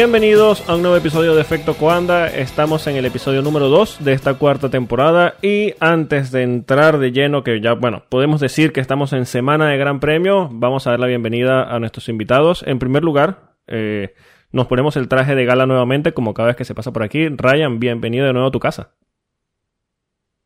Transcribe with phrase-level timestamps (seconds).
[0.00, 2.26] Bienvenidos a un nuevo episodio de Efecto Coanda.
[2.28, 5.34] Estamos en el episodio número 2 de esta cuarta temporada.
[5.42, 9.68] Y antes de entrar de lleno, que ya, bueno, podemos decir que estamos en semana
[9.68, 12.64] de Gran Premio, vamos a dar la bienvenida a nuestros invitados.
[12.66, 14.14] En primer lugar, eh,
[14.52, 17.28] nos ponemos el traje de gala nuevamente, como cada vez que se pasa por aquí.
[17.28, 18.94] Ryan, bienvenido de nuevo a tu casa.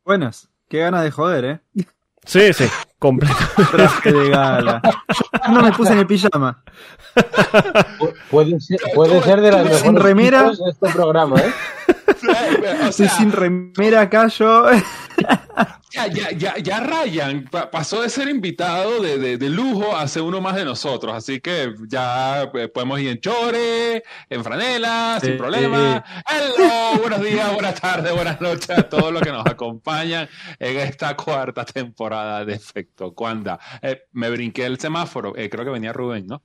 [0.03, 1.59] Buenas, qué ganas de joder, ¿eh?
[2.25, 2.65] Sí, sí,
[3.05, 3.35] completo.
[3.71, 4.81] Traje de gala.
[5.47, 6.63] Yo no me puse en el pijama.
[8.31, 10.43] Puede ser, puede ser de las mejores remera.
[10.43, 11.53] de este programa, ¿eh?
[12.23, 14.65] O Estoy sea, sin remera acá yo.
[15.91, 20.07] ya, ya, ya, ya Ryan pa- pasó de ser invitado de, de- de lujo a
[20.07, 25.17] ser uno más de nosotros, así que ya eh, podemos ir en chore, en franela,
[25.21, 25.37] sin Sí.
[25.37, 26.03] problema.
[26.29, 30.27] Hello, buenos días, buenas tardes, buenas noches a todos los que nos acompañan
[30.59, 33.59] en esta cuarta temporada de Efecto Cuanda.
[33.81, 36.41] Eh, me brinqué el semáforo, eh, creo que venía Rubén, ¿no?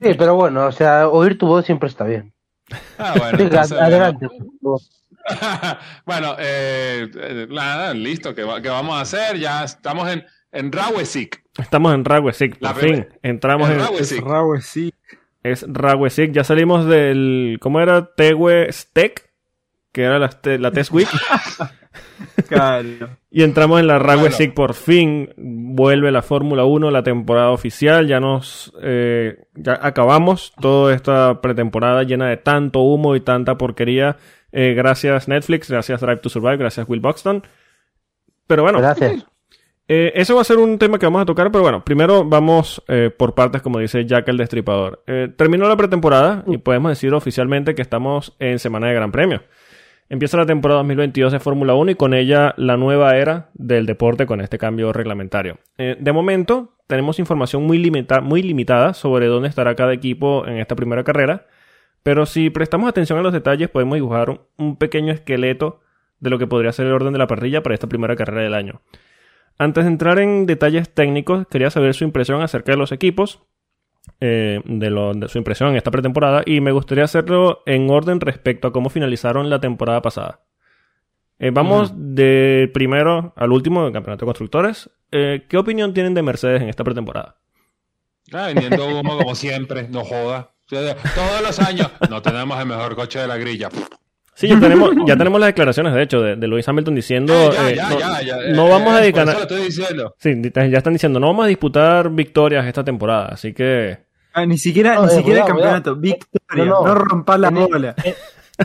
[0.00, 2.32] Sí, pero bueno, o sea, oír tu voz siempre está bien.
[2.98, 4.26] Ah, bueno, Venga, entonces, adelante.
[6.06, 9.38] bueno, eh, eh, nada, listo, ¿qué, va- qué vamos a hacer?
[9.38, 11.42] Ya estamos en, en Rawesik.
[11.58, 13.06] Estamos en Rawesik, La por fin.
[13.22, 13.78] Entramos En.
[14.24, 14.94] Rawesik.
[15.42, 16.32] Es Rawesik.
[16.32, 17.58] Ya salimos del...
[17.60, 18.14] ¿Cómo era?
[18.14, 19.27] Tewe Steak,
[19.98, 21.08] que era la, la Test Week.
[22.48, 23.08] Claro.
[23.30, 25.30] Y entramos en la Rawesik por fin.
[25.36, 28.06] Vuelve la Fórmula 1, la temporada oficial.
[28.06, 28.72] Ya nos.
[28.80, 34.16] eh, ya acabamos toda esta pretemporada llena de tanto humo y tanta porquería.
[34.52, 37.42] Eh, gracias Netflix, gracias Drive to Survive, gracias Will Buxton.
[38.46, 39.26] Pero bueno, Gracias.
[39.88, 42.82] eh, eso va a ser un tema que vamos a tocar, pero bueno, primero vamos
[42.88, 45.02] eh, por partes, como dice Jack el Destripador.
[45.06, 49.42] Eh, terminó la pretemporada y podemos decir oficialmente que estamos en semana de Gran Premio.
[50.10, 54.24] Empieza la temporada 2022 de Fórmula 1 y con ella la nueva era del deporte
[54.24, 55.58] con este cambio reglamentario.
[55.76, 60.56] Eh, de momento, tenemos información muy, limita- muy limitada sobre dónde estará cada equipo en
[60.58, 61.46] esta primera carrera,
[62.02, 65.80] pero si prestamos atención a los detalles podemos dibujar un- un pequeño esqueleto
[66.20, 68.54] de lo que podría ser el orden de la parrilla para esta primera carrera del
[68.54, 68.80] año.
[69.58, 73.42] Antes de entrar en detalles técnicos, quería saber su impresión acerca de los equipos,
[74.20, 78.20] eh, de, lo- de su impresión en esta pretemporada, y me gustaría hacerlo en orden
[78.20, 80.40] respecto a cómo finalizaron la temporada pasada.
[81.38, 84.90] Eh, vamos de primero al último del campeonato de constructores.
[85.12, 87.36] Eh, ¿Qué opinión tienen de Mercedes en esta pretemporada?
[88.32, 90.50] Ah, vendiendo humo como siempre, no joda.
[90.68, 93.70] Todos los años no tenemos el mejor coche de la grilla.
[94.38, 97.34] Sí, ya tenemos, ya tenemos las declaraciones, de hecho, de, de Lewis Hamilton diciendo...
[97.52, 99.24] Ya, eh, ya, no, ya, ya, no eh, vamos a dedicar...
[99.24, 100.14] Por eso lo estoy diciendo.
[100.16, 103.98] Sí, ya están diciendo, no vamos a disputar victorias esta temporada, así que...
[104.32, 105.96] Ah, ni siquiera, No, ni eh, siquiera cuidado, el campeonato.
[105.96, 106.64] Victoria.
[106.66, 106.94] No, No, no.
[106.94, 107.94] rompas la En el-.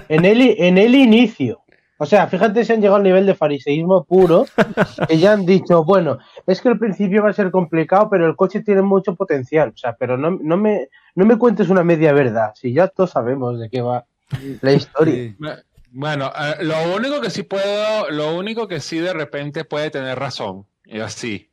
[0.09, 1.61] En el, en el inicio.
[1.97, 4.45] O sea, fíjate si han llegado al nivel de fariseísmo puro,
[5.07, 8.35] que ya han dicho, bueno, es que el principio va a ser complicado, pero el
[8.35, 9.69] coche tiene mucho potencial.
[9.73, 13.09] O sea, pero no, no, me, no me cuentes una media verdad, si ya todos
[13.09, 14.05] sabemos de qué va
[14.61, 15.13] la historia.
[15.15, 15.35] Sí.
[15.95, 20.17] Bueno, eh, lo único que sí puedo, lo único que sí de repente puede tener
[20.17, 21.49] razón, y así,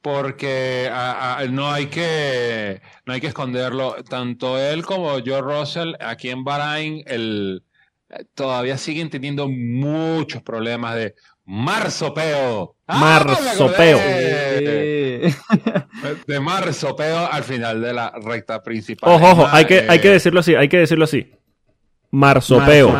[0.00, 3.96] porque a- a- no hay que, no hay que esconderlo.
[4.08, 7.62] Tanto él como George Russell aquí en Bahrain, el,
[8.10, 12.76] eh, todavía siguen teniendo muchos problemas de marsopeo.
[12.86, 13.76] ¡Ah, acordé!
[15.26, 15.34] Eh,
[16.26, 19.12] De marsopeo al final de la recta principal.
[19.12, 21.32] Ojo, ojo, hay que, hay que decirlo así, hay que decirlo así.
[22.10, 22.90] Marsopeo.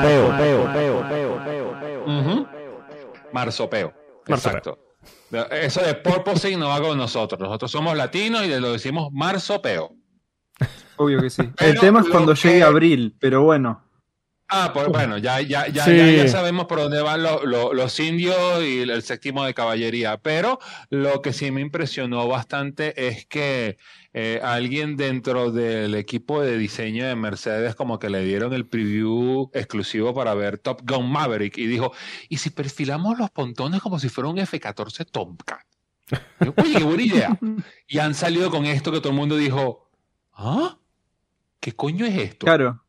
[3.33, 3.93] Marsopeo.
[4.27, 4.79] Exacto.
[5.51, 7.41] Eso de porpoising no va con nosotros.
[7.41, 9.93] Nosotros somos latinos y lo decimos marsopeo.
[10.97, 11.43] obvio que sí.
[11.59, 13.83] El tema es cuando que- llegue abril, pero bueno.
[14.49, 15.97] Ah, pues bueno, ya, ya, ya, Sí.
[15.97, 20.19] ya, ya sabemos por dónde van lo- lo- los indios y el séptimo de caballería.
[20.19, 23.77] Pero lo que sí me impresionó bastante es que
[24.19, 29.51] eh, alguien dentro del equipo de diseño de Mercedes como que le dieron el preview
[29.53, 31.93] exclusivo para ver Top Gun Maverick y dijo,
[32.31, 35.61] ¿y si perfilamos los pontones como si fuera un F-14 Tomcat?
[36.41, 37.39] Yo, Oye, qué buena idea.
[37.89, 39.91] Y han salido con esto que todo el mundo dijo,
[40.33, 40.79] ¿ah?
[41.61, 42.47] ¿Qué coño es esto?
[42.47, 42.86] Claro.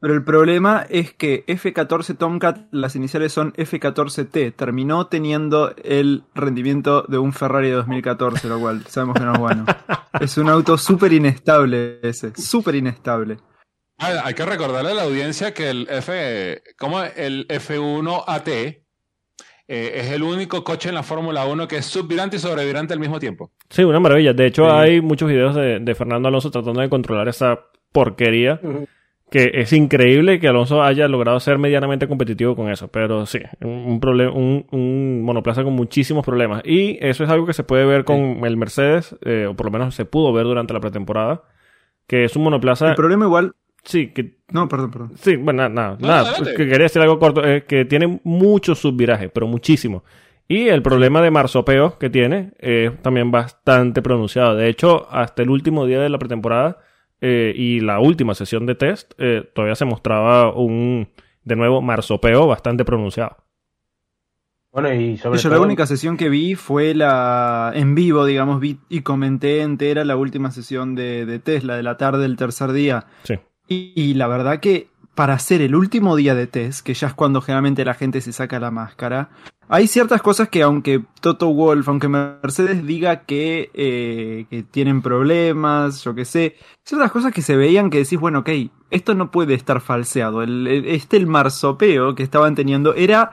[0.00, 4.54] Pero el problema es que F14 Tomcat, las iniciales son F14T.
[4.54, 9.38] Terminó teniendo el rendimiento de un Ferrari de 2014, lo cual sabemos que no es
[9.40, 9.64] bueno.
[10.20, 13.36] Es un auto súper inestable ese, súper inestable.
[13.98, 18.74] Ah, hay que recordarle a la audiencia que el F, como el F1 AT eh,
[19.66, 23.18] es el único coche en la Fórmula 1 que es subvirante y sobrevirante al mismo
[23.20, 23.52] tiempo.
[23.68, 24.32] Sí, una maravilla.
[24.32, 24.70] De hecho, Sí.
[24.70, 27.58] hay muchos videos de, de Fernando Alonso tratando de controlar esa
[27.92, 28.60] porquería.
[29.30, 32.88] Que es increíble que Alonso haya logrado ser medianamente competitivo con eso.
[32.88, 36.62] Pero sí, un, un, problem- un, un monoplaza con muchísimos problemas.
[36.64, 39.72] Y eso es algo que se puede ver con el Mercedes, eh, o por lo
[39.72, 41.42] menos se pudo ver durante la pretemporada.
[42.06, 42.88] que es un monoplaza...
[42.88, 43.52] El problema igual...
[43.84, 44.38] Sí, que...
[44.50, 45.12] No, perdón, perdón.
[45.16, 45.96] Sí, bueno, nada, nada.
[46.00, 46.54] No, nada, adelante.
[46.56, 50.04] que quería decir algo corto, eh, que tiene mucho subviraje, pero muchísimo.
[50.48, 54.56] Y el problema de marsopeo que tiene es también bastante pronunciado.
[54.56, 56.78] De hecho, hasta el último día de la pretemporada
[57.20, 61.08] eh, y la última sesión de test, eh, todavía se mostraba un,
[61.44, 63.36] de nuevo, marsopeo bastante pronunciado.
[64.70, 65.58] Bueno, y sobre Yo todo...
[65.58, 70.16] la única sesión que vi fue la en vivo, digamos, vi y comenté entera la
[70.16, 73.06] última sesión de, de Tesla de la tarde del tercer día.
[73.22, 73.34] Sí.
[73.66, 74.88] Y, y la verdad que
[75.18, 78.32] para hacer el último día de test, que ya es cuando generalmente la gente se
[78.32, 79.30] saca la máscara,
[79.68, 86.04] hay ciertas cosas que aunque Toto Wolf, aunque Mercedes diga que, eh, que tienen problemas,
[86.04, 86.54] yo qué sé,
[86.84, 88.50] ciertas cosas que se veían que decís, bueno, ok,
[88.90, 90.44] esto no puede estar falseado.
[90.44, 93.32] El, este el marsopeo que estaban teniendo era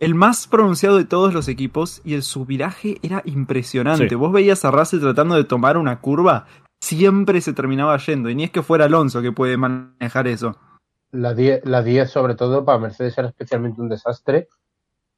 [0.00, 4.08] el más pronunciado de todos los equipos y el subviraje era impresionante.
[4.08, 4.14] Sí.
[4.16, 6.46] Vos veías a Russell tratando de tomar una curva,
[6.80, 8.28] siempre se terminaba yendo.
[8.28, 10.58] Y ni es que fuera Alonso que puede manejar eso.
[11.12, 14.48] La 10, la 10 sobre todo, para Mercedes era especialmente un desastre.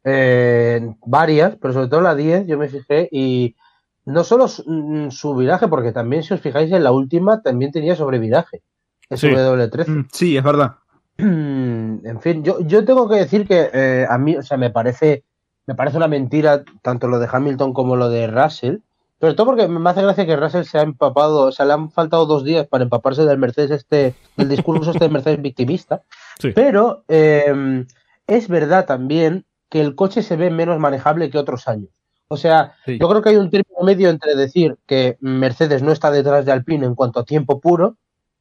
[0.05, 3.57] Eh, varias, pero sobre todo la 10 yo me fijé y
[4.05, 7.73] no solo su, mm, su viraje, porque también si os fijáis en la última también
[7.73, 8.63] tenía sobreviraje.
[9.11, 9.29] Es Sí.
[9.29, 9.89] W13.
[9.89, 10.77] Mm, Sí, es verdad.
[11.19, 15.25] En fin, yo, yo tengo que decir que eh, a mí, o sea, me parece,
[15.67, 18.79] me parece una mentira tanto lo de Hamilton como lo de Russell.
[19.21, 21.91] Sobre todo porque me hace gracia que Russell se ha empapado, o sea, le han
[21.91, 26.03] faltado dos días para empaparse del Mercedes este, del discurso este de Mercedes victimista.
[26.41, 26.53] Sí.
[26.55, 27.85] Pero eh,
[28.29, 31.89] es verdad también que el coche se ve menos manejable que otros años.
[32.29, 32.97] O sea, Sí.
[32.97, 36.53] yo creo que hay un término medio entre decir que Mercedes no está detrás de
[36.53, 37.97] Alpine en cuanto a tiempo puro,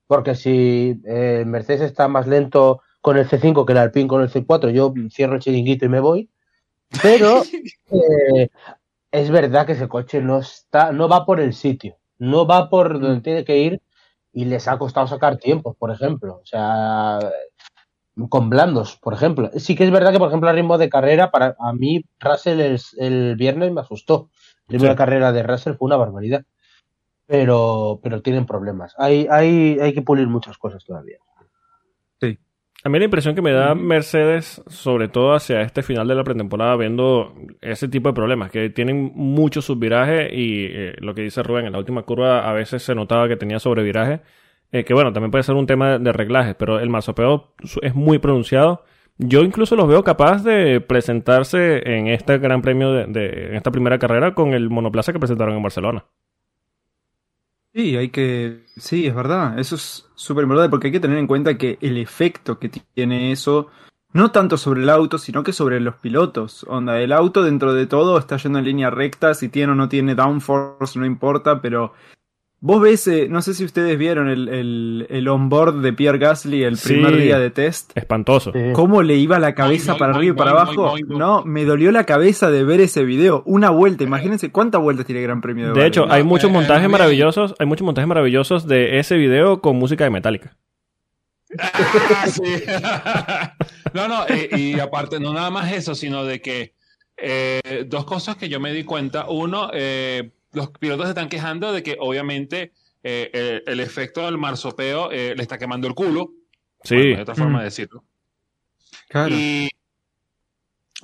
[0.06, 4.30] porque si eh, Mercedes está más lento con el C5 que el Alpine con el
[4.30, 6.30] C4, yo cierro el chiringuito y me voy.
[7.01, 7.41] Pero
[7.91, 8.50] eh,
[9.12, 13.00] es verdad que ese coche no está, no va por el sitio, no va por
[13.00, 13.81] donde tiene que ir
[14.33, 16.39] y les ha costado sacar tiempos, por ejemplo.
[16.42, 17.19] O sea,
[18.30, 19.50] con blandos, por ejemplo.
[19.56, 22.59] Sí que es verdad que, por ejemplo, a ritmo de carrera, para a mí Russell
[22.59, 24.30] el, el viernes me asustó.
[24.68, 24.89] El ritmo Sí.
[24.89, 26.44] de carrera de Russell fue una barbaridad.
[27.25, 28.94] Pero, pero tienen problemas.
[28.98, 31.18] Hay, hay, hay que pulir muchas cosas todavía.
[32.83, 36.24] A mí la impresión que me da Mercedes, sobre todo hacia este final de la
[36.24, 41.44] pretemporada, viendo ese tipo de problemas, que tienen mucho subviraje y eh, lo que dice
[41.44, 44.21] Rubén, en la última curva a veces se notaba que tenía sobreviraje,
[44.71, 48.19] eh, que bueno, también puede ser un tema de reglajes, pero el marsopeo es muy
[48.19, 48.83] pronunciado.
[49.18, 53.71] Yo incluso los veo capaz de presentarse en este gran premio, de, de- en esta
[53.71, 56.06] primera carrera, con el monoplaza que presentaron en Barcelona.
[57.77, 58.63] Sí, hay que.
[58.75, 59.59] Sí, es verdad.
[59.59, 63.31] Eso es súper importante porque hay que tener en cuenta que el efecto que tiene
[63.31, 63.68] eso,
[64.13, 66.66] no tanto sobre el auto, sino que sobre los pilotos.
[66.68, 69.90] Onda, el auto dentro de todo está yendo en línea recta, si tiene o no
[69.90, 71.94] tiene downforce, no importa, pero.
[72.59, 76.64] Vos ves, eh, no sé si ustedes vieron el, el, el onboard de Pierre Gasly
[76.64, 76.94] el Sí.
[76.94, 77.92] primer día de test.
[77.95, 78.52] Espantoso.
[78.52, 78.59] Sí.
[78.73, 80.95] ¿Cómo le iba la cabeza para arriba y para abajo?
[81.07, 83.44] No, me dolió la cabeza de ver ese video.
[83.45, 86.49] Una vuelta, imagínense cuántas vueltas tiene el Gran Premio de De hecho, hay No, muchos
[86.49, 90.57] eh, montajes eh, maravillosos, hay muchos montajes maravillosos de ese video con música de Metallica.
[91.59, 92.42] Ah, sí.
[93.94, 96.73] no, no, eh, y aparte, no nada más eso, sino de que
[97.18, 99.28] eh, dos cosas que yo me di cuenta.
[99.30, 102.73] Uno, eh, los pilotos se están quejando de que obviamente
[103.04, 106.31] eh, eh, el efecto del marsopeo eh, le está quemando el culo.
[106.83, 106.95] Sí.
[106.95, 107.59] Bueno, hay otra forma Mm.
[107.59, 108.04] de decirlo.
[109.07, 109.33] Claro.
[109.33, 109.69] Y,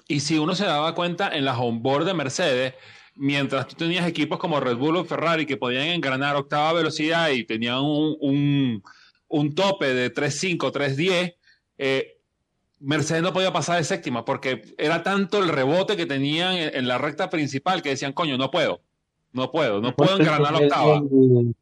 [0.07, 2.73] y si uno se daba cuenta en las onboard de Mercedes,
[3.15, 7.45] mientras tú tenías equipos como Red Bull o Ferrari que podían engranar octava velocidad y
[7.45, 8.83] tenían un, un,
[9.27, 11.35] un tope de 3.5, 3.10,
[11.77, 12.17] eh,
[12.79, 16.87] Mercedes no podía pasar de séptima porque era tanto el rebote que tenían en, en
[16.87, 18.81] la recta principal que decían, coño, no puedo,
[19.33, 20.95] no puedo, no puedo engranar la El- octava.
[20.97, 21.55] El,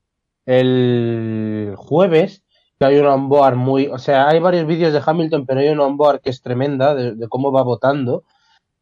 [0.46, 2.44] el jueves,
[2.80, 3.88] que hay un onboard muy.
[3.88, 7.16] O sea, hay varios vídeos de Hamilton, pero hay un onboard que es tremenda de,
[7.16, 8.24] de cómo va votando.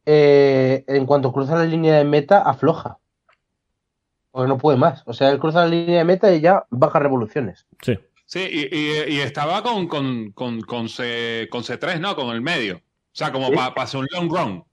[0.05, 2.97] Eh, en cuanto cruza la línea de meta, afloja.
[4.31, 5.03] Porque no puede más.
[5.05, 7.65] O sea, él cruza la línea de meta y ya baja revoluciones.
[7.81, 7.97] Sí.
[8.25, 12.15] Sí, y, y- y estaba con, con, con, con, C, con C3, ¿no?
[12.15, 12.77] Con el medio.
[12.77, 12.81] O
[13.11, 13.55] sea, como Sí.
[13.55, 14.63] para hacer un long run.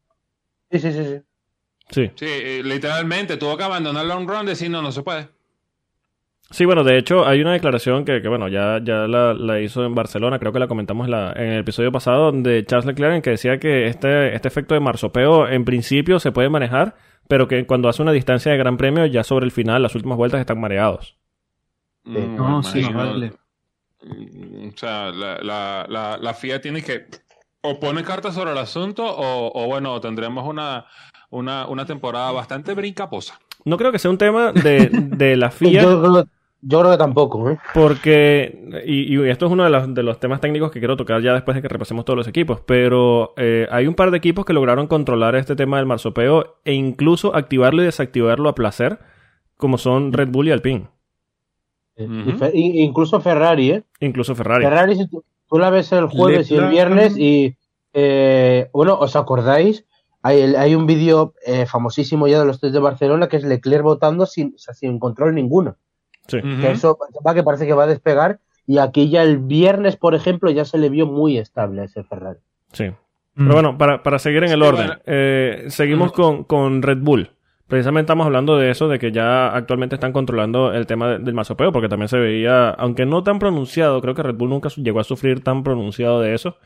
[0.70, 1.04] Sí, sí, sí.
[1.04, 1.20] sí.
[1.90, 2.10] Sí.
[2.16, 5.28] Sí, eh, literalmente tuvo que abandonar el long run y decir, no, no se puede.
[6.50, 9.84] Sí, bueno, de hecho hay una declaración que, que, bueno, ya, ya la, la hizo
[9.84, 13.14] en Barcelona, creo que la comentamos en, la- en el episodio pasado, de Charles Leclerc,
[13.16, 16.94] en que decía que este, este efecto de marsopeo en principio se puede manejar,
[17.26, 20.16] pero que cuando hace una distancia de gran premio, ya sobre el final, las últimas
[20.18, 21.16] vueltas están mareados.
[22.04, 23.32] Mm, No, sí, vale.
[24.04, 27.06] Mm, O sea, la, la, la, la FIA tiene que
[27.62, 30.86] o pone cartas sobre el asunto o, o bueno, tendremos una,
[31.30, 33.38] una, una temporada bastante brincaposa.
[33.64, 35.82] No creo que sea un tema de, de la FIA.
[35.82, 36.24] Yo creo,
[36.62, 37.58] Yo creo que tampoco, ¿eh?
[37.74, 41.20] Porque, y, y esto es uno de los, de los temas técnicos que quiero tocar
[41.22, 44.44] ya después de que repasemos todos los equipos, pero eh, hay un par de equipos
[44.44, 48.98] que lograron controlar este tema del marsopeo e incluso activarlo y desactivarlo a placer,
[49.56, 50.88] como son Red Bull y Alpine.
[51.98, 53.82] Y- incluso Ferrari, ¿eh?
[54.00, 54.64] Incluso Ferrari.
[54.64, 57.56] Ferrari, si tú, tú la ves el jueves y el viernes y,
[57.94, 59.84] eh, bueno, ¿os acordáis?
[60.26, 63.44] Hay, el- hay un vídeo eh, famosísimo ya de los tres de Barcelona que es
[63.44, 65.76] Leclerc votando sin, o sea, sin control ninguno.
[66.26, 66.40] Sí.
[66.42, 70.14] Que eso va que parece que va a despegar y aquí ya el viernes, por
[70.14, 72.40] ejemplo, ya se le vio muy estable a ese Ferrari.
[72.72, 72.86] Sí.
[72.88, 72.94] Mm.
[73.44, 77.30] Pero bueno, para, para seguir en el orden, eh, seguimos con, con Red Bull.
[77.68, 81.34] Precisamente estamos hablando de eso, de que ya actualmente están controlando el tema de- del
[81.34, 84.82] marsopeo, porque también se veía, aunque no tan pronunciado, creo que Red Bull nunca su-
[84.82, 86.56] llegó a sufrir tan pronunciado de eso,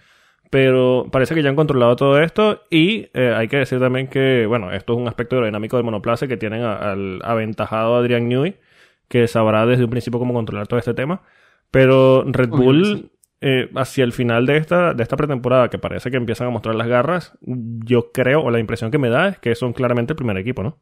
[0.50, 4.46] pero parece que ya han controlado todo esto y eh, hay que decir también que,
[4.46, 8.56] bueno, esto es un aspecto aerodinámico del monoplaza que tienen a- al aventajado Adrian Newey,
[9.08, 11.22] que sabrá desde un principio cómo controlar todo este tema,
[11.70, 13.12] pero Red Bull sí.
[13.42, 16.74] eh, hacia el final de esta, de esta pretemporada, que parece que empiezan a mostrar
[16.74, 20.16] las garras, yo creo, o la impresión que me da es que son claramente el
[20.16, 20.78] primer equipo, ¿no?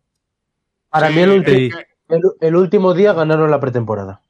[0.90, 1.70] Para Sí, mí el, ulti- Sí.
[2.08, 4.22] el, el último día ganaron la pretemporada.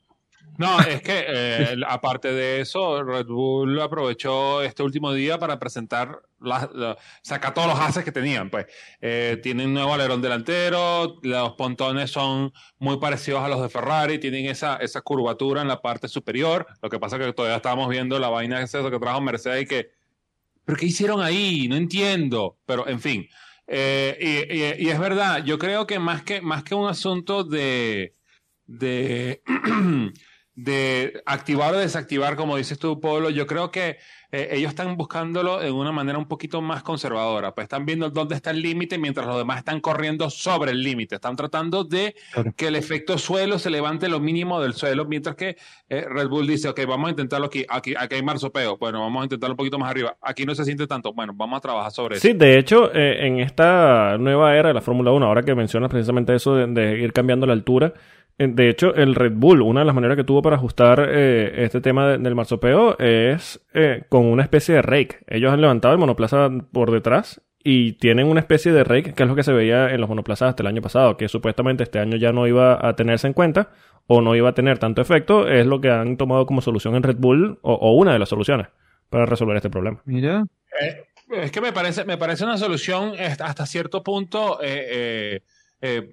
[0.59, 6.21] No, es que eh, aparte de eso, Red Bull aprovechó este último día para presentar,
[6.41, 8.51] la- sacar todos los haces que tenían.
[8.51, 8.67] Pues
[9.01, 14.47] Eh, tienen nuevo alerón delantero, los pontones son muy parecidos a los de Ferrari, tienen
[14.47, 16.67] esa, esa curvatura en la parte superior.
[16.83, 19.67] Lo que pasa es que todavía estábamos viendo la vaina esa que trajo Mercedes y
[19.67, 19.91] que,
[20.65, 21.69] ¿pero qué hicieron ahí?
[21.69, 22.59] No entiendo.
[22.67, 23.29] Pero en fin.
[23.67, 27.45] Eh, y, y- y es verdad, yo creo que más que, más que un asunto
[27.45, 28.15] de,
[28.67, 29.43] de,
[30.61, 33.99] de activar o desactivar, como dices tú, Pablo, yo creo que
[34.33, 37.55] eh, ellos están buscándolo en una manera un poquito más conservadora.
[37.55, 41.15] Pues están viendo dónde está el límite mientras los demás están corriendo sobre el límite.
[41.15, 42.53] Están tratando de Claro.
[42.57, 45.57] que el efecto suelo se levante lo mínimo del suelo, mientras que
[45.89, 47.65] eh, Red Bull dice, ok, vamos a intentarlo aquí.
[47.69, 47.95] aquí.
[47.97, 48.77] Aquí hay marsopeo.
[48.79, 50.17] Bueno, vamos a intentarlo un poquito más arriba.
[50.21, 51.13] Aquí no se siente tanto.
[51.13, 52.27] Bueno, vamos a trabajar sobre eso.
[52.27, 55.89] Sí, de hecho, eh, en esta nueva era de la Fórmula 1, ahora que mencionas
[55.89, 57.95] precisamente eso de, de ir cambiando la altura,
[58.39, 61.81] de hecho, el Red Bull, una de las maneras que tuvo para ajustar eh, este
[61.81, 65.19] tema de- del marsopeo es eh, con una especie de rake.
[65.27, 69.29] Ellos han levantado el monoplaza por detrás y tienen una especie de rake, que es
[69.29, 72.17] lo que se veía en los monoplazas hasta el año pasado, que supuestamente este año
[72.17, 73.71] ya no iba a tenerse en cuenta
[74.07, 77.03] o no iba a tener tanto efecto, es lo que han tomado como solución en
[77.03, 78.69] Red Bull, o, o una de las soluciones
[79.11, 80.01] para resolver este problema.
[80.07, 80.45] Mira.
[80.81, 81.05] Eh,
[81.43, 85.41] es que me parece, me parece una solución hasta cierto punto eh, eh,
[85.83, 86.13] eh,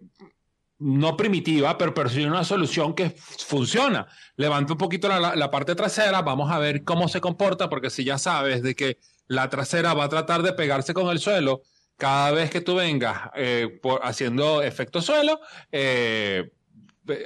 [0.85, 4.07] no primitiva, pero, pero sí una solución que funciona.
[4.35, 8.03] Levanta un poquito la, la- parte trasera, vamos a ver cómo se comporta, porque si
[8.03, 11.63] ya sabes de que la trasera va a tratar de pegarse con el suelo,
[11.97, 15.39] cada vez que tú vengas eh, por- haciendo efecto suelo,
[15.71, 16.51] eh,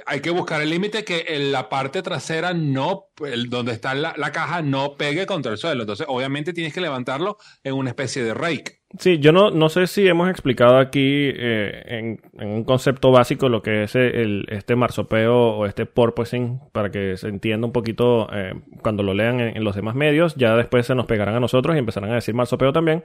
[0.06, 3.06] hay que buscar el límite que en la parte trasera no,
[3.48, 5.82] donde está la, la caja, no pegue contra el suelo.
[5.82, 8.80] Entonces, obviamente tienes que levantarlo en una especie de rake.
[8.98, 13.48] Sí, yo no, no sé si hemos explicado aquí eh, en, en un concepto básico
[13.48, 18.28] lo que es el, este marsopeo o este porpoising para que se entienda un poquito
[18.32, 20.34] eh, cuando lo lean en, en los demás medios.
[20.34, 23.04] Ya después se nos pegarán a nosotros y empezarán a decir marsopeo también.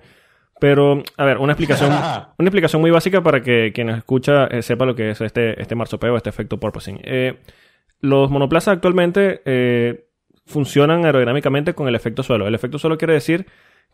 [0.65, 1.91] Pero, a ver, una explicación,
[2.39, 5.62] una explicación muy básica para que quien nos escucha eh, sepa lo que es este,
[5.62, 7.01] este marsopeo, este efecto porpoising.
[7.03, 7.38] Eh,
[8.00, 10.07] los monoplazas actualmente eh,
[10.48, 12.48] funcionan aerodinámicamente con el efecto suelo.
[12.48, 13.45] El efecto suelo quiere decir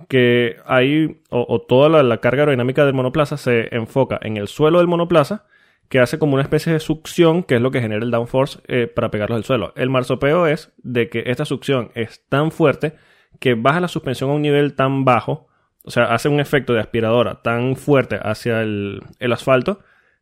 [0.07, 4.47] que hay, o, o toda la, la carga aerodinámica del monoplaza se enfoca en el
[4.47, 5.43] suelo del monoplaza,
[5.89, 8.87] que hace como una especie de succión, que es lo que genera el downforce eh,
[8.87, 9.73] para pegarlos al suelo.
[9.75, 12.93] El marsopeo es de que esta succión es tan fuerte
[13.41, 15.49] que baja la suspensión a un nivel tan bajo,
[15.83, 19.79] o sea, hace un efecto de aspiradora tan fuerte hacia el, el asfalto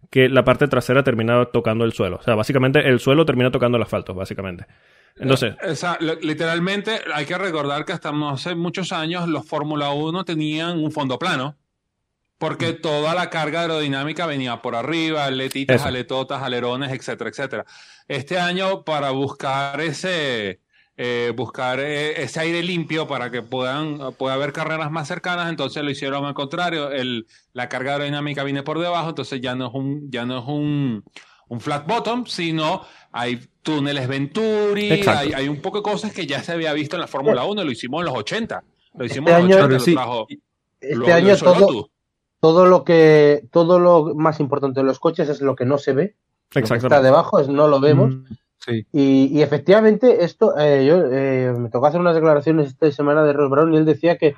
[0.09, 2.17] que la parte trasera termina tocando el suelo.
[2.17, 4.65] O sea, básicamente el suelo termina tocando el asfalto, básicamente.
[5.17, 10.23] Entonces, O sea, literalmente hay que recordar que hasta hace muchos años los Fórmula 1
[10.23, 11.57] tenían un fondo plano.
[12.37, 15.87] Porque toda la carga aerodinámica venía por arriba, aletitas, Eso.
[15.89, 17.65] aletotas, alerones, etcétera, etcétera.
[18.07, 20.61] Este año, para buscar ese,
[21.01, 25.81] eh, buscar eh, ese aire limpio para que puedan, pueda haber carreras más cercanas, entonces
[25.81, 26.91] lo hicieron al contrario.
[26.91, 30.45] El, la carga aerodinámica viene por debajo, entonces ya no es un, ya no es
[30.45, 31.03] un,
[31.47, 32.81] un flat bottom, sino
[33.13, 35.19] hay túneles Venturi, Exacto.
[35.21, 37.63] hay, hay un poco de cosas que ya se había visto en la Fórmula 1,
[37.63, 38.61] lo hicimos en los 80.
[38.95, 39.93] Lo hicimos Este en los año- 80, Pero lo sí.
[39.93, 40.27] trajo,
[40.81, 41.35] Este lo- año
[42.41, 45.93] todo, lo que todo lo más importante de los coches es lo que no se
[45.93, 46.03] ve.
[46.03, 47.05] Lo que está exactamente.
[47.05, 48.15] debajo es no lo vemos.
[48.15, 48.23] Mm,
[48.59, 48.85] Sí.
[48.91, 53.49] Y, efectivamente, esto, eh, yo eh, me tocó hacer unas declaraciones esta semana de Ross
[53.49, 54.35] Brown y él decía que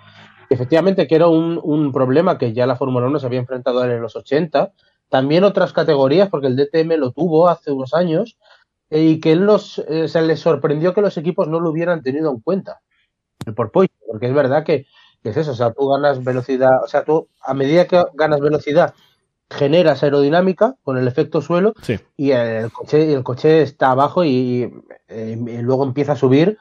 [0.50, 4.02] efectivamente que era un, un problema que ya la Fórmula 1 se había enfrentado en
[4.02, 4.74] los 80.
[5.10, 8.38] También otras categorías, porque el DTM lo tuvo hace unos años,
[8.90, 12.30] y que él los, eh, se les sorprendió que los equipos no lo hubieran tenido
[12.32, 12.82] en cuenta.
[13.46, 14.86] El porpoise, porque es verdad que,
[15.24, 18.40] que es eso, o sea, tú ganas velocidad, o sea, tú a medida que ganas
[18.42, 18.94] velocidad
[19.52, 22.00] generas aerodinámica con el efecto suelo Sí.
[22.18, 24.72] y el coche, el coche está abajo y,
[25.08, 26.58] eh, y luego empieza a subir.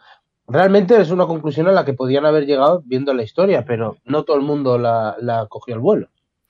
[0.49, 4.25] Realmente es una conclusión a la que podían haber llegado viendo la historia, pero no
[4.25, 6.09] todo el mundo la, la cogió al vuelo.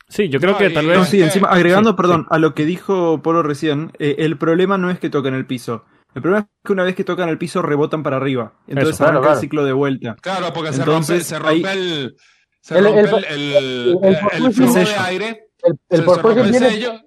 [0.09, 0.99] Sí, yo creo No, que tal vez.
[0.99, 4.76] No, sí, encima, agregando, sí, perdón, a lo que dijo Polo recién, eh, el problema
[4.78, 5.85] no es que toquen el piso.
[6.14, 8.54] El problema es que una vez que tocan el piso rebotan para arriba.
[8.66, 10.16] Entonces Eso, arranca claro, el ciclo de vuelta.
[10.20, 12.16] Claro, porque Entonces, se rompe, se rompe ahí- el,
[12.61, 15.50] se El- rompe el- el, el, el- el- el- el flujo de aire.
[15.62, 17.02] El, el el viene,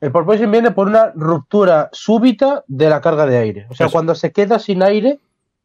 [0.00, 3.66] el viene por una ruptura súbita de la carga de aire.
[3.70, 3.92] O sea, Eso.
[3.92, 5.20] cuando se queda sin aire,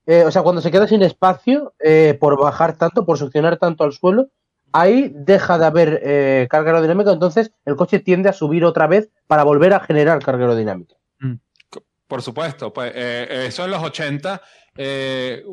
[0.05, 3.83] eh, o sea, cuando se queda sin espacio eh, por bajar tanto, por succionar tanto
[3.83, 4.29] al suelo,
[4.71, 9.09] ahí deja de haber eh, carga aerodinámica, entonces el coche tiende a subir otra vez
[9.27, 10.95] para volver a generar carga aerodinámica.
[12.09, 14.41] Por supuesto, pues eh, eso en los 80,
[14.81, 15.43] eh,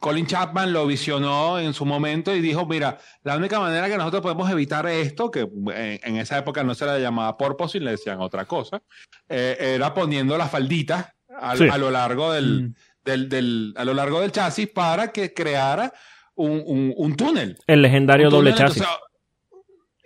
[0.00, 4.22] Colin Chapman lo visionó en su momento y dijo, mira, la única manera que nosotros
[4.22, 8.20] podemos evitar esto, que eh, en esa época no se le llamaba porpoise, le decían
[8.22, 8.82] otra cosa,
[9.28, 11.68] eh, era poniendo las falditas a, Sí.
[11.70, 12.74] a lo largo del, Mm.
[13.04, 15.92] del, del- a lo largo del chasis para que creara
[16.34, 17.58] un, un- un túnel.
[17.66, 18.78] El legendario doble chasis.
[18.78, 18.98] entonces,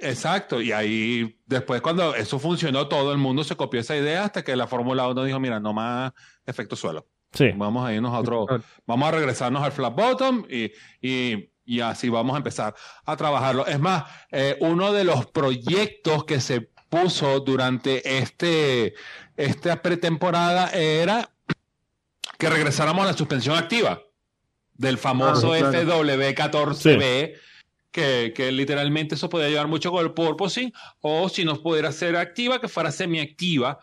[0.00, 4.44] Exacto, y ahí después cuando eso funcionó, todo el mundo se copió esa idea hasta
[4.44, 6.12] que la Fórmula 1 dijo, mira, no más
[6.46, 7.06] efecto suelo.
[7.38, 7.50] Sí.
[7.54, 8.46] Vamos a irnos a otro,
[8.84, 12.74] vamos a regresarnos al flat bottom y, y, y así vamos a empezar
[13.04, 13.64] a trabajarlo.
[13.66, 18.94] Es más, eh, uno de los proyectos que se puso durante este,
[19.36, 21.30] esta pretemporada era
[22.38, 24.02] que regresáramos a la suspensión activa
[24.74, 26.04] del famoso Ah, claro.
[26.04, 27.34] FW14B.
[27.90, 32.16] Que, que literalmente eso podía llevar mucho con el porpoising, o si no pudiera ser
[32.16, 33.78] activa, que fuera semiactiva,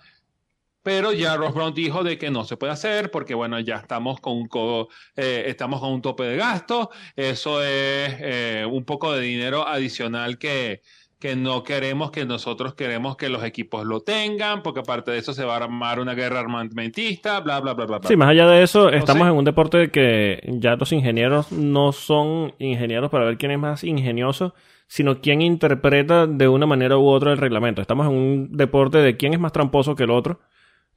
[0.85, 4.19] pero ya Ross Brown dijo de que no se puede hacer porque bueno ya estamos
[4.19, 9.11] con un co- eh, estamos con un tope de gastos eso es eh, un poco
[9.13, 10.81] de dinero adicional que
[11.17, 15.33] que no queremos que nosotros queremos que los equipos lo tengan porque aparte de eso
[15.33, 18.07] se va a armar una guerra armamentista bla bla bla bla, bla.
[18.07, 22.53] Sí, más allá de eso, estamos en un deporte que ya los ingenieros no son
[22.59, 24.53] ingenieros para ver quién es más ingenioso,
[24.87, 27.81] sino quién interpreta de una manera u otra el reglamento.
[27.81, 30.41] Estamos en un deporte de quién es más tramposo que el otro.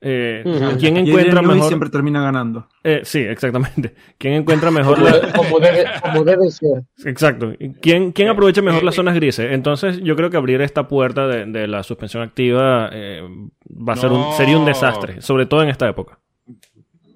[0.00, 0.42] Eh.
[0.78, 1.66] ¿Quién encuentra mejor?
[1.68, 2.68] siempre termina ganando.
[2.84, 3.94] Eh, sí, exactamente.
[4.18, 5.32] ¿Quién encuentra mejor Como, la...
[5.32, 6.84] como debe, como debe ser.
[7.04, 7.52] Exacto.
[7.80, 8.96] ¿Quién, quién Eh, aprovecha mejor eh, las eh.
[8.96, 9.50] zonas grises?
[9.52, 13.22] Entonces, yo creo que abrir esta puerta de, de la suspensión activa eh,
[13.68, 16.18] va a ser un, sería un desastre, sobre todo en esta época.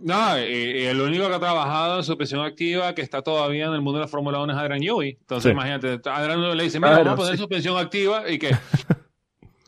[0.01, 3.75] no y, y el único que ha trabajado en suspensión activa que está todavía en
[3.75, 5.53] el mundo de la Fórmula 1 es Adrian Newey entonces Sí.
[5.53, 7.39] imagínate Adrian le dice mira Claro, vamos a poner sí.
[7.39, 8.51] suspensión activa y que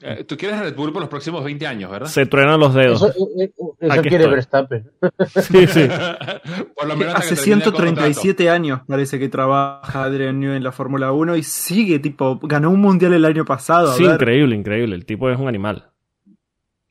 [0.05, 2.09] eh, tú quieres Red Bull por los próximos 20 años ¿verdad?
[2.09, 3.03] Se truenan los dedos.
[3.03, 4.35] Eso, eh, eh, eso Aquí quiere estoy.
[4.35, 4.91] Verstappen.
[5.37, 5.89] Sí, sí.
[6.77, 10.65] por lo menos Hace que termine el 137 años parece que trabaja Adrian Newey en
[10.65, 13.95] la Fórmula 1 y sigue, tipo, ganó un mundial el año pasado.
[13.95, 14.95] Sí, increíble, increíble.
[14.95, 15.94] El tipo es un animal.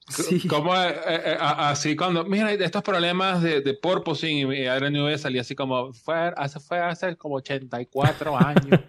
[0.10, 0.48] Sí.
[0.48, 5.18] Como eh, eh, a- así cuando, mira, estos problemas de, de porpoising y Adrian Newey
[5.18, 8.80] salía así como, fue hace, fue hace como 84 años.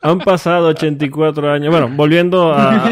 [0.00, 1.70] Han pasado 84 años.
[1.70, 2.86] Bueno, volviendo a-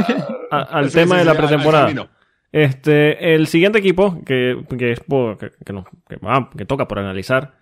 [0.51, 2.11] a- al Sí, tema sí, de la al- al pretemporada.
[2.53, 6.87] Este, el siguiente equipo que, que es por- que, que no- que va- que toca
[6.89, 7.55] por analizar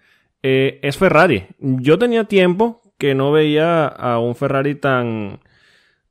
[0.42, 1.46] eh, es Ferrari.
[1.59, 5.40] Yo tenía tiempo que no veía a un Ferrari tan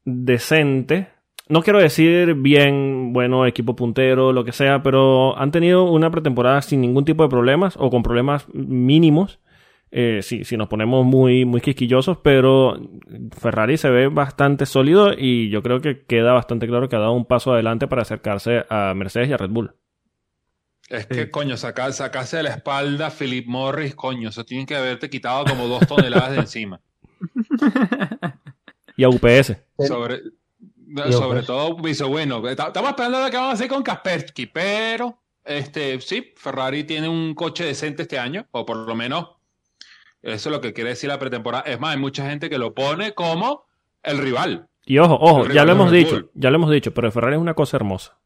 [0.04, 1.10] decente.
[1.50, 6.62] No quiero decir bien, bueno, equipo puntero, lo que sea, pero han tenido una pretemporada
[6.62, 9.40] sin ningún tipo de problemas o con problemas mínimos.
[9.90, 12.78] Eh, sí, si nos ponemos muy, muy quisquillosos, pero
[13.40, 17.14] Ferrari se ve bastante sólido y yo creo que queda bastante claro que ha dado
[17.14, 19.72] un paso adelante para acercarse a Mercedes y a Red Bull.
[20.90, 21.30] Es que, Sí.
[21.32, 25.46] coño, saca, sacarse de la espalda a Philip Morris, coño, eso tiene que haberte quitado
[25.46, 26.82] como dos toneladas de encima.
[28.98, 29.56] Y a UPS.
[29.78, 30.22] Sobre,
[30.90, 31.48] Yo, sobre pues.
[31.48, 32.48] todo, hizo bueno.
[32.48, 37.10] Estamos esperando a ver qué van a hacer con Kaspersky, pero este, sí, Ferrari tiene
[37.10, 39.28] un coche decente este año, o por lo menos
[40.22, 41.64] eso es lo que quiere decir la pretemporada.
[41.66, 43.66] Es más, hay mucha gente que lo pone como
[44.04, 44.68] el rival.
[44.86, 46.32] Y ojo, ojo, ya lo hemos dicho, Bull.
[46.34, 48.18] ya lo hemos dicho, pero Ferrari es una cosa hermosa.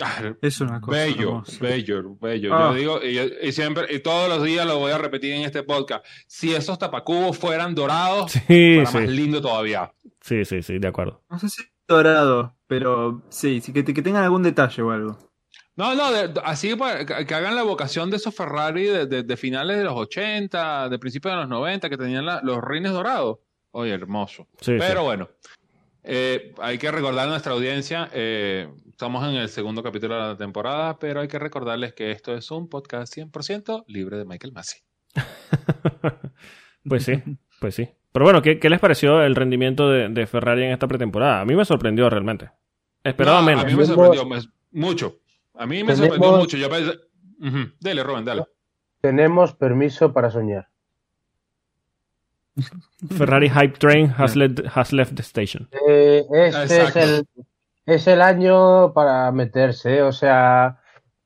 [0.00, 0.96] Ah, Es una cosa.
[0.96, 1.58] Bello, hermosa.
[1.60, 2.54] bello, bello.
[2.54, 2.70] Ah.
[2.72, 5.42] Yo digo, y, yo- y siempre, y todos los días lo voy a repetir en
[5.42, 6.04] este podcast.
[6.26, 9.92] Si esos tapacubos fueran dorados, Sí, fuera más lindo todavía.
[10.22, 11.22] Sí, sí, sí, de acuerdo.
[11.28, 15.18] No sé si dorado, pero sí, sí que, que tengan algún detalle o algo.
[15.76, 19.36] No, no, de- así para que, hagan la vocación de esos Ferrari de, de- de
[19.36, 23.38] finales de los 80, de principios de los 90, que tenían la- los rines dorados.
[23.72, 24.48] Oye, hermoso.
[24.60, 25.04] Sí, Pero sí.
[25.04, 25.28] bueno,
[26.04, 30.36] Eh, hay que recordar a nuestra audiencia, eh, estamos en el segundo capítulo de la
[30.36, 34.80] temporada, pero hay que recordarles que esto es un podcast 100% libre de Michael Massey.
[36.84, 37.22] pues sí,
[37.60, 37.88] pues sí.
[38.12, 41.40] Pero bueno, ¿qué, qué les pareció el rendimiento de, de, Ferrari en esta pretemporada?
[41.40, 42.50] A mí me sorprendió realmente.
[43.02, 43.64] Esperaba No, menos.
[43.64, 44.24] A mí me sorprendió
[44.72, 45.16] mucho.
[45.54, 46.56] A mí me sorprendió mucho.
[46.56, 47.00] Yo pensé-.
[47.80, 48.44] Dale, Rubén, dale.
[49.00, 50.68] Tenemos permiso para soñar.
[53.16, 55.68] Ferrari Hype Train has, led- has left the station.
[55.88, 57.26] Eh, este es el,
[57.86, 60.78] es el año para meterse, o sea,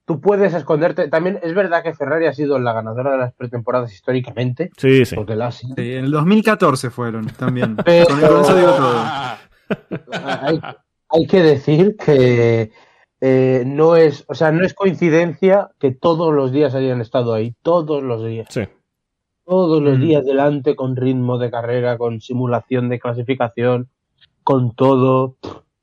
[0.07, 1.09] tú puedes esconderte.
[1.09, 5.15] También es verdad que Ferrari ha sido la ganadora de las pretemporadas históricamente, Sí, sí.
[5.15, 5.75] porque la ha sido.
[5.77, 7.77] Sí, en el 2014 fueron también.
[7.85, 9.01] Pero- Con, con eso digo todo.
[10.43, 10.61] Hay,
[11.11, 12.71] hay que decir que
[13.21, 17.55] eh, no es, o sea, no es coincidencia que todos los días hayan estado ahí,
[17.63, 18.63] todos los días, Sí.
[19.45, 20.01] todos los Mm.
[20.03, 23.89] días delante con ritmo de carrera, con simulación de clasificación,
[24.45, 25.37] con todo.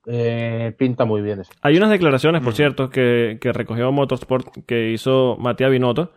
[0.05, 1.51] Eh, pinta muy bien eso.
[1.61, 2.55] Hay unas declaraciones, por Mm.
[2.55, 6.11] cierto, que, que recogió Motorsport que hizo Matías Binotto,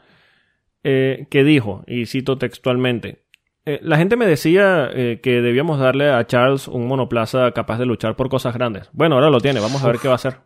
[0.85, 3.23] eh, que dijo, y cito textualmente,
[3.65, 7.87] eh, la gente me decía eh, que debíamos darle a Charles un monoplaza capaz de
[7.87, 8.89] luchar por cosas grandes.
[8.93, 10.37] Bueno, ahora lo tiene, vamos a ver qué va a hacer.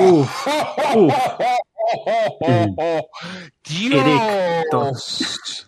[0.00, 0.46] Uf,
[0.94, 1.14] uf.
[4.70, 5.66] Dios.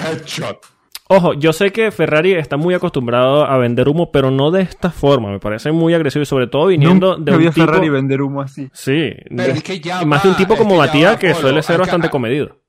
[0.00, 0.73] Headshot.
[1.16, 4.90] Ojo, yo sé que Ferrari está muy acostumbrado a vender humo, pero no de esta
[4.90, 5.30] forma.
[5.30, 7.66] Me parece muy agresivo y sobre todo viniendo Nunca de vi un a tipo...
[7.66, 8.68] Ferrari vender humo así.
[8.72, 11.18] Sí, Pero es que ya y más de un va, tipo como que Matías va,
[11.18, 12.60] que suele ser Es que- bastante comedido.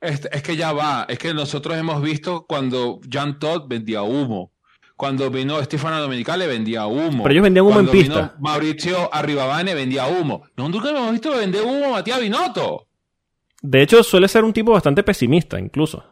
[0.00, 4.52] Es, es que ya va, es que nosotros hemos visto cuando Jean Todt vendía humo,
[4.96, 7.24] cuando vino Stefano Domenicali vendía humo.
[7.24, 8.36] Pero ellos vendían humo en vino pista.
[8.38, 10.42] Mauricio Arribabane vendía humo.
[10.56, 12.86] No, nunca hemos visto vender humo a Matías Binotto.
[13.60, 16.04] De hecho, suele ser un tipo bastante pesimista, incluso.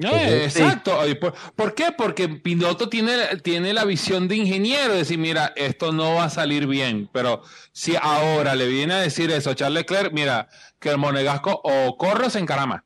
[0.00, 0.18] No, Ujú.
[0.18, 1.06] exacto.
[1.06, 1.92] ¿Y ¿Por, por qué?
[1.96, 6.30] Porque Binotto tiene, tiene la visión de ingeniero, de decir, mira, esto no va a
[6.30, 7.10] salir bien.
[7.12, 11.60] Pero si ahora le viene a decir eso a Charles Leclerc, mira, que el monegasco
[11.62, 12.82] o corre o se encarama.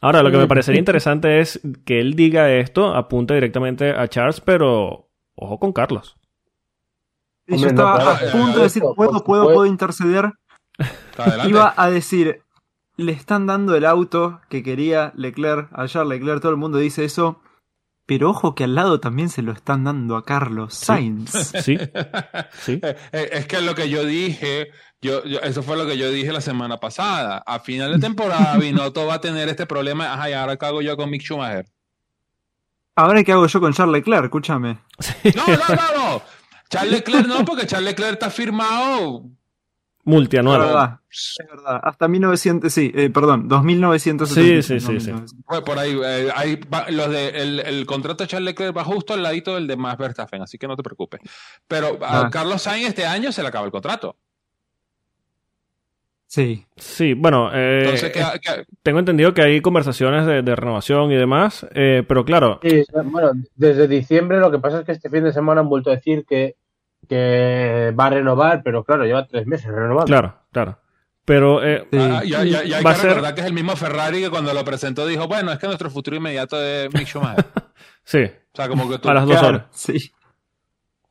[0.00, 4.40] Ahora, lo que me parecería interesante es que él diga esto, apunte directamente a Charles,
[4.40, 6.16] pero ojo con Carlos.
[7.48, 10.32] Y yo estaba a punto de decir, puedo, puedo, puedo interceder.
[11.46, 12.42] Iba a decir,
[12.96, 17.04] le están dando el auto que quería Leclerc, a Charles Leclerc, todo el mundo dice
[17.04, 17.40] eso.
[18.06, 21.32] Pero ojo que al lado también se lo están dando a Carlos Sainz.
[21.64, 21.76] Sí,
[22.62, 22.80] sí.
[22.82, 24.68] Eh, eh, Es que lo que yo dije,
[25.02, 27.42] yo, yo- eso fue lo que yo dije la semana pasada.
[27.44, 30.12] A final de temporada, Binotto va a tener este problema.
[30.14, 31.66] Ajá, y ahora qué hago yo con Mick Schumacher.
[32.94, 34.24] Ahora, ¿qué hago yo con Charles Leclerc?
[34.24, 34.78] Escúchame.
[35.34, 36.22] No, no, no, no.
[36.70, 39.24] Charles Leclerc no, porque Charles Leclerc está firmado.
[40.06, 40.60] Es Multianual.
[40.60, 41.80] verdad, es verdad.
[41.82, 44.26] Hasta 1900, sí, eh, perdón, 2970.
[44.26, 45.12] Sí, sí, sí, sí.
[45.44, 45.98] Fue por ahí.
[46.04, 49.56] eh, ahí va- los de, el, el contrato de Charles Leclerc va justo al ladito
[49.56, 51.20] del de Max Verstappen, así que no te preocupes.
[51.66, 52.30] Pero a Ah.
[52.30, 54.16] Carlos Sainz este año se le acaba el contrato.
[56.28, 56.66] Sí.
[56.76, 61.16] Sí, bueno, eh, Entonces, ¿qué- qué- tengo entendido que hay conversaciones de, de renovación y
[61.16, 65.24] demás, eh, pero claro, Sí, bueno, desde diciembre lo que pasa es que este fin
[65.24, 66.56] de semana han vuelto a decir que,
[67.06, 70.04] que va a renovar, pero claro, lleva tres meses renovando.
[70.06, 70.78] claro, claro.
[71.24, 71.98] Pero eh, Sí.
[72.00, 74.30] Ah, ya, ya- ya hay Va que ser- recordar que es el mismo Ferrari que
[74.30, 77.44] cuando lo presentó dijo, bueno, es que nuestro futuro inmediato es Mick Schumacher.
[78.04, 79.08] sí, O sea, como que tú...
[79.08, 79.62] a las dos horas.
[79.72, 80.12] Sí.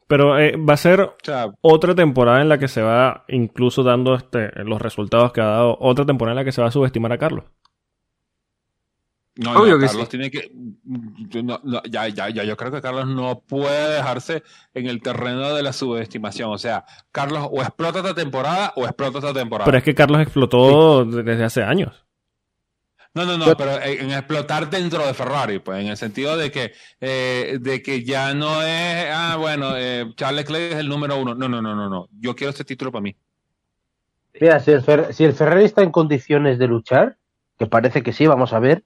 [0.08, 3.81] Pero eh, va a ser O sea, otra temporada en la que se va, incluso
[3.84, 6.71] dando este, los resultados que ha dado, otra temporada en la que se va a
[6.71, 7.43] subestimar a Carlos.
[9.38, 10.10] No, Obvio no, que Carlos sí.
[10.12, 10.52] tiene que...
[11.43, 14.43] no, no, ya, ya, ya, yo creo que Carlos no puede dejarse
[14.74, 16.52] en el terreno de la subestimación.
[16.52, 19.65] O sea, Carlos o explota esta temporada o explota esta temporada.
[19.65, 22.06] Pero es que Carlos explotó de- desde hace años.
[23.13, 26.52] No, no, no, pero en en explotar dentro de Ferrari, pues, en el sentido de
[26.52, 31.17] que, eh, de que ya no es, ah, bueno, eh, Charles Leclerc es el número
[31.17, 31.34] uno.
[31.34, 32.10] No, no, no, no, no.
[32.19, 33.15] Yo quiero este título para mí.
[34.39, 37.15] Mira, si el, Fer- si el Ferrari está en condiciones de luchar,
[37.58, 38.84] que parece que sí, vamos a ver,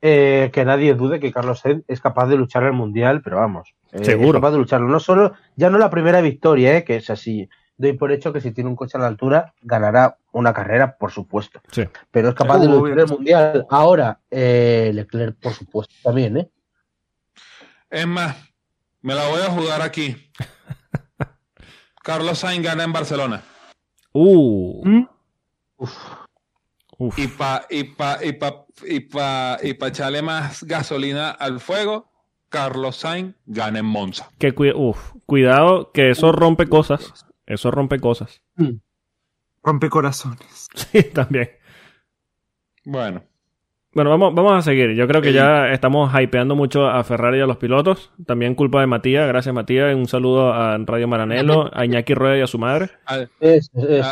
[0.00, 3.74] eh, que nadie dude que Carlos Sainz es capaz de luchar el Mundial, pero vamos,
[3.92, 4.28] eh, Seguro.
[4.28, 4.88] es capaz de lucharlo.
[4.88, 8.40] No solo, ya no la primera victoria, eh, que es así, doy por hecho que
[8.40, 11.60] si tiene un coche a la altura, ganará una carrera, por supuesto.
[11.70, 11.84] Sí.
[12.10, 13.66] Pero es capaz de luchar el Mundial.
[13.70, 16.50] Ahora, eh, Leclerc, por supuesto, también, ¿eh?
[17.88, 18.36] Es más,
[19.00, 20.16] me la voy a jugar aquí.
[22.02, 23.42] Carlos Sainz gana en Barcelona.
[24.12, 25.08] Uh, ¿Mm?
[25.78, 26.15] uf.
[27.16, 32.10] Y para y pa, y pa, y pa, y pa echarle más gasolina al fuego,
[32.48, 34.30] Carlos Sainz gana en Monza.
[34.38, 37.26] Que uf, cuidado, que eso rompe cosas.
[37.46, 38.42] Eso rompe cosas.
[39.62, 40.68] Rompe corazones.
[40.74, 41.50] Sí, también.
[42.84, 43.24] Bueno,
[43.96, 44.90] Bueno, vamos, vamos a seguir.
[44.94, 48.12] Yo creo que ya estamos hypeando mucho a Ferrari y a los pilotos.
[48.26, 49.26] También culpa de Matías.
[49.26, 49.94] Gracias, Matías.
[49.94, 52.90] Un saludo a Radio Maranelo, a Iñaki Rueda y a su madre.
[53.06, 53.70] A- a- eso.
[54.02, 54.10] a-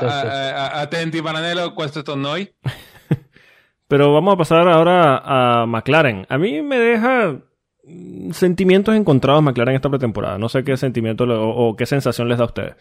[0.78, 2.50] a- Atenti, Maranello, questo noi.
[3.86, 6.24] Pero vamos a pasar ahora a McLaren.
[6.30, 7.36] A mí me deja
[7.84, 10.38] mm, sentimientos encontrados McLaren esta pretemporada.
[10.38, 12.74] No sé qué sentimiento o, o qué sensación les da a ustedes.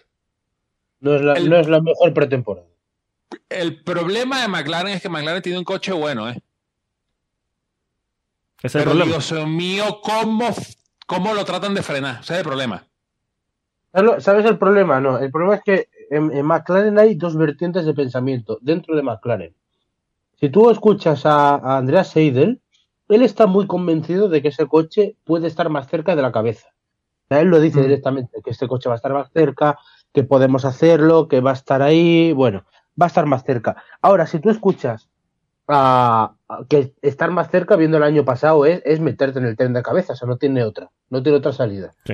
[1.01, 2.65] No, es la, el- no es la mejor pretemporada.
[3.49, 6.41] El problema de McLaren es que McLaren tiene un coche bueno, ¿eh?
[8.63, 9.11] Es el Pero problema.
[9.17, 10.45] Dios mío, ¿cómo,
[11.05, 12.21] ¿cómo lo tratan de frenar?
[12.21, 12.83] Ese es el problema.
[13.91, 14.99] ¿Sabes lo- ¿Sabes el problema?
[14.99, 19.03] No, el problema es que en, en McLaren hay dos vertientes de pensamiento dentro de
[19.03, 19.53] McLaren.
[20.39, 22.61] Si tú escuchas a, a Andreas Seidel,
[23.09, 26.69] él está muy convencido de que ese coche puede estar más cerca de la cabeza.
[26.69, 27.83] O sea, él lo dice Mm.
[27.83, 29.77] directamente, que este coche va a estar más cerca,
[30.13, 32.63] que podemos hacerlo, que va a estar ahí, bueno,
[32.99, 33.75] va a estar más cerca.
[34.01, 35.09] Ahora, si tú escuchas
[35.67, 36.33] a-
[36.69, 39.83] que estar más cerca viendo el año pasado es, es meterte en el tren de
[39.83, 41.93] cabeza, o sea, no tiene otra, no tiene otra salida.
[42.05, 42.13] Sí.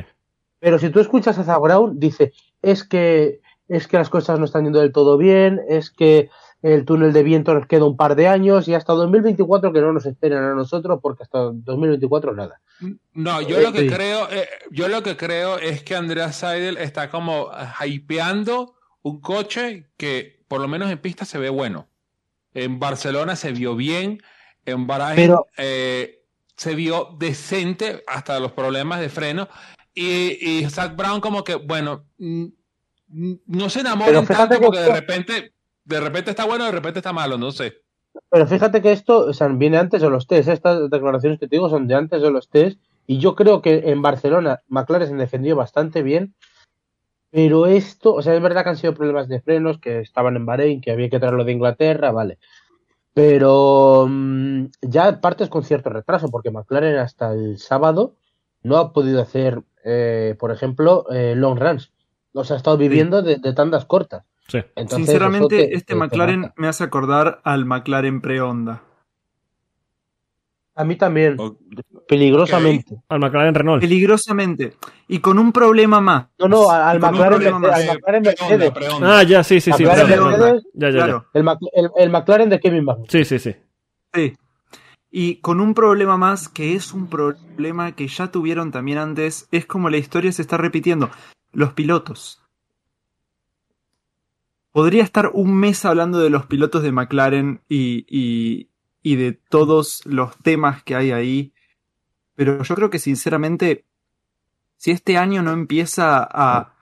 [0.59, 4.45] Pero si tú escuchas a Zak Brown, dice, es que, es que las cosas no
[4.45, 6.29] están yendo del todo bien, es que
[6.61, 9.93] el túnel de viento nos queda un par de años y hasta 2024 que no
[9.93, 12.59] nos esperen a nosotros porque hasta 2024 nada.
[13.13, 13.87] No, yo lo que Sí.
[13.89, 17.49] creo, eh, yo lo que creo es que Andreas Seidel está como
[17.85, 21.87] hypeando un coche que por lo menos en pista se ve bueno.
[22.53, 24.21] En Barcelona se vio bien,
[24.65, 26.23] en Bahrein Pero- eh,
[26.55, 29.47] se vio decente hasta los problemas de freno.
[29.93, 34.95] Y, y Zach Brown como que, bueno, no se fíjate tanto que porque de esto-
[34.99, 37.73] repente, de repente está bueno, de repente está malo, no sé.
[38.29, 41.55] Pero fíjate que esto o sea, viene antes de los test, estas declaraciones que te
[41.55, 45.15] digo son de antes de los test y yo creo que en Barcelona McLaren se
[45.15, 46.35] defendió bastante bien,
[47.31, 50.45] pero esto, o sea, es verdad que han sido problemas de frenos, que estaban en
[50.45, 52.37] Bahrein, que había que traerlo de Inglaterra, vale.
[53.13, 58.15] Pero mm, ya partes con cierto retraso, porque McLaren hasta el sábado
[58.63, 61.91] no ha podido hacer, eh, por ejemplo, eh, long runs.
[62.33, 64.23] O sea, ha estado viviendo de, de tandas cortas.
[64.47, 64.59] Sí.
[64.75, 68.83] Entonces, Sinceramente, te- este te- te McLaren me hace acordar al McLaren pre-Honda.
[70.79, 71.57] A mí también, O-
[72.07, 72.95] peligrosamente.
[73.09, 73.81] Al McLaren Renault.
[73.81, 74.75] Peligrosamente.
[75.09, 76.27] Y con un problema más.
[76.39, 78.73] No, no, al McLaren, Mercedes, al McLaren Mercedes.
[79.01, 79.83] Ah, ya, sí, sí, sí.
[79.83, 80.63] McLaren Mercedes.
[80.73, 81.03] Ya, ya, ya.
[81.03, 83.25] Claro, El, el- el McLaren de Kevin Magnussen.
[83.25, 83.59] Sí, sí, sí.
[84.13, 84.33] sí.
[85.11, 89.65] Y con un problema más, que es un problema que ya tuvieron también antes, es
[89.65, 91.09] como la historia se está repitiendo.
[91.51, 92.41] Los pilotos.
[94.71, 98.69] Podría estar un mes hablando de los pilotos de McLaren y, y,
[99.01, 101.53] y de todos los temas que hay ahí.
[102.35, 103.85] Pero yo creo que sinceramente,
[104.77, 106.73] si este año no empieza a...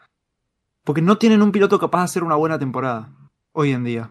[0.84, 3.10] Porque no tienen un piloto capaz de hacer una buena temporada
[3.52, 4.10] hoy en día.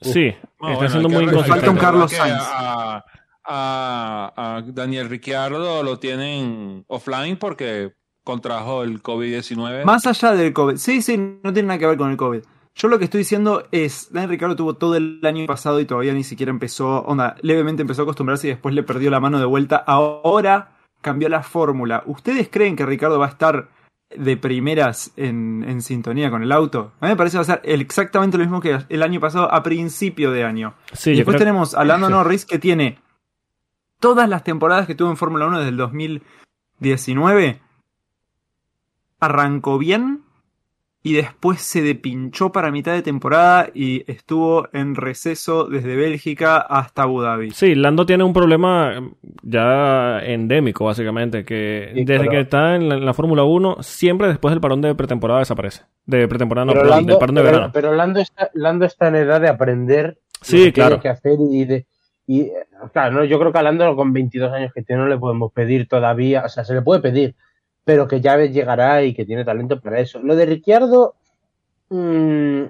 [0.00, 1.80] Sí, está bueno, siendo muy Le falta un inconsistente.
[1.80, 2.42] Carlos Sainz.
[2.42, 3.04] A,
[3.44, 9.84] a- a Daniel Ricciardo lo tienen offline porque contrajo el COVID-19.
[9.84, 10.76] Más allá del COVID.
[10.78, 12.42] Sí, sí, no tiene nada que ver con el COVID.
[12.78, 16.12] Yo lo que estoy diciendo es, Daniel Ricardo tuvo todo el año pasado y todavía
[16.12, 19.46] ni siquiera empezó, onda, levemente empezó a acostumbrarse y después le perdió la mano de
[19.46, 19.76] vuelta.
[19.86, 22.02] Ahora cambió la fórmula.
[22.04, 23.68] ¿Ustedes creen que Ricardo va a estar
[24.14, 26.92] de primeras en, en sintonía con el auto?
[27.00, 29.50] A mí me parece que va a ser exactamente lo mismo que el año pasado
[29.50, 30.74] a principio de año.
[30.92, 32.10] Sí, y después creo- tenemos a Lando.
[32.10, 32.98] Norris que tiene
[34.00, 37.58] todas las temporadas que tuvo en Fórmula 1 desde el 2019.
[39.18, 40.24] Arrancó bien
[41.08, 47.02] y después se depinchó para mitad de temporada y estuvo en receso desde Bélgica hasta
[47.02, 47.50] Abu Dhabi.
[47.52, 49.10] Sí, Lando tiene un problema eh,
[49.42, 53.76] ya endémico, básicamente, que Sí, desde pero- que está en la, en la Fórmula 1,
[53.82, 55.82] siempre después del parón de pretemporada desaparece.
[56.06, 57.70] De pretemporada, no, pero, perdón, Lando, del parón de pero- verano.
[57.72, 60.88] pero Lando está, Lando está en edad de aprender Sí, lo que claro.
[61.00, 61.86] tiene que hacer y de
[62.28, 62.52] y eh,
[62.92, 65.52] claro, no, yo creo que a Lando con 22 años que tiene no le podemos
[65.52, 67.36] pedir todavía, o sea, se le puede pedir,
[67.86, 70.18] pero que ya ves llegará y que tiene talento para eso.
[70.18, 71.14] Lo de Ricciardo,
[71.88, 72.62] mm,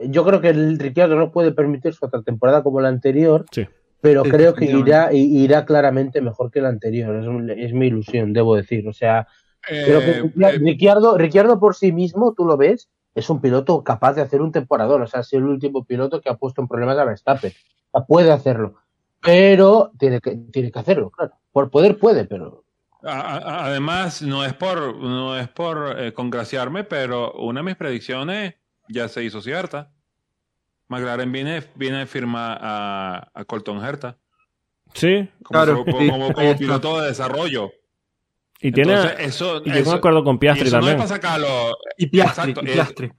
[0.00, 3.66] yo creo que el Ricciardo no puede permitirse otra temporada como la anterior, Sí.
[4.00, 4.64] pero Sí, creo que
[5.12, 9.26] irá claramente mejor que la anterior, es, un- es mi ilusión, debo decir, o sea,
[9.66, 13.82] Creo que Eh, eh, Ricciardo, Ricciardo por sí mismo, tú lo ves, es un piloto
[13.82, 15.00] capaz de hacer un temporador.
[15.00, 17.50] O sea, ha sido el último piloto que ha puesto en problemas a Verstappen.
[17.92, 18.74] O sea, puede hacerlo.
[19.22, 21.32] Pero tiene que, tiene que hacerlo, claro.
[21.50, 22.63] Por poder puede, pero.
[23.04, 27.76] A- a- además, no es por, no es por eh, congraciarme, pero una de mis
[27.76, 28.54] predicciones
[28.88, 29.90] ya se hizo cierta.
[30.88, 34.18] McLaren viene, viene a firmar a, a Colton Herta
[34.92, 37.70] Sí, como, Claro, como- sí, como- como piloto de desarrollo.
[38.60, 38.92] y tiene.
[38.94, 40.96] Entonces, eso, y eso- un acuerdo con y Piastri eso no es también.
[40.98, 41.76] para sacarlo.
[41.98, 43.12] Y Piastri, Exacto, y es- Piastri.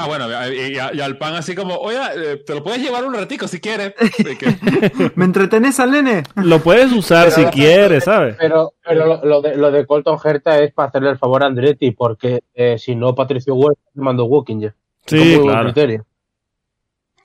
[0.00, 3.12] Ah, bueno, y, y al pan así como, oye, eh, te lo puedes llevar un
[3.12, 3.92] ratico si quieres.
[5.14, 6.22] ¿Me entretenés al nene?
[6.36, 8.34] Lo puedes usar si quieres, ¿sabes?
[8.38, 11.46] Pero, pero lo, lo de, lo de Colton Herta es para hacerle el favor a
[11.48, 14.74] Andretti, porque eh, si no, Patricio Ward mandó Walking ya.
[15.04, 15.70] Sí, claro.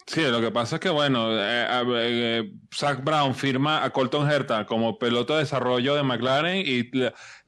[0.05, 1.65] Sí, lo que pasa es que, bueno, eh,
[1.97, 6.89] eh, Zach Brown firma a Colton Herta como piloto de desarrollo de McLaren y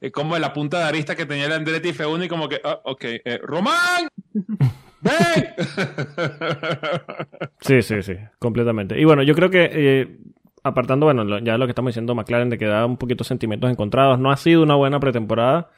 [0.00, 2.62] eh, como en la punta de arista que tenía el Andretti F1 y como que,
[2.64, 3.04] oh, ok,
[3.42, 4.08] ¡Román!
[7.60, 9.00] Sí, sí, sí, completamente.
[9.00, 10.18] Y bueno, yo creo que,
[10.62, 14.18] apartando, bueno, ya lo que estamos diciendo McLaren de que da un poquito sentimientos encontrados,
[14.18, 15.70] no ha sido una buena pretemporada.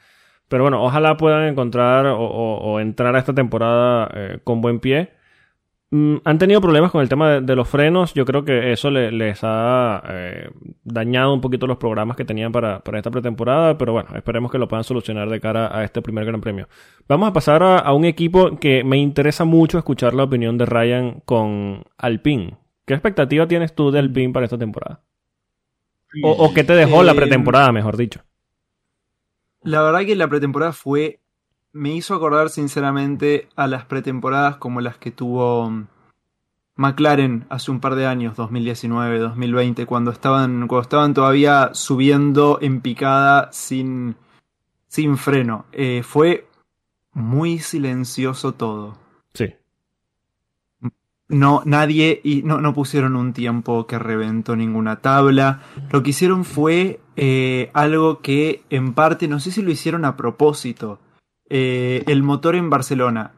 [0.47, 5.13] Pero bueno, ojalá puedan encontrar o entrar a esta temporada con buen pie.
[5.93, 8.13] Mm, han tenido problemas con el tema de, los frenos.
[8.13, 10.49] Yo creo que eso les ha eh,
[10.85, 13.77] dañado un poquito los programas que tenían para, esta pretemporada.
[13.77, 16.69] Pero bueno, esperemos que lo puedan solucionar de cara a este primer Gran Premio.
[17.09, 21.21] Vamos a pasar a, un equipo que me interesa mucho escuchar la opinión de Ryan
[21.25, 22.57] con Alpine.
[22.85, 25.01] ¿Qué expectativa tienes tú de Alpine para esta temporada?
[26.23, 28.21] O, o qué te dejó la eh, pretemporada, mejor dicho.
[29.63, 31.20] La verdad que la pretemporada fue
[31.73, 35.87] me hizo acordar sinceramente a las pretemporadas como las que tuvo mm,
[36.75, 42.81] McLaren hace un par de años, 2019, 2020, cuando estaban, cuando estaban todavía subiendo en
[42.81, 44.15] picada sin,
[44.87, 45.65] sin freno.
[45.71, 46.47] Eh, fue
[47.13, 48.97] muy silencioso todo.
[49.33, 49.53] Sí.
[51.27, 55.61] No, nadie, y no, no pusieron un tiempo que reventó ninguna tabla.
[55.91, 60.17] Lo que hicieron fue eh, algo que en parte, no sé si lo hicieron a
[60.17, 60.99] propósito,
[61.53, 63.33] eh, el motor en Barcelona.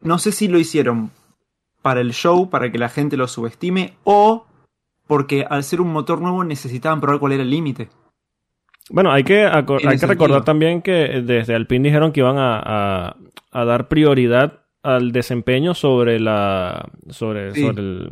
[0.00, 1.10] No sé si lo hicieron
[1.82, 4.46] para el show, para que la gente lo subestime, o
[5.08, 7.88] porque al ser un motor nuevo necesitaban probar cuál era el límite.
[8.88, 13.16] Bueno, hay que, hay que recordar también que desde Alpine dijeron que iban a,
[13.52, 18.10] dar prioridad al desempeño sobre la sobre, el,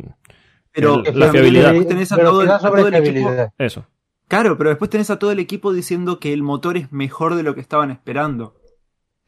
[0.73, 1.73] pero, la fiabilidad.
[1.87, 2.41] Tenés a todo,
[2.87, 3.85] el, equipo, Eso.
[4.27, 7.43] Claro, pero después tenés a todo el equipo diciendo que el motor es mejor de
[7.43, 8.58] lo que estaban esperando.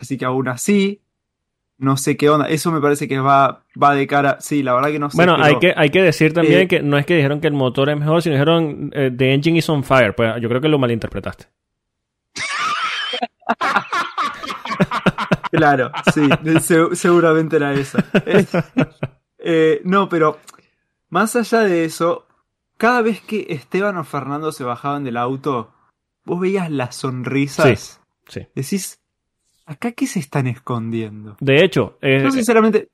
[0.02, 1.00] Así que aún así,
[1.78, 2.50] no sé qué onda.
[2.50, 4.38] Eso me parece que va, va de cara.
[4.42, 5.16] Sí, la verdad que no sé.
[5.16, 7.54] Bueno, hay, que, hay que decir también eh, que no es que dijeron que el
[7.54, 10.16] motor es mejor, sino dijeron eh, The engine is on fire.
[10.16, 11.46] Pues yo creo que lo malinterpretaste.
[15.52, 16.28] claro, sí,
[16.94, 18.04] seguramente era esa.
[19.44, 20.40] Eh, no, pero
[21.10, 22.28] más allá de eso,
[22.78, 25.74] cada vez que Esteban o Fernando se bajaban del auto,
[26.26, 28.00] vos veías las sonrisas.
[28.28, 28.48] Sí, sí.
[28.56, 29.01] Decís,
[29.72, 31.38] ¿Acá qué se están escondiendo?
[31.40, 32.90] De hecho, eh, yo sinceramente.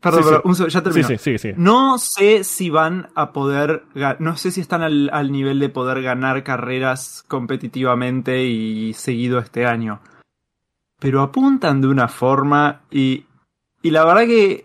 [0.00, 1.06] Perdón, ya termino.
[1.06, 3.82] Sí, sí, sí, No sé si van a poder.
[4.18, 10.00] No sé si están al, nivel de poder ganar carreras competitivamente y seguido este año.
[10.98, 13.26] Pero apuntan de una forma y.
[13.82, 14.64] Y la verdad que.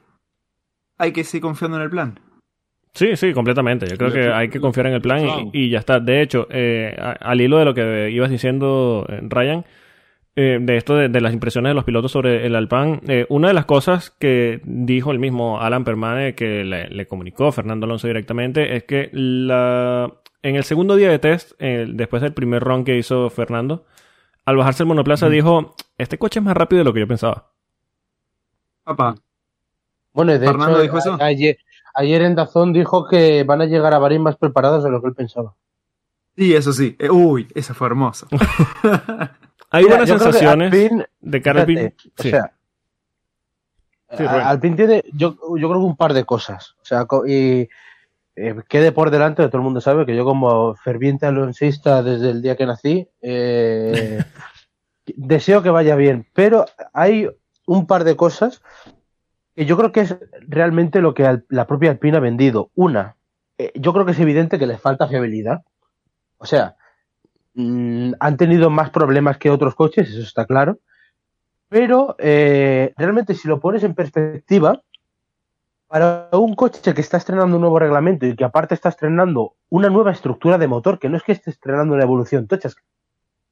[0.97, 2.19] Hay que seguir confiando en el plan.
[2.93, 3.85] Sí, sí, completamente.
[3.85, 5.99] Yo creo que hay que confiar en el plan y, ya está.
[5.99, 9.65] De hecho, eh, al hilo de lo que ibas diciendo, eh, Ryan,
[10.39, 13.55] eh, de esto de, las impresiones de los pilotos sobre el Alpine, eh, una de
[13.55, 18.83] las cosas que dijo el mismo Alan Permane, que le, comunicó Fernando Alonso directamente, es
[18.83, 23.85] que la, en el segundo día de test, después del primer run que hizo Fernando,
[24.45, 27.51] al bajarse el monoplaza dijo, este coche es más rápido de lo que yo pensaba.
[28.83, 29.15] Papá.
[30.13, 31.17] Bueno, de Fernando dijo eso.
[31.19, 31.57] Ayer,
[31.95, 35.07] ayer en Dazón dijo que van a llegar a Bahrein más preparados de lo que
[35.07, 35.55] él pensaba.
[36.35, 36.95] Sí, eso sí.
[36.99, 38.27] Eh, uy, eso fue hermoso.
[39.69, 40.71] Hay buenas sensaciones
[41.19, 41.65] de cara
[44.07, 46.75] O sea, Alpine tiene, yo, yo creo que un par de cosas.
[46.81, 47.67] O sea, y
[48.35, 52.41] eh, quede por delante, todo el mundo sabe que yo como ferviente alonsista desde el
[52.41, 54.23] día que nací, eh,
[55.05, 56.27] deseo que vaya bien.
[56.33, 57.27] Pero hay
[57.65, 58.61] un par de cosas
[59.55, 60.15] que yo creo que es
[60.47, 62.69] realmente lo que la propia Alpine ha vendido.
[62.75, 63.17] Una,
[63.57, 65.63] eh, yo creo que es evidente que le falta fiabilidad.
[66.37, 66.75] O sea,
[67.59, 70.77] Mm, han tenido más problemas que otros coches, eso está claro.
[71.69, 74.83] Pero eh, realmente si lo pones en perspectiva,
[75.87, 79.89] para un coche que está estrenando un nuevo reglamento y que aparte está estrenando una
[79.89, 82.83] nueva estructura de motor, que no es que esté estrenando una evolución tocha, es que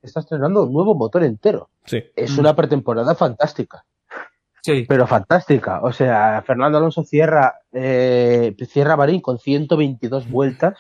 [0.04, 1.72] está estrenando un nuevo motor entero.
[2.16, 3.86] Es una pretemporada fantástica.
[4.62, 4.86] Sí.
[4.88, 5.82] Pero fantástica.
[5.82, 10.78] O sea, Fernando Alonso cierra, eh, cierra Barín con 122 vueltas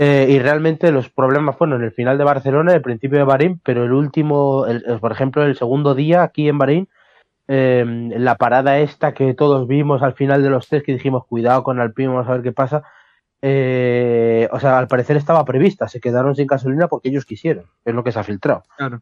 [0.00, 3.60] eh, y realmente los problemas fueron en el final de Barcelona, el principio de Bahrein,
[3.64, 4.64] pero el último,
[5.00, 6.88] por ejemplo, el segundo día aquí en Bahrein,
[7.48, 11.64] em, la parada esta que todos vimos al final de los test, que dijimos, cuidado
[11.64, 12.84] con Alpine, vamos a ver qué pasa.
[13.42, 17.92] Eh, o sea, al parecer estaba prevista, se quedaron sin gasolina porque ellos quisieron, es
[17.92, 18.62] lo que se ha filtrado.
[18.76, 19.00] Claro.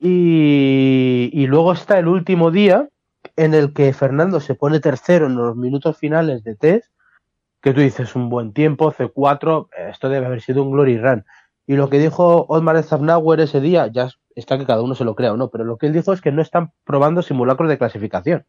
[0.00, 2.88] Y, y luego está el último día,
[3.36, 6.93] en el que Fernando se pone tercero en los minutos finales de test,
[7.64, 11.24] que tú dices un buen tiempo, C4, esto debe haber sido un glory run.
[11.66, 15.14] Y lo que dijo Otmar Zafnauer ese día, ya está que cada uno se lo
[15.14, 17.78] crea o no, pero lo que él dijo es que no están probando simulacros de
[17.78, 18.44] clasificación.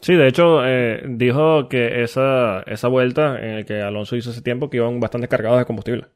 [0.00, 4.40] Sí, de hecho, eh, dijo que esa, esa vuelta en la que Alonso hizo ese
[4.40, 6.06] tiempo que iban bastante cargados de combustible.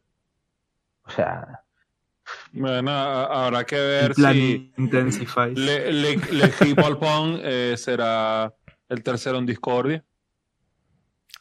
[1.04, 1.64] O sea,
[2.52, 5.54] Bueno, habrá que ver si Intensify.
[5.54, 6.50] Le, le, Le
[7.44, 8.54] eh, será
[8.88, 10.02] el tercero en discordia.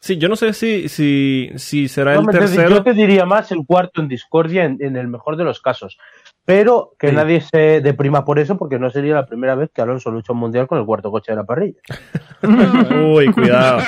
[0.07, 2.69] Sí, yo no sé si, si, si será no, el tercero.
[2.69, 5.97] yo te diría más el cuarto en discordia en, en el mejor de los casos.
[6.45, 7.15] Pero que Sí.
[7.15, 10.39] nadie se deprima por eso, porque no sería la primera vez que Alonso lucha un
[10.39, 11.81] mundial con el cuarto coche de la parrilla.
[13.13, 13.79] Uy, cuidado.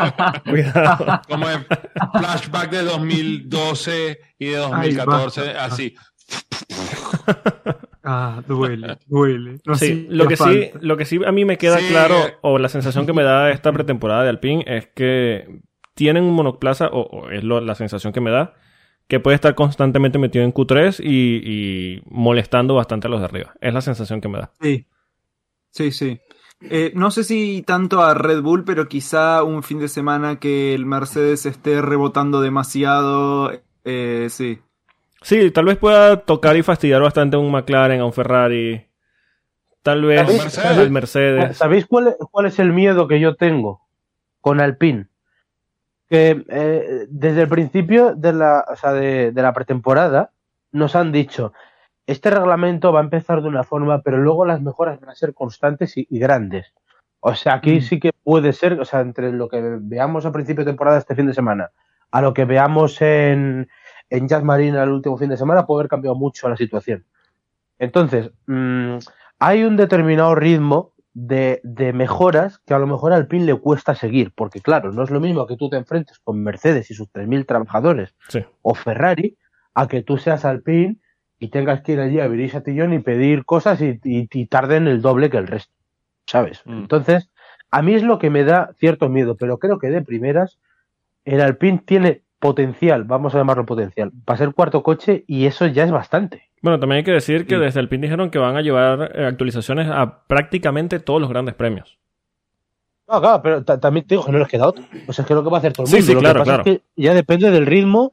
[0.50, 1.20] cuidado.
[1.28, 1.64] Como en
[2.12, 5.64] flashback de 2012 y de 2014, basta.
[5.64, 5.94] así.
[8.10, 9.58] Ah, duele, duele.
[9.66, 11.88] No Sí, lo que sí, lo que sí a mí me queda Sí.
[11.90, 15.60] claro, o la sensación que me da esta pretemporada de Alpine, es que
[15.98, 18.54] tienen un monoplaza, o, o es lo- la sensación que me da,
[19.08, 23.54] que puede estar constantemente metido en Q3 y, y molestando bastante a los de arriba.
[23.60, 24.52] Es la sensación que me da.
[24.60, 24.86] Sí,
[25.70, 26.20] sí, sí.
[26.60, 30.72] Eh, no sé si tanto a Red Bull, pero quizá un fin de semana que
[30.74, 33.50] el Mercedes esté rebotando demasiado.
[33.84, 34.60] Eh, sí.
[35.22, 38.86] Sí, tal vez pueda tocar y fastidiar bastante a un McLaren, a un Ferrari.
[39.82, 40.20] Tal vez
[40.52, 41.56] ¿Sabéis- al Mercedes.
[41.56, 43.80] ¿Sabéis cuál, cuál es el miedo que yo tengo
[44.40, 45.06] con Alpine?
[46.10, 50.30] Que eh, desde el principio de la, o sea, de, de la pretemporada
[50.72, 51.52] nos han dicho,
[52.06, 55.34] este reglamento va a empezar de una forma, pero luego las mejoras van a ser
[55.34, 56.72] constantes y, y grandes.
[57.20, 57.82] O sea, aquí Mm.
[57.82, 61.14] sí que puede ser, o sea, entre lo que veamos a principio de temporada este
[61.14, 61.70] fin de semana,
[62.10, 63.68] a lo que veamos en,
[64.08, 67.04] en Jazz Marina el último fin de semana, puede haber cambiado mucho la situación.
[67.78, 68.96] Entonces, mm,
[69.40, 73.96] hay un determinado ritmo de, de mejoras que a lo mejor al PIN le cuesta
[73.96, 77.08] seguir, porque claro, no es lo mismo que tú te enfrentes con Mercedes y sus
[77.12, 78.44] 3.000 trabajadores Sí.
[78.62, 79.36] o Ferrari,
[79.74, 80.98] a que tú seas Alpine
[81.40, 84.86] y tengas que ir allí a abrir Satillón y pedir cosas y, y, y tarden
[84.86, 85.72] el doble que el resto,
[86.26, 86.62] ¿sabes?
[86.66, 86.78] Mm.
[86.82, 87.30] Entonces,
[87.70, 90.58] a mí es lo que me da cierto miedo, pero creo que de primeras
[91.24, 95.82] el Alpine tiene potencial, vamos a llamarlo potencial, para ser cuarto coche y eso ya
[95.82, 96.47] es bastante.
[96.62, 97.60] Bueno, también hay que decir que Sí.
[97.60, 101.54] desde el PIN dijeron que van a llevar eh, actualizaciones a prácticamente todos los grandes
[101.54, 101.98] premios.
[103.10, 104.84] No, claro, pero ta- también te digo que no les queda otro.
[105.06, 106.06] O sea, es que es lo que va a hacer todo el Sí, mundo.
[106.06, 106.70] sí, lo claro, que pasa claro.
[106.70, 108.12] es que ya depende del ritmo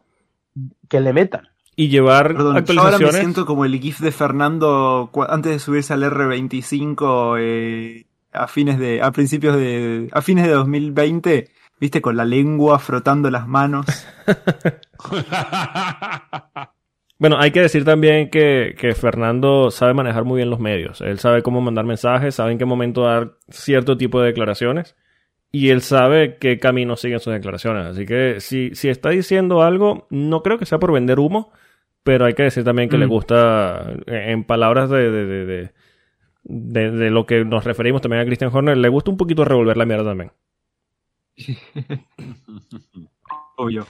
[0.87, 1.49] que le metan.
[1.75, 3.15] Y llevar Perdón, yo ahora me actualizaciones.
[3.17, 9.01] siento como el GIF de Fernando antes de subirse al R25 eh, a fines de
[9.01, 11.49] a principios de a fines de 2020,
[11.81, 13.85] viste con la lengua frotando las manos.
[17.17, 20.99] Bueno, hay que decir también que, que Fernando sabe manejar muy bien los medios.
[21.01, 24.95] Él sabe cómo mandar mensajes, sabe en qué momento dar cierto tipo de declaraciones
[25.51, 27.85] y él sabe qué camino siguen sus declaraciones.
[27.85, 31.53] Así que si, si está diciendo algo, no creo que sea por vender humo,
[32.03, 32.99] pero hay que decir también que Mm.
[32.99, 35.71] le gusta, eh, en palabras de, de, de, de,
[36.43, 39.77] de- de lo que nos referimos también a Christian Horner, le gusta un poquito revolver
[39.77, 40.31] la mierda también.
[43.57, 43.87] Obvio.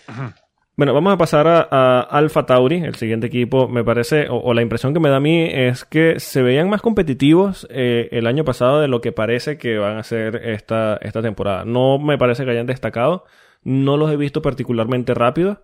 [0.78, 3.69] Bueno, vamos a pasar a, Alpha Tauri, el siguiente equipo.
[3.69, 6.82] Me parece, o, la impresión que me da a mí es que se veían más
[6.82, 11.21] competitivos eh, el año pasado de lo que parece que van a ser esta, esta
[11.21, 11.63] temporada.
[11.63, 13.23] No me parece que hayan destacado,
[13.63, 15.59] no los he visto particularmente rápidos,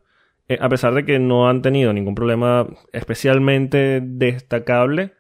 [0.47, 5.14] eh, a pesar de que no han tenido ningún problema especialmente destacable.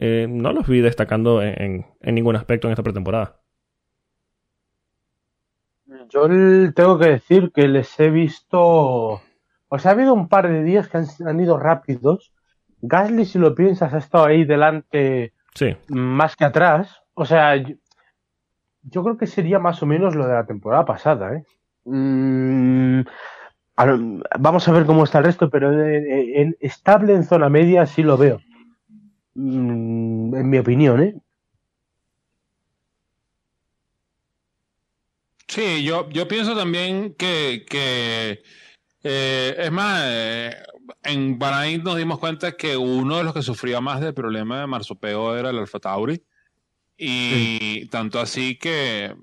[0.00, 3.36] eh, no los vi destacando en- en ningún aspecto en esta pretemporada.
[6.10, 6.28] Yo
[6.74, 8.60] tengo que decir que les he visto.
[9.68, 12.32] O sea, ha habido un par de días que han, han ido rápidos.
[12.80, 17.00] Gasly, si lo piensas, ha estado ahí delante Sí, más que atrás.
[17.14, 17.74] O sea, yo,
[18.82, 21.44] yo creo que sería más o menos lo de la temporada pasada, ¿eh?
[21.86, 23.00] Mm,
[23.76, 27.48] a lo- vamos a ver cómo está el resto, pero en, en- estable en zona
[27.48, 28.40] media sí lo veo.
[29.34, 31.14] Mm, en mi opinión, ¿eh?
[35.54, 38.42] Sí, yo, yo pienso también que, que
[39.04, 40.52] eh, es más, eh,
[41.04, 44.66] en Bahrain nos dimos cuenta que uno de los que sufría más del problema de
[44.66, 46.20] marsopeo era el Alfa Tauri.
[46.96, 49.14] Y tanto así que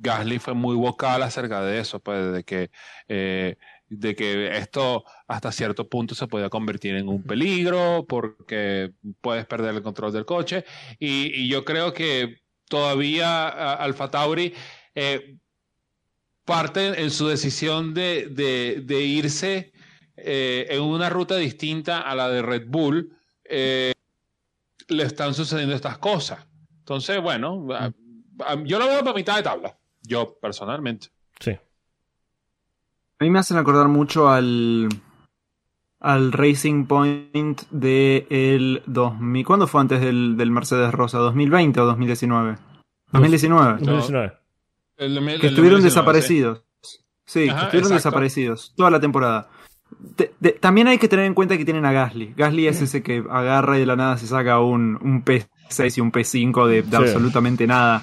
[0.00, 2.72] Gasly fue muy vocal acerca de eso, pues de que,
[3.06, 3.54] eh,
[3.86, 8.90] de que esto hasta cierto punto se podía convertir en un peligro porque
[9.20, 10.64] puedes perder el control del coche.
[10.98, 12.38] Y, y yo creo que
[12.68, 14.52] todavía Alfa Tauri
[14.96, 15.36] eh,
[16.44, 19.72] parte en su decisión de, de- de irse
[20.16, 23.92] eh, en una ruta distinta a la de Red Bull, eh,
[24.88, 26.46] le están sucediendo estas cosas.
[26.78, 27.90] Entonces, bueno, a-
[28.64, 31.08] yo lo veo para mitad de tabla, yo personalmente.
[31.40, 31.50] Sí.
[31.50, 34.88] A mí me hacen acordar mucho al
[36.00, 39.46] al Racing Point de el 2000.
[39.46, 41.18] ¿Cuándo fue antes del, del Mercedes Rosa?
[41.18, 42.58] ¿2020 o 2019?
[43.12, 43.72] 2019.
[43.80, 44.32] 2019.
[44.96, 46.62] El- el- Que estuvieron el- desaparecidos.
[47.26, 47.94] Sí, Ajá, que estuvieron exacto.
[47.94, 49.48] desaparecidos toda la temporada.
[50.16, 52.34] Te- también hay que tener en cuenta que tienen a Gasly.
[52.36, 56.00] Gasly es ese que agarra y de la nada se saca un, un P6 y
[56.00, 56.96] un P5 de, de Sí.
[56.96, 58.02] absolutamente nada.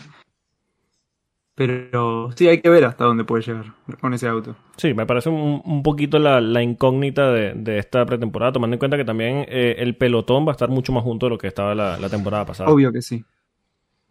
[1.54, 4.56] Pero sí, hay que ver hasta dónde puede llegar con ese auto.
[4.78, 8.80] Sí, me parece un, un poquito la, la incógnita de, de esta pretemporada, tomando en
[8.80, 11.48] cuenta que también eh, el pelotón va a estar mucho más junto de lo que
[11.48, 12.70] estaba la, la temporada pasada.
[12.72, 13.24] Obvio que sí.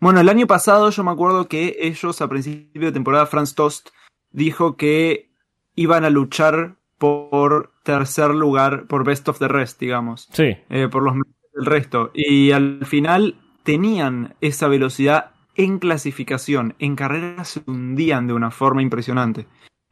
[0.01, 3.91] Bueno, el año pasado yo me acuerdo que ellos a principio de temporada, Franz Tost
[4.31, 5.31] dijo que
[5.75, 10.27] iban a luchar por tercer lugar, por best of the rest, digamos.
[10.33, 11.15] Sí, eh, por los
[11.55, 12.11] del resto.
[12.15, 16.75] Y al final tenían esa velocidad en clasificación.
[16.79, 19.47] En carrera se hundían de una forma impresionante.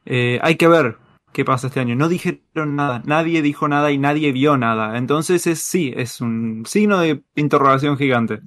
[0.05, 0.97] Eh, hay que ver
[1.33, 1.95] qué pasa este año.
[1.95, 4.97] No dijeron nada, nadie dijo nada y nadie vio nada.
[4.97, 8.39] Entonces es sí, es un signo de interrogación gigante.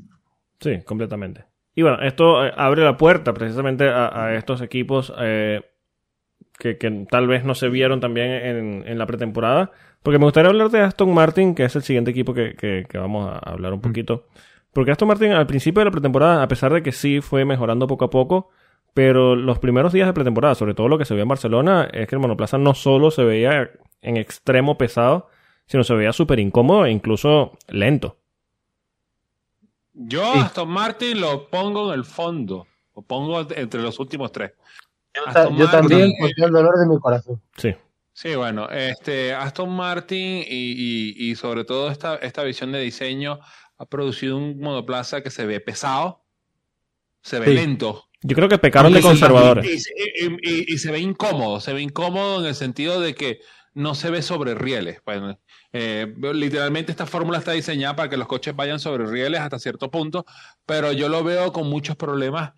[0.58, 1.51] sí, completamente.
[1.74, 5.62] Y bueno, esto eh, abre la puerta precisamente a, a estos equipos eh,
[6.58, 9.70] que, que tal vez no se vieron también en, en la pretemporada.
[10.02, 12.98] Porque me gustaría hablar de Aston Martin, que es el siguiente equipo que, que- que
[12.98, 14.26] vamos a hablar un poquito.
[14.72, 17.86] Porque Aston Martin al principio de la pretemporada, a pesar de que sí fue mejorando
[17.86, 18.50] poco a poco,
[18.94, 22.06] pero los primeros días de pretemporada, sobre todo lo que se vio en Barcelona, es
[22.08, 23.70] que el monoplaza no solo se veía
[24.02, 25.28] en extremo pesado,
[25.66, 28.18] sino se veía súper incómodo e incluso lento.
[29.94, 30.38] Yo Sí.
[30.38, 32.66] a Aston Martin lo pongo en el fondo.
[32.96, 34.52] Lo pongo entre los últimos tres.
[35.14, 37.40] Yo, Aston yo Martin, también, eh, el dolor de mi corazón.
[37.56, 37.74] Sí,
[38.14, 43.38] Sí, bueno, este Aston Martin y, y- y sobre todo esta, esta visión de diseño
[43.78, 46.22] ha producido un monoplaza que se ve pesado,
[47.22, 47.54] se ve Sí.
[47.54, 48.04] lento.
[48.24, 49.66] yo creo que pecaron de conservadores.
[49.66, 53.40] Y, y- y- y se ve incómodo, se ve incómodo en el sentido de que
[53.74, 55.00] no se ve sobre rieles.
[55.04, 55.38] Bueno,
[55.72, 59.90] eh, literalmente esta fórmula está diseñada para que los coches vayan sobre rieles hasta cierto
[59.90, 60.24] punto,
[60.66, 62.52] pero yo lo veo con muchos problemas.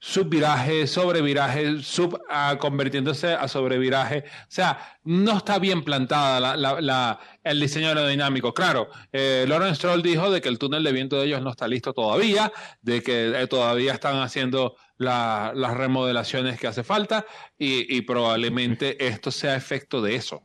[0.00, 4.18] Subviraje, sobreviraje, sub ah, convirtiéndose a sobreviraje.
[4.42, 8.54] O sea, no está bien plantada la, la- la- el diseño aerodinámico.
[8.54, 9.44] Claro, eh,
[9.74, 13.02] Stroll dijo de que el túnel de viento de ellos no está listo todavía, de
[13.02, 17.26] que eh, todavía están haciendo la- las remodelaciones que hace falta
[17.58, 20.44] y, y probablemente esto sea efecto de eso.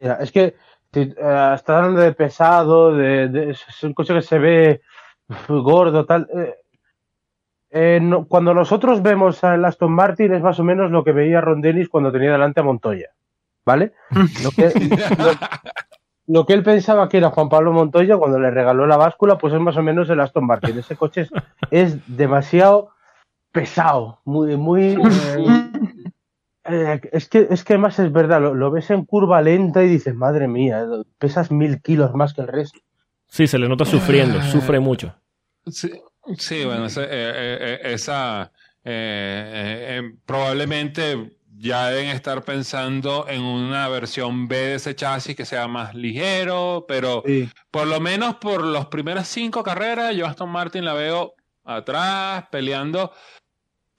[0.00, 0.56] Mira, es que
[0.92, 4.80] si, eh, estás hablando de pesado, de, de- es un coche que se ve
[5.48, 6.28] gordo, tal.
[6.34, 6.54] eh,
[7.70, 11.40] eh, no- cuando nosotros vemos al Aston Martin es más o menos lo que veía
[11.40, 13.10] Ron Dennis cuando tenía delante a Montoya,
[13.66, 13.92] ¿vale?
[14.42, 14.72] Lo que,
[15.18, 15.32] lo,
[16.28, 19.52] lo que él pensaba que era Juan Pablo Montoya cuando le regaló la báscula, pues
[19.52, 20.78] es más o menos el Aston Martin.
[20.78, 21.30] Ese coche es,
[21.70, 22.90] es demasiado
[23.52, 24.92] pesado, muy, muy.
[24.92, 25.70] eh,
[26.68, 29.88] eh, es que es que además es verdad, lo, lo ves en curva lenta y
[29.88, 30.84] dices, madre mía,
[31.18, 32.78] pesas mil kilos más que el resto.
[33.28, 35.14] Sí, se le nota sufriendo, sufre mucho.
[35.66, 35.90] Sí,
[36.38, 38.52] sí, bueno, ese- eh, eh, eh, esa
[38.84, 45.34] eh, eh, eh, probablemente ya deben estar pensando en una versión B de ese chasis
[45.34, 47.48] que sea más ligero, pero Sí.
[47.70, 53.10] por lo menos por las primeras cinco carreras, yo Aston Martin la veo atrás, peleando,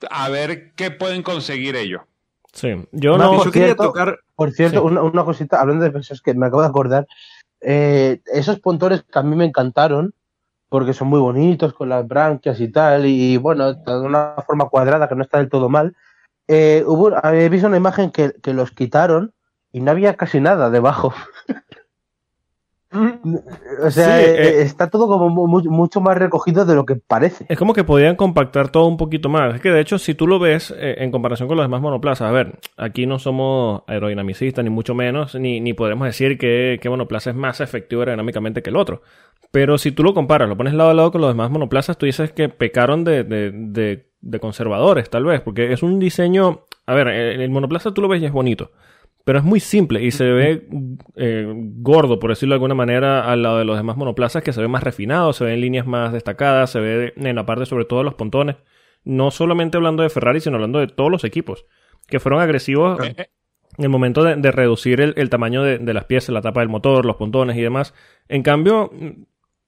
[0.10, 2.02] a ver qué pueden conseguir ellos.
[2.58, 3.32] Sí, yo No, no.
[3.34, 4.20] yo por quería cierto- tocar.
[4.36, 4.86] Por cierto, Sí.
[4.88, 7.08] una, una cosita, hablando de pesos que me acabo de acordar,
[7.62, 10.16] eh, esos pontones que a mí me encantaron,
[10.68, 15.08] porque son muy bonitos, con las branquias y tal, y bueno, de una forma cuadrada
[15.08, 15.96] que no está del todo mal.
[16.48, 19.34] Eh, hubo, he visto una imagen que, que los quitaron
[19.72, 21.14] y no había casi nada debajo.
[22.92, 24.62] O sea, Sí, eh, eh.
[24.62, 27.46] está todo como mu- mu- mucho más recogido de lo que parece.
[27.50, 29.56] Es como que podían compactar todo un poquito más.
[29.56, 32.30] Es que de hecho, si tú lo ves eh, en comparación con los demás monoplazas,
[32.30, 36.90] a ver, aquí no somos aerodinamicistas, ni mucho menos, ni, ni podremos decir que, que
[36.90, 39.02] monoplaza es más efectivo aerodinámicamente que el otro.
[39.52, 42.06] Pero si tú lo comparas, lo pones lado a lado con los demás monoplazas, tú
[42.06, 46.62] dices que pecaron de, de, de- de conservadores, tal vez, porque es un diseño.
[46.86, 48.72] A ver, el, el monoplaza tú lo ves y es bonito.
[49.28, 50.70] Pero es muy simple y se ve
[51.18, 54.62] eh, gordo, por decirlo de alguna manera, al lado de los demás monoplazas, que se
[54.62, 58.00] ve más refinado, se ven líneas más destacadas, se ve en la parte sobre todo
[58.00, 58.56] de los pontones.
[59.04, 61.66] No solamente hablando de Ferrari, sino hablando de todos los equipos,
[62.08, 63.28] que fueron agresivos en
[63.78, 66.70] el momento de, de reducir el, el tamaño de, de las piezas, la tapa del
[66.70, 67.94] motor, los pontones y demás.
[68.30, 68.92] En cambio,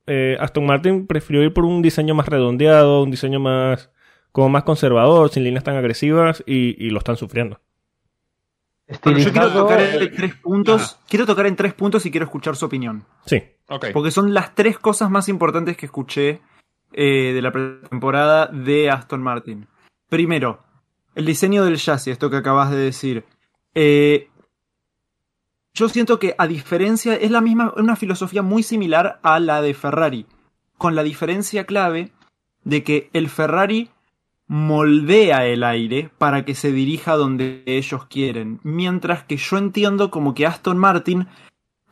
[0.08, 3.92] eh, Aston Martin prefirió ir por un diseño más redondeado, un diseño más
[4.32, 7.60] como más conservador, sin líneas tan agresivas y, y lo están sufriendo.
[9.04, 11.00] Bueno, yo quiero tocar en tres puntos.
[11.08, 13.06] Quiero tocar en tres puntos y quiero escuchar su opinión.
[13.26, 13.88] Sí, ok.
[13.94, 16.42] Porque son las tres cosas más importantes que escuché
[16.92, 19.68] eh, de la pretemporada de Aston Martin.
[20.10, 20.64] Primero,
[21.14, 23.26] el diseño del chasis, esto que acabas de decir.
[23.76, 24.30] Eh,
[25.74, 29.76] yo siento que a diferencia, es la misma, una filosofía muy similar a la de
[29.76, 30.26] Ferrari,
[30.78, 32.12] con la diferencia clave
[32.64, 33.92] de que el Ferrari
[34.50, 40.34] moldea el aire para que se dirija donde ellos quieren, mientras que yo entiendo como
[40.34, 41.28] que Aston Martin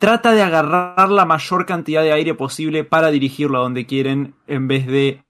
[0.00, 4.66] trata de agarrar la mayor cantidad de aire posible para dirigirlo a donde quieren en
[4.68, 5.22] vez de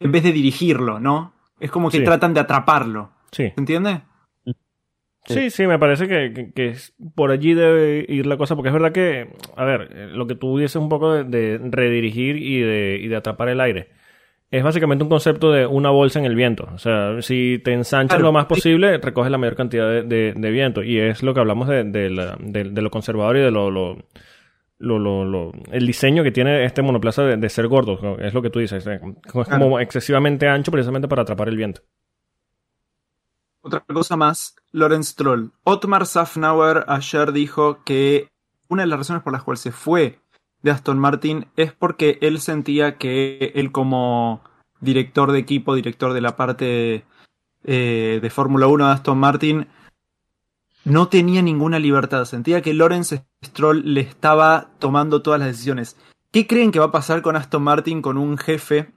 [0.00, 1.32] en vez de dirigirlo, ¿no?
[1.60, 2.04] Es como que Sí.
[2.04, 3.10] tratan de atraparlo.
[3.32, 3.44] Sí.
[3.54, 4.00] ¿Se entiende?
[5.26, 6.76] Sí, sí, me parece que, que-
[7.14, 10.56] por allí debe ir la cosa, porque es verdad que, a ver, lo que tú
[10.58, 13.88] dices un poco de, de redirigir y de, y de atrapar el aire.
[14.50, 16.68] Es básicamente un concepto de una bolsa en el viento.
[16.72, 18.26] O sea, si te ensanchas Claro.
[18.28, 20.82] lo más posible, recoges la mayor cantidad de, de- de viento.
[20.84, 23.96] Y es lo que hablamos de, la- lo conservador y de lo, lo,
[24.78, 28.18] lo- lo- lo- el diseño que tiene este monoplaza de, ser gordo.
[28.18, 28.86] Es lo que tú dices.
[28.86, 29.80] eh, Es como Claro.
[29.80, 31.82] excesivamente ancho precisamente para atrapar el viento.
[33.62, 35.50] Otra cosa más, Lorenz Stroll.
[35.64, 38.28] Otmar Safnauer ayer dijo que
[38.68, 40.20] una de las razones por las cuales se fue
[40.62, 44.42] de Aston Martin es porque él sentía que él como
[44.80, 47.04] director de equipo, director de la parte
[47.64, 49.68] eh, de Fórmula 1 de Aston Martin,
[50.84, 52.24] no tenía ninguna libertad.
[52.24, 55.96] Sentía que Lorenz Stroll le estaba tomando todas las decisiones.
[56.30, 58.92] ¿Qué creen que va a pasar con Aston Martin con un jefe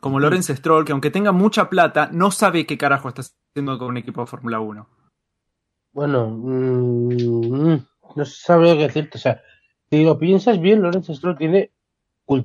[0.00, 3.88] como Lorenz Stroll, que aunque tenga mucha plata, no sabe qué carajo está haciendo con
[3.88, 4.88] un equipo de Fórmula 1?
[5.92, 7.76] Bueno, mm,
[8.16, 9.18] no sabría qué decirte.
[9.18, 9.40] O sea,
[9.92, 11.70] si lo piensas bien, Lorenzo Stroll tiene,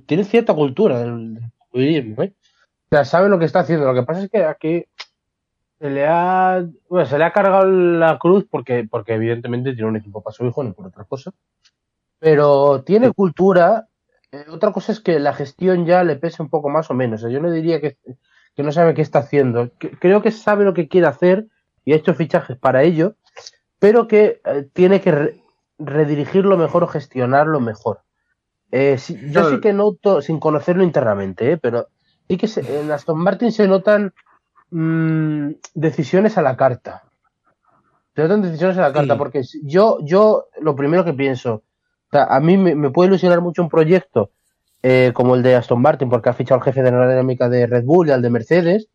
[0.05, 1.39] tiene cierta cultura del
[1.71, 2.33] automovilismo, ¿eh?
[2.35, 3.85] O sea, sabe lo que está haciendo.
[3.85, 4.83] Lo que pasa es que aquí
[5.79, 9.95] se le ha, bueno, se le ha cargado la cruz porque, porque evidentemente tiene un
[9.95, 11.31] equipo para su hijo, no por otra cosa.
[12.19, 13.87] Pero tiene cultura.
[14.33, 17.21] Eh, otra cosa es que la gestión ya le pese un poco más o menos.
[17.21, 17.95] O sea, yo no diría que,
[18.55, 19.71] que no sabe qué está haciendo.
[19.77, 21.47] Que- creo que sabe lo que quiere hacer
[21.85, 23.15] y ha hecho fichajes para ello,
[23.79, 25.39] pero que eh, tiene que
[25.79, 28.01] redirigirlo mejor o gestionarlo mejor.
[28.71, 28.97] Eh,
[29.31, 31.87] yo sí que noto, sin conocerlo internamente, eh, pero
[32.27, 34.13] sí que se- en Aston Martin se notan
[34.69, 37.03] mm, decisiones a la carta.
[38.15, 39.17] Se notan decisiones a la carta, Sí.
[39.17, 43.39] porque yo, yo lo primero que pienso, o sea, a mí me, me puede ilusionar
[43.41, 44.31] mucho un proyecto
[44.83, 47.83] eh, como el de Aston Martin, porque ha fichado al jefe de aerodinámica de Red
[47.85, 48.89] Bull y al de Mercedes,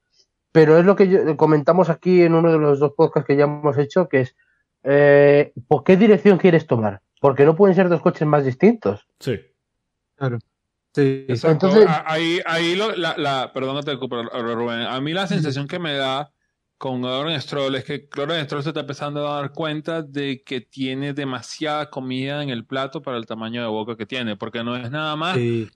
[0.52, 3.44] pero es lo que yo- comentamos aquí en uno de los dos podcasts que ya
[3.44, 4.36] hemos hecho, que es,
[4.84, 7.00] eh, ¿por qué dirección quieres tomar?
[7.20, 9.06] Porque no pueden ser dos coches más distintos.
[9.20, 9.38] Sí.
[10.16, 10.38] Claro.
[10.94, 11.24] Sí.
[11.28, 11.68] Exacto.
[11.68, 14.80] Entonces- A- ahí, ahí lo- la, la, perdón que te ocupe, Rubén.
[14.82, 16.30] A mí la sensación que me da
[16.78, 20.60] con Lorenz Stroll es que Lorenz Stroll se está empezando a dar cuenta de que
[20.60, 24.76] tiene demasiada comida en el plato para el tamaño de boca que tiene, porque no
[24.76, 25.70] es nada más Sí.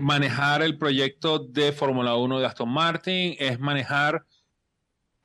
[0.00, 4.24] manejar el proyecto de Fórmula 1 de Aston Martin, es manejar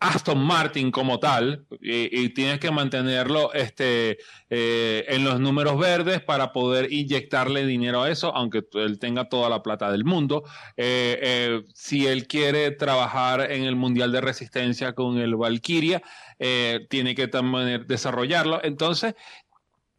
[0.02, 4.18] Aston Martin como tal, y, tienes que mantenerlo este,
[4.50, 9.48] eh, en los números verdes para poder inyectarle dinero a eso, aunque él tenga toda
[9.48, 10.44] la plata del mundo.
[10.76, 16.02] Eh, eh, si él quiere trabajar en el Mundial de Resistencia con el Valkyria,
[16.90, 18.60] tiene que también desarrollarlo.
[18.64, 19.14] Entonces,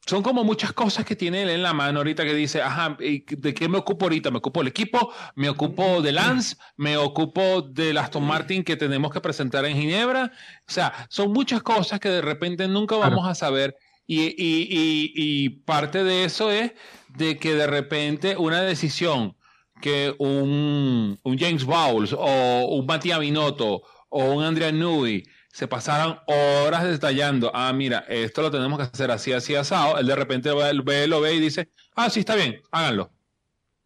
[0.04, 3.24] son como muchas cosas que tiene él en la mano ahorita que dice, ajá, ¿y
[3.36, 4.30] ¿de qué me ocupo ahorita?
[4.32, 9.12] Me ocupo del equipo, me ocupo de Lance, me ocupo del Aston Martin que tenemos
[9.12, 10.32] que presentar en Ginebra.
[10.68, 13.10] O sea, son muchas cosas que de repente nunca Claro.
[13.16, 13.76] vamos a saber.
[14.04, 16.72] Y, y- y- y parte de eso es
[17.16, 19.36] de que de repente una decisión
[19.80, 25.22] que un, un James Bowles o un Matías Binotto o un Andrea Newey
[25.52, 30.06] se pasaran horas detallando, ah, mira, esto lo tenemos que hacer así, así, asado, él
[30.06, 33.10] de repente ve, ve- lo ve y dice, ah, sí, está bien, háganlo.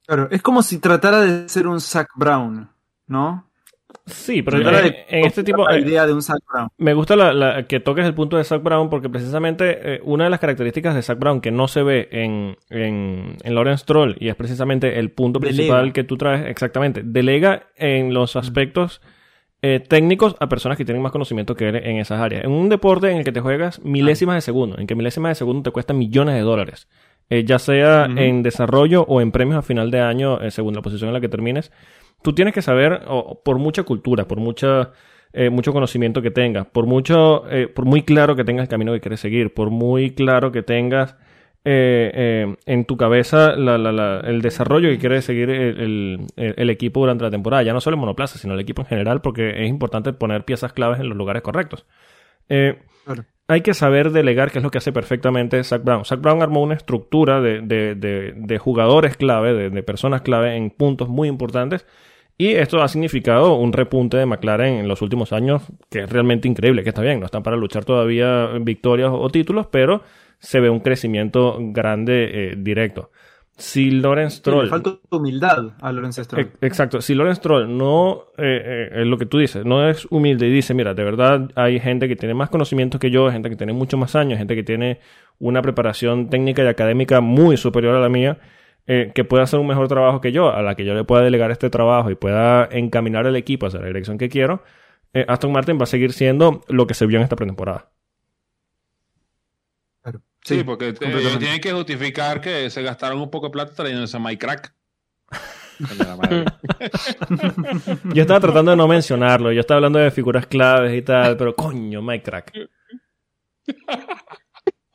[0.06, 2.70] Claro, es como si tratara de ser un Zac Brown,
[3.08, 3.50] ¿no?
[4.06, 5.66] Sí, pero en, de en este tipo...
[5.66, 6.68] la eh, idea de un Zac Brown.
[6.78, 10.24] Me gusta la, la- que toques el punto de Zach Brown porque precisamente eh, una
[10.24, 14.16] de las características de Zach Brown que no se ve en, en, en Lawrence Stroll
[14.20, 15.56] y es precisamente el punto Delega.
[15.56, 19.00] principal que tú traes, exactamente, delega en los aspectos
[19.62, 22.44] eh, técnicos a personas que tienen más conocimiento que él en esas áreas.
[22.44, 25.34] En un deporte en el que te juegas milésimas de segundo, en que milésimas de
[25.36, 26.88] segundo te cuestan millones de dólares,
[27.30, 30.82] eh, ya sea en desarrollo o en premios a final de año, eh, según la
[30.82, 31.72] posición en la que termines,
[32.22, 33.02] tú tienes que saber,
[33.44, 34.92] por mucha cultura, por mucha,
[35.32, 38.92] eh, mucho conocimiento que tengas, por mucho, eh, por muy claro que tengas el camino
[38.92, 41.16] que quieres seguir, por muy claro que tengas
[41.68, 46.20] eh, eh, en tu cabeza la- la- la- el desarrollo que quiere seguir el, el-
[46.36, 48.86] el- el equipo durante la temporada, ya no solo el monoplaza, sino el equipo en
[48.88, 51.84] general, porque es importante poner piezas claves en los lugares correctos.
[52.48, 53.24] Eh, Claro.
[53.48, 56.04] hay que saber delegar, que es lo que hace perfectamente Zach Brown.
[56.04, 60.70] Zach Brown armó una estructura de, de- de- de jugadores clave, de personas clave en
[60.70, 61.84] puntos muy importantes.
[62.38, 66.46] Y esto ha significado un repunte de McLaren en los últimos años que es realmente
[66.48, 70.02] increíble, que está bien, no están para luchar todavía en victorias o títulos, pero
[70.38, 73.10] se ve un crecimiento grande eh, directo.
[73.56, 74.64] Si Lawrence Sí, Stroll...
[74.64, 76.50] le falta humildad a Lorenzo Stroll.
[76.60, 77.00] Exacto.
[77.00, 80.50] Si Lawrence Stroll no eh, eh, es lo que tú dices, no es humilde y
[80.50, 83.72] dice, mira, de verdad hay gente que tiene más conocimientos que yo, gente que tiene
[83.72, 85.00] mucho más años, gente que tiene
[85.38, 88.38] una preparación técnica y académica muy superior a la mía,
[88.86, 91.22] eh, que pueda hacer un mejor trabajo que yo, a la que yo le pueda
[91.22, 94.62] delegar este trabajo y pueda encaminar el equipo hacia la dirección que quiero,
[95.12, 97.90] eh, Aston Martin va a seguir siendo lo que se vio en esta pretemporada.
[100.02, 100.22] Claro.
[100.42, 101.38] Sí, porque eh, completamente.
[101.38, 104.72] tienen que justificar que se gastaron un poco de plata trayendo ese MyCrack.
[105.88, 106.44] Coño, la madre.
[108.14, 111.54] Yo estaba tratando de no mencionarlo, yo estaba hablando de figuras claves y tal, pero
[111.54, 112.52] coño, Mike Crack.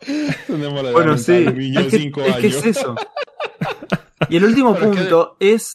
[0.48, 1.46] Tenemos la Bueno, sí.
[1.54, 2.56] niño Es que, cinco es que años.
[2.58, 2.96] es eso.
[4.30, 5.74] Y el último punto es.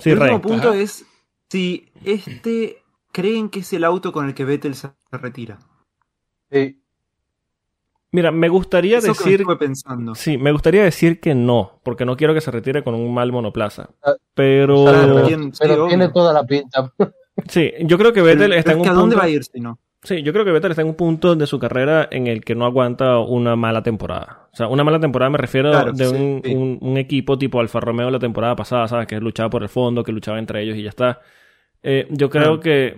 [0.00, 0.78] Sí, el último punto Ajá.
[0.78, 1.04] es
[1.50, 5.58] si este creen que es el auto con el que Vettel se retira.
[6.50, 6.80] Sí.
[8.10, 10.14] Mira, me gustaría Eso que me decir estuve pensando.
[10.14, 13.30] Sí, me gustaría decir que no, porque no quiero que se retire con un mal
[13.30, 13.90] monoplaza.
[14.02, 15.22] Ah, Pero Claro,
[15.60, 16.92] pero tiene toda la pinta.
[17.48, 19.18] sí, yo creo que Vettel pero está es en un ¿A dónde punto.
[19.18, 19.78] va a ir si no?
[20.04, 22.54] Sí, yo creo que Vettel está en un punto de su carrera en el que
[22.54, 24.48] no aguanta una mala temporada.
[24.52, 26.54] O sea, una mala temporada me refiero Claro, de sí, un, sí.
[26.54, 29.06] un- un equipo tipo Alfa Romeo la temporada pasada, ¿sabes?
[29.06, 31.20] Que luchaba por el fondo, que luchaba entre ellos y ya está.
[31.82, 32.60] Eh, yo creo Claro.
[32.60, 32.94] que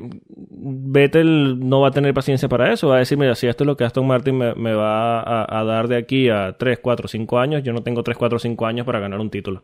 [0.60, 2.88] Vettel no va a tener paciencia para eso.
[2.88, 5.60] Va a decir, mira, si esto es lo que Aston Martin me, me va a,
[5.60, 8.66] a dar de aquí a 3, 4, 5 años, yo no tengo 3, 4, 5
[8.66, 9.62] años para ganar un título.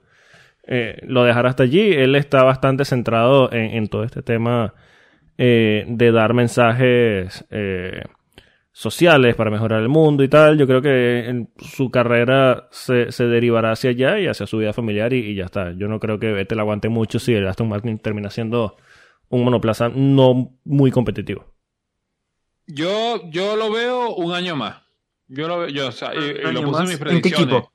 [0.66, 1.92] Eh, lo dejará hasta allí.
[1.92, 4.74] Él está bastante centrado en, en todo este tema
[5.38, 8.02] eh, de dar mensajes eh,
[8.72, 10.58] sociales para mejorar el mundo y tal.
[10.58, 14.72] Yo creo que en su carrera se, se derivará hacia allá y hacia su vida
[14.72, 15.72] familiar y, y ya está.
[15.72, 18.76] Yo no creo que Vettel aguante mucho si el Aston Martin termina siendo
[19.28, 21.52] un monoplaza no muy competitivo.
[22.66, 24.82] Yo, yo lo veo un año más.
[25.28, 27.04] Yo lo veo, yo, o sea, y- y, ¿Un lo puse en mis ¿En qué
[27.04, 27.54] predicciones.
[27.54, 27.72] equipo?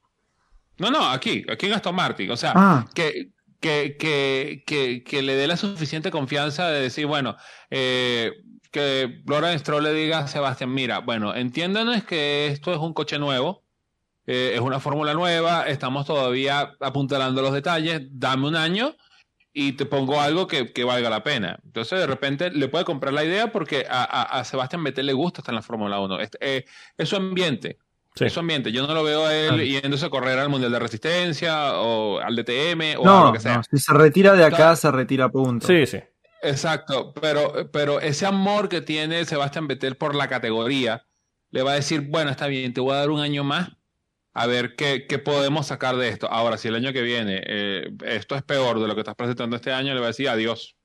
[0.79, 2.29] No, no, aquí, aquí en Aston Martin.
[2.31, 3.29] O sea, Ah, que,
[3.59, 7.35] que, que, que, que le dé la suficiente confianza de decir, bueno,
[7.69, 8.33] eh,
[8.71, 13.19] que Lawrence Stroll le diga a Sebastián, mira, bueno, entiéndanos que esto es un coche
[13.19, 13.65] nuevo,
[14.25, 18.95] eh, es una fórmula nueva, estamos todavía apuntalando los detalles, dame un año
[19.53, 21.59] y te pongo algo que, que valga la pena.
[21.63, 25.13] Entonces, de repente, le puede comprar la idea porque a, a, a Sebastián Vettel le
[25.13, 26.19] gusta estar en la Fórmula 1.
[26.19, 26.65] Este, eh,
[26.97, 27.79] es su ambiente.
[28.17, 28.25] Sí.
[28.25, 28.71] Es su ambiente.
[28.71, 32.35] Yo no lo veo a él yéndose a correr al Mundial de Resistencia o al
[32.35, 33.57] DTM o a no, lo que sea.
[33.57, 34.75] no, si se retira de acá, Claro.
[34.75, 35.67] se retira punto.
[35.67, 35.99] Sí, sí.
[36.41, 41.05] Exacto, pero, pero ese amor que tiene Sebastián Vettel por la categoría
[41.49, 43.69] le va a decir, bueno, está bien, te voy a dar un año más
[44.33, 46.29] a ver qué, qué podemos sacar de esto.
[46.29, 49.55] Ahora, si el año que viene eh, esto es peor de lo que estás presentando
[49.55, 50.75] este año, le va a decir adiós.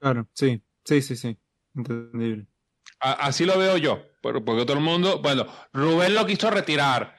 [0.00, 1.36] Claro, sí, sí, sí, sí.
[1.76, 2.46] Entendible.
[3.00, 7.14] A- así lo veo yo, pero- porque todo el mundo, bueno, Rubén lo quiso retirar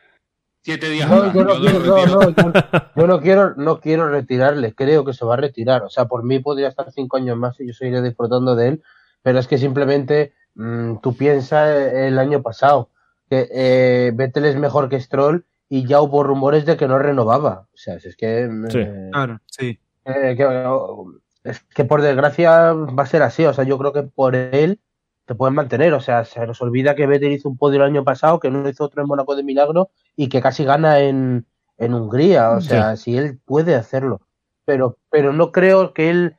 [0.62, 2.20] siete días No, yo no, yo quiero, no, retiro.
[2.22, 2.54] no, yo,
[2.96, 5.84] yo no quiero, no quiero retirarle, creo que se va a retirar.
[5.84, 8.84] O sea, por mí podría estar cinco años más y yo seguiré disfrutando de él,
[9.22, 12.90] pero es que simplemente mm, tú piensas el año pasado
[13.30, 17.68] que eh, Vettel es mejor que Stroll y ya hubo rumores de que no renovaba.
[17.74, 18.78] O sea, si es que, mm, Sí.
[18.80, 19.80] eh, Claro, sí.
[20.06, 21.12] eh, que, oh,
[21.44, 23.44] es que por desgracia va a ser así.
[23.46, 24.80] O sea, yo creo que por él
[25.26, 25.94] te pueden mantener.
[25.94, 28.68] O sea, se nos olvida que Vettel hizo un podio el año pasado, que no
[28.68, 31.46] hizo otro en Mónaco de milagro y que casi gana en,
[31.78, 32.52] en Hungría.
[32.52, 34.22] O sea, si él puede hacerlo.
[34.66, 36.36] Pero, pero no creo que él.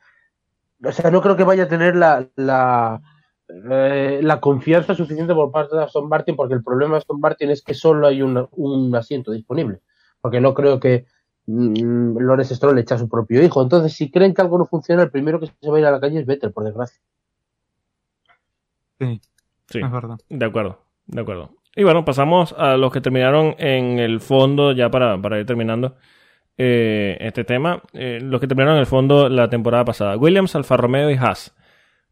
[0.84, 3.00] O sea, no creo que vaya a tener la, la,
[3.48, 7.50] eh, la confianza suficiente por parte de Aston Martin, porque el problema de Aston Martin
[7.50, 9.80] es que solo hay un, un asiento disponible.
[10.20, 11.06] Porque no creo que
[11.46, 13.62] mm, Lawrence Stroll echa a su propio hijo.
[13.62, 15.90] Entonces, si creen que algo no funciona, el primero que se va a ir a
[15.90, 17.00] la calle es Vettel, por desgracia.
[19.00, 19.20] Sí,
[19.68, 19.80] Sí.
[19.80, 20.16] es verdad.
[20.28, 21.50] De acuerdo, de acuerdo.
[21.76, 25.96] Y bueno, pasamos a los que terminaron en el fondo, ya para, para ir terminando
[26.56, 27.82] eh, este tema.
[27.92, 30.16] Eh, los que terminaron en el fondo la temporada pasada.
[30.16, 31.56] Williams, Alfa Romeo y Haas.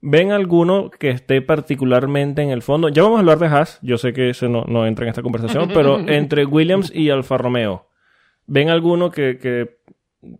[0.01, 2.89] ¿Ven alguno que esté particularmente en el fondo?
[2.89, 5.23] Ya vamos a hablar de Haas, yo sé que ese no, no entra en esta
[5.23, 7.87] conversación, pero entre Williams y Alfa Romeo,
[8.49, 9.77] ¿ven alguno que, que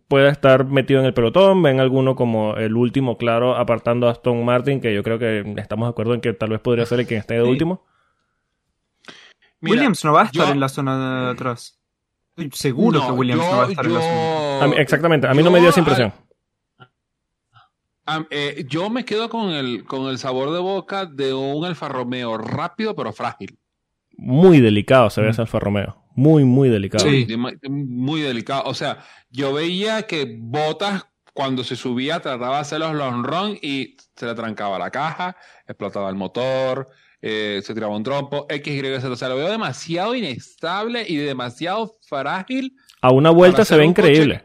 [0.07, 1.61] pueda estar metido en el pelotón?
[1.61, 5.87] ¿Ven alguno como el último, claro, apartando a Aston Martin, que yo creo que estamos
[5.87, 7.49] de acuerdo en que tal vez podría ser el que esté de Sí.
[7.49, 7.83] último?
[9.59, 11.79] Mira, Williams no va a estar yo- en la zona de atrás.
[12.35, 14.63] Estoy seguro no, que Williams yo- no va a estar en la zona.
[14.63, 16.11] A mí- exactamente, a mí no me dio esa impresión.
[18.29, 22.37] Eh, yo me quedo con el, con el sabor de boca de un Alfa Romeo
[22.37, 23.57] rápido pero frágil.
[24.17, 25.31] Muy delicado se ve Mm.
[25.31, 26.02] ese Alfa Romeo.
[26.15, 27.03] Muy, muy delicado.
[27.09, 27.27] Sí.
[27.69, 28.63] Muy delicado.
[28.65, 28.99] O sea,
[29.29, 34.25] yo veía que Botas cuando se subía trataba de hacer los long run y se
[34.27, 35.35] le trancaba la caja,
[35.67, 36.89] explotaba el motor,
[37.21, 39.09] eh, se tiraba un trompo, X, Y, Z.
[39.09, 42.75] O sea, lo veo demasiado inestable y demasiado frágil.
[43.01, 44.43] A una vuelta Para se ve coche- increíble.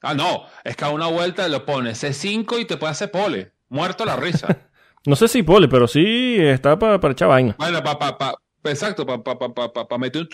[0.00, 3.52] Ah, no, es que a una vuelta lo pones C5 y te puede hacer pole.
[3.68, 4.46] Muerto la risa.
[5.06, 7.54] No sé si pole, pero sí está para echar vaina.
[7.58, 8.34] bueno, pa, pa, pa,
[8.64, 10.28] exacto, para pa, pa, pa, pa- pa meter un,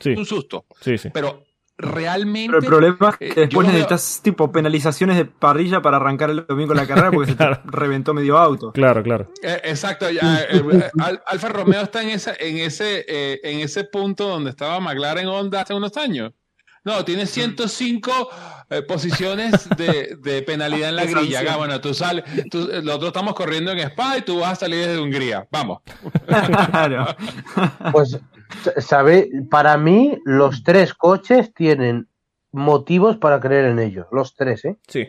[0.00, 0.64] Sí, un susto.
[0.80, 1.10] sí, sí.
[1.12, 1.44] Pero
[1.76, 2.48] realmente.
[2.52, 2.66] Pero el
[2.96, 6.46] problema es eh, que después yo veo- necesitas tipo penalizaciones de parrilla para arrancar el
[6.46, 7.56] domingo la carrera porque Claro.
[7.56, 8.72] se te reventó medio auto.
[8.72, 9.30] Claro, claro.
[9.42, 13.60] Eh, exacto, ya, eh, eh, Al- Alfa Romeo está en ese, en ese, eh, en
[13.60, 16.32] ese punto donde estaba McLaren Honda hace unos años.
[16.84, 18.28] No, tiene 105
[18.70, 21.42] eh, posiciones de, de penalidad en la grilla.
[21.48, 24.56] Ah, bueno, tú sales, tú- eh, nosotros estamos corriendo en Spa y tú vas a
[24.56, 25.48] salir desde Hungría.
[25.50, 25.80] Vamos.
[26.70, 27.06] claro.
[27.92, 28.18] Pues,
[28.78, 32.08] sabe, para mí, los tres coches tienen
[32.52, 34.06] motivos para creer en ellos.
[34.12, 34.76] Los tres, ¿eh?
[34.86, 35.06] Sí.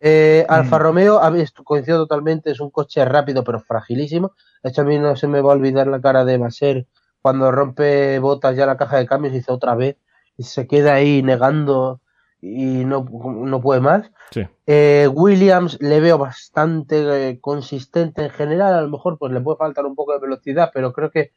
[0.00, 0.82] Eh, Alfa Mm.
[0.82, 1.20] Romeo,
[1.64, 4.32] coincido totalmente, es un coche rápido pero fragilísimo.
[4.62, 6.86] De hecho, a mí no se me va a olvidar la cara de Baser
[7.20, 9.96] cuando rompe botas ya la caja de cambios y dice otra vez
[10.36, 12.00] y se queda ahí negando
[12.40, 14.10] y no, no puede más.
[14.30, 14.46] Sí.
[14.66, 19.58] Eh, Williams le veo bastante eh, consistente en general, a lo mejor pues le puede
[19.58, 21.32] faltar un poco de velocidad, pero creo que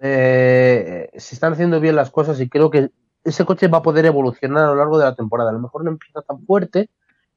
[0.00, 2.90] eh, se están haciendo bien las cosas y creo que
[3.24, 5.50] ese coche va a poder evolucionar a lo largo de la temporada.
[5.50, 6.90] A lo mejor no empieza tan fuerte,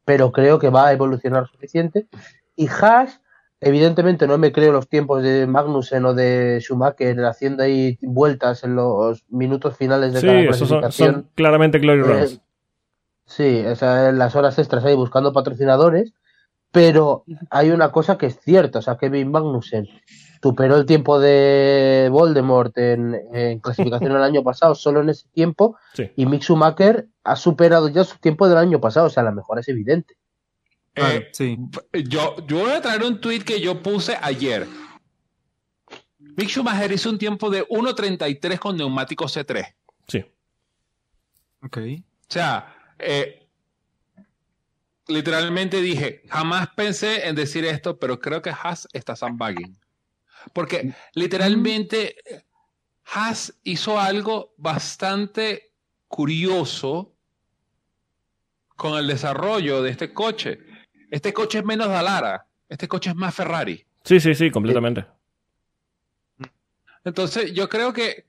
[0.04, 2.08] pero creo que va a evolucionar suficiente.
[2.56, 3.22] Y Haas,
[3.62, 8.76] evidentemente no me creo los tiempos de Magnussen o de Schumacher haciendo ahí vueltas en
[8.76, 11.14] los minutos finales de Sí, cada esos son, clasificación.
[11.24, 12.42] son claramente Glory Eh, Runs.
[13.26, 16.14] sí, o sea, en las horas extras ahí buscando patrocinadores,
[16.72, 19.88] pero hay una cosa que es cierta, o sea, Kevin Magnussen
[20.42, 25.78] superó el tiempo de Voldemort en, en clasificación el año pasado solo en ese tiempo
[25.94, 26.12] Sí.
[26.16, 29.62] y Mick Schumacher ha superado ya su tiempo del año pasado, o sea, la mejora
[29.62, 30.16] es evidente.
[30.98, 31.58] Claro, Eh, sí.
[32.08, 34.68] yo, yo voy a traer un tweet que yo puse ayer.
[36.18, 39.76] Mick Schumacher hizo un tiempo de 1.33 con neumático C3.
[40.08, 40.26] Sí.
[41.62, 41.78] Ok.
[41.78, 43.48] O sea, eh,
[45.08, 49.78] literalmente dije, jamás pensé en decir esto, pero creo que Haas está sandbagging.
[50.54, 52.44] Porque literalmente eh,
[53.06, 55.72] Haas hizo algo bastante
[56.08, 57.14] curioso
[58.76, 60.60] con el desarrollo de este coche.
[61.12, 63.86] Este coche es menos Dalara, este coche es más Ferrari.
[64.04, 65.06] Sí, sí, sí, completamente.
[67.04, 68.26] Entonces, yo creo que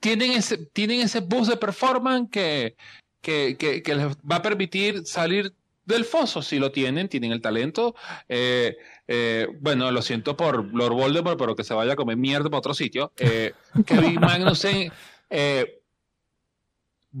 [0.00, 2.76] tienen ese, tienen ese boost de performance que,
[3.20, 5.52] que, que- que les va a permitir salir
[5.84, 6.42] del foso.
[6.42, 7.94] Si lo tienen, tienen el talento.
[8.28, 8.76] Eh,
[9.06, 12.58] eh, bueno, lo siento por Lord Voldemort, pero que se vaya a comer mierda para
[12.58, 13.12] otro sitio.
[13.18, 13.52] Eh,
[13.86, 14.90] Kevin Magnussen
[15.30, 15.75] eh,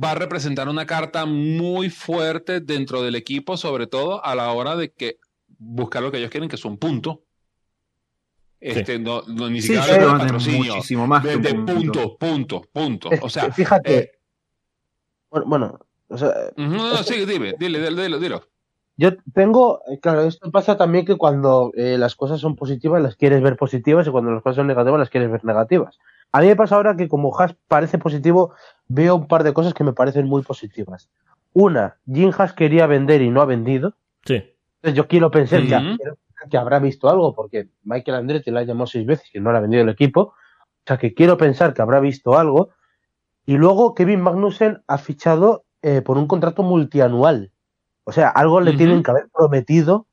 [0.02, 4.76] va a representar una carta muy fuerte dentro del equipo, sobre todo a la hora
[4.76, 5.18] de que
[5.58, 7.22] buscar lo que ellos quieren, que es un punto.
[8.60, 10.74] Este, no, no, ni Sí, siquiera creo de patrocinio.
[10.74, 12.16] muchísimo más De, de punto.
[12.18, 13.12] punto, punto.
[13.12, 14.10] Es O sea, fíjate, eh,
[15.30, 15.78] bueno, bueno,
[16.08, 18.42] o sea, ujú, no, no, sí, dime, dile, dile, dilo, dilo.
[18.96, 23.16] Yo tengo, eh, claro, esto pasa también que cuando eh, las cosas son positivas las
[23.16, 25.98] quieres ver positivas y cuando las cosas son negativas las quieres ver negativas.
[26.32, 28.52] A mí me pasa ahora que como Haas parece positivo,
[28.88, 31.08] veo un par de cosas que me parecen muy positivas.
[31.52, 33.94] Una, Jim Haas quería vender y no ha vendido.
[34.24, 34.42] Sí.
[34.76, 35.62] Entonces yo quiero pensar
[36.50, 39.58] que, habrá visto algo, porque Michael Andretti la ha llamado seis veces y no le
[39.58, 40.20] ha vendido el equipo.
[40.20, 40.34] O
[40.86, 42.70] sea que quiero pensar que habrá visto algo.
[43.46, 47.52] Y luego Kevin Magnussen ha fichado eh, por un contrato multianual.
[48.04, 50.06] O sea, algo le tienen que haber prometido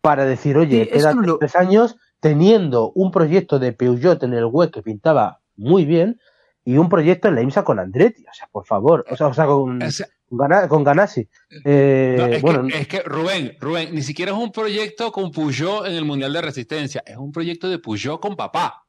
[0.00, 4.46] para decir, oye, Sí, no lo- tres años teniendo un proyecto de Peugeot en el
[4.46, 6.20] web que pintaba muy bien
[6.64, 8.22] y un proyecto en la IMSA con Andretti.
[8.22, 9.04] O sea, por favor.
[9.10, 11.28] O sea, o sea con, O sea, con, Gana- con Ganassi.
[11.64, 15.30] Eh, no, es, bueno, que, es que, Rubén, Rubén, ni siquiera es un proyecto con
[15.30, 18.84] Peugeot en el Mundial de Resistencia, es un proyecto de Peugeot con papá.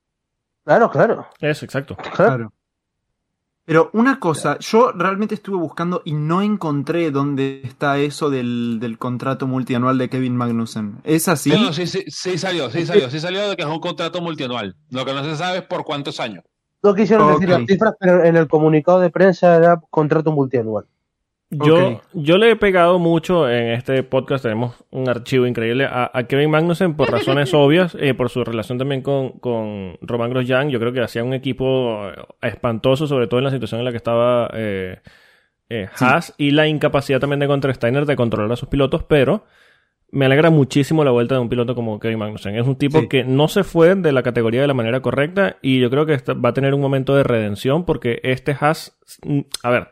[0.63, 1.27] claro, claro.
[1.39, 1.95] Eso, exacto.
[1.95, 2.15] claro.
[2.15, 2.53] Claro.
[3.65, 8.97] Pero una cosa, yo realmente estuve buscando y no encontré dónde está eso del, del
[8.97, 10.99] contrato multianual de Kevin Magnussen.
[11.03, 11.51] ¿Es así?
[11.51, 14.21] Sí, no, sí, sí, sí salió, sí salió, sí salió de que es un contrato
[14.21, 14.77] multianual.
[14.89, 16.45] Lo que no se sabe es por cuántos años.
[16.83, 20.85] No quisieron decir las cifras, pero en el comunicado de prensa era contrato multianual.
[21.49, 26.23] Yo, yo le he pegado mucho en este podcast, tenemos un archivo increíble a, a
[26.23, 30.69] Kevin Magnussen por razones obvias, eh, por su relación también con, con Roman Grosjean.
[30.69, 33.91] Yo creo que hacía un equipo eh, espantoso, sobre todo en la situación en la
[33.91, 34.99] que estaba eh,
[35.69, 39.45] eh, Haas y la incapacidad también de Contra Steiner de controlar a sus pilotos, pero
[40.11, 42.55] me alegra muchísimo la vuelta de un piloto como Kevin Magnussen.
[42.55, 43.07] Es un tipo Sí.
[43.07, 46.17] que no se fue de la categoría de la manera correcta y yo creo que
[46.33, 49.89] va a tener un momento de redención porque este Haas, mm, a ver,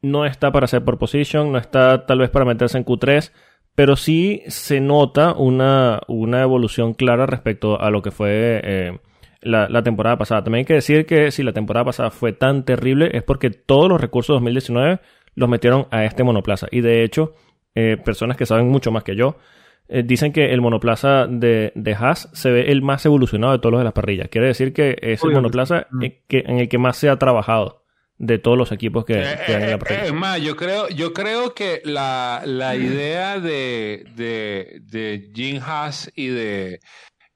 [0.00, 3.32] no está para hacer por position, no está tal vez para meterse en Q3,
[3.74, 8.98] pero sí se nota una, una evolución clara respecto a lo que fue eh,
[9.42, 10.44] la, la temporada pasada.
[10.44, 13.88] También hay que decir que si la temporada pasada fue tan terrible es porque todos
[13.88, 15.00] los recursos 2019
[15.34, 16.66] los metieron a este monoplaza.
[16.70, 17.34] Y de hecho,
[17.74, 19.36] eh, personas que saben mucho más que yo
[19.88, 23.72] eh, dicen que el monoplaza de, de Haas se ve el más evolucionado de todos
[23.72, 24.28] los de las parrillas.
[24.28, 26.02] Quiere decir que es el monoplaza Mm.
[26.04, 27.82] eh, que, en el que más se ha trabajado
[28.18, 30.04] de todos los equipos que, Eh, que hay en la parrilla.
[30.04, 36.10] es más, yo creo, yo creo que la, la idea de, de, de Jim Haas
[36.14, 36.78] y de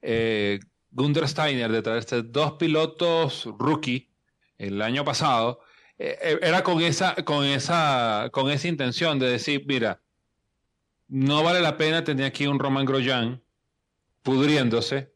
[0.01, 0.59] eh,
[0.91, 4.09] Gunther Steiner de traerse dos pilotos rookie
[4.57, 5.59] el año pasado
[5.99, 9.99] era con esa, con esa, con esa intención de decir, mira,
[11.07, 13.41] no vale la pena tener aquí un Roman Grosjean
[14.23, 15.13] pudriéndose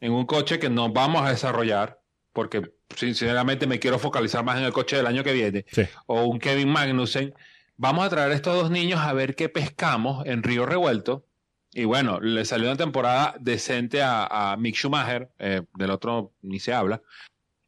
[0.00, 2.00] en un coche que no vamos a desarrollar,
[2.32, 5.82] porque sinceramente me quiero focalizar más en el coche del año que viene, Sí.
[6.06, 7.34] o un Kevin Magnussen.
[7.76, 11.24] Vamos a traer a estos dos niños a ver qué pescamos en Río Revuelto.
[11.72, 16.58] Y bueno, le salió una temporada decente a, a Mick Schumacher, eh, del otro ni
[16.60, 17.00] se habla.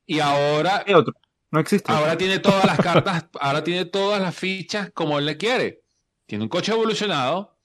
[0.07, 1.15] Y ahora ¿Qué otro?
[1.51, 1.91] No existe.
[1.91, 5.84] Ahora tiene todas las cartas, ahora tiene todas las fichas como él le quiere.
[6.27, 7.57] Tiene un coche evolucionado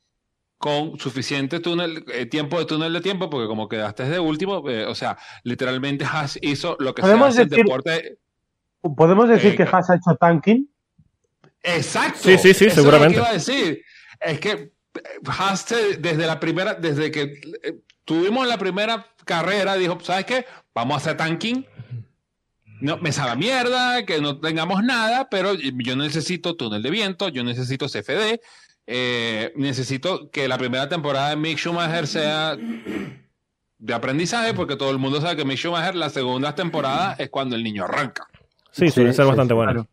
[0.57, 4.86] con suficiente túnel, eh, tiempo de túnel de tiempo, porque como quedaste de último, eh,
[4.86, 8.18] o sea, literalmente Haas hizo lo que se Podemos hace en decir- deporte.
[8.97, 10.70] ¿Podemos decir Eh, que Haas ha hecho tanking?
[11.64, 12.20] Exacto.
[12.24, 13.14] Sí, sí, sí, Eso seguramente.
[13.16, 13.84] Es lo que iba a decir.
[14.20, 14.74] Es que
[15.26, 15.66] Haas
[15.99, 17.39] desde la primera, desde que
[18.03, 20.45] tuvimos la primera carrera, dijo, ¿sabes qué?
[20.74, 21.66] Vamos a hacer tanking.
[22.82, 27.27] No, me sabe a mierda, que no tengamos nada, pero yo necesito túnel de viento,
[27.30, 28.39] yo necesito CFD,
[28.88, 32.55] eh, necesito que la primera temporada de Mick Schumacher sea
[33.77, 37.55] de aprendizaje, porque todo el mundo sabe que Mick Schumacher la segunda temporada es cuando
[37.55, 38.27] el niño arranca.
[38.71, 39.71] Sí, suele Sí, ser sí, bastante sí, bueno.
[39.71, 39.88] Claro.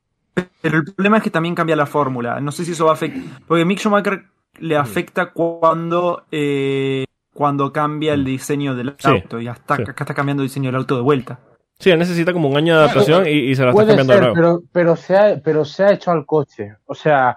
[0.61, 2.41] Pero el problema es que también cambia la fórmula.
[2.41, 3.23] No sé si eso va a afectar.
[3.47, 4.25] Porque Mick Schumacher
[4.59, 9.41] le afecta cuando, eh, cuando cambia el diseño del Sí, auto.
[9.41, 9.83] Y hasta sí.
[9.83, 11.41] acá está cambiando el diseño del auto de vuelta.
[11.79, 14.13] Sí, él necesita como un año de adaptación Bueno, y, y se la está cambiando
[14.13, 14.35] de ser, nuevo.
[14.35, 16.77] pero, pero, se ha, pero se ha hecho al coche.
[16.87, 17.37] O sea,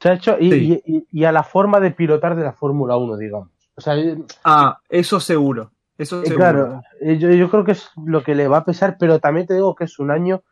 [0.00, 0.82] se ha hecho y, Sí.
[0.86, 3.48] y- y- y a la forma de pilotar de la Fórmula 1, digamos.
[3.76, 5.70] O sea, eh, Ah, eso seguro.
[5.98, 6.36] Eso seguro.
[6.36, 9.46] claro, eh, yo, yo creo que es lo que le va a pesar, pero también
[9.46, 10.42] te digo que es un año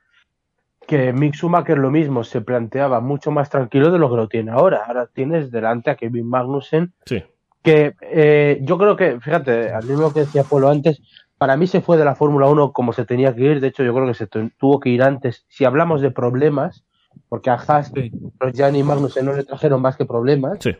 [0.86, 4.52] que Mick Schumacher lo mismo se planteaba mucho más tranquilo de lo que lo tiene
[4.52, 4.84] ahora.
[4.86, 7.22] Ahora tienes delante a Kevin Magnussen, Sí.
[7.62, 11.00] que eh, yo creo que, fíjate, al mismo que decía Polo antes,
[11.44, 13.82] para mí se fue de la Fórmula 1 como se tenía que ir, de hecho
[13.84, 15.44] yo creo que se tu- tuvo que ir antes.
[15.48, 16.86] Si hablamos de problemas,
[17.28, 18.10] porque a Haas, Sí.
[18.40, 20.74] los Gianni y Magnussen no le trajeron más que problemas, Sí.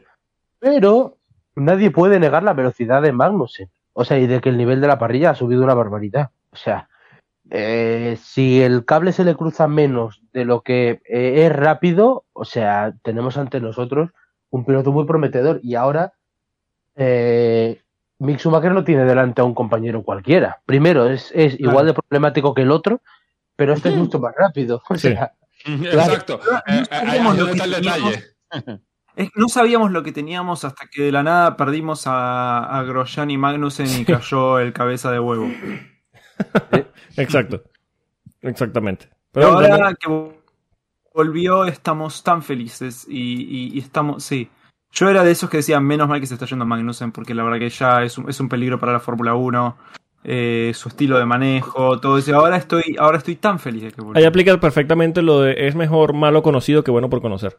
[0.59, 1.19] pero
[1.55, 3.69] nadie puede negar la velocidad de Magnussen.
[3.93, 6.31] O sea, y de que el nivel de la parrilla ha subido una barbaridad.
[6.51, 6.89] O sea,
[7.51, 12.47] eh, si el cable se le cruza menos de lo que eh, es rápido, o
[12.47, 14.13] sea, tenemos ante nosotros
[14.49, 15.61] un piloto muy prometedor.
[15.63, 16.15] Y ahora,
[16.97, 17.83] eh,
[18.19, 20.61] Mick Schumacher no tiene delante a un compañero cualquiera.
[20.67, 21.71] Primero, es, es Claro.
[21.73, 23.01] igual de problemático que el otro,
[23.57, 24.83] pero este es mucho más rápido.
[24.89, 25.09] O Sí.
[25.09, 25.33] sea,
[25.67, 26.41] Exacto.
[27.23, 28.15] No lo que teníamos.
[29.53, 33.87] sabíamos lo que teníamos hasta que de la nada perdimos a, a Grosjean y Magnussen
[34.01, 35.49] y cayó el cabeza de huevo.
[37.17, 37.63] Exacto.
[38.43, 39.09] Exactamente.
[39.33, 40.33] Pero Pero ahora que
[41.15, 44.51] volvió estamos tan felices y, y- y estamos, sí.
[44.95, 47.43] Yo era de esos que decían, menos mal que se está yendo Magnussen, porque la
[47.43, 49.77] verdad que ya es un, es un peligro para la Fórmula 1,
[50.23, 52.35] eh, su estilo de manejo, todo eso.
[52.37, 54.19] Ahora estoy, ahora estoy tan feliz de que volvió.
[54.21, 57.59] ahí aplica perfectamente lo de es mejor malo conocido que bueno por conocer.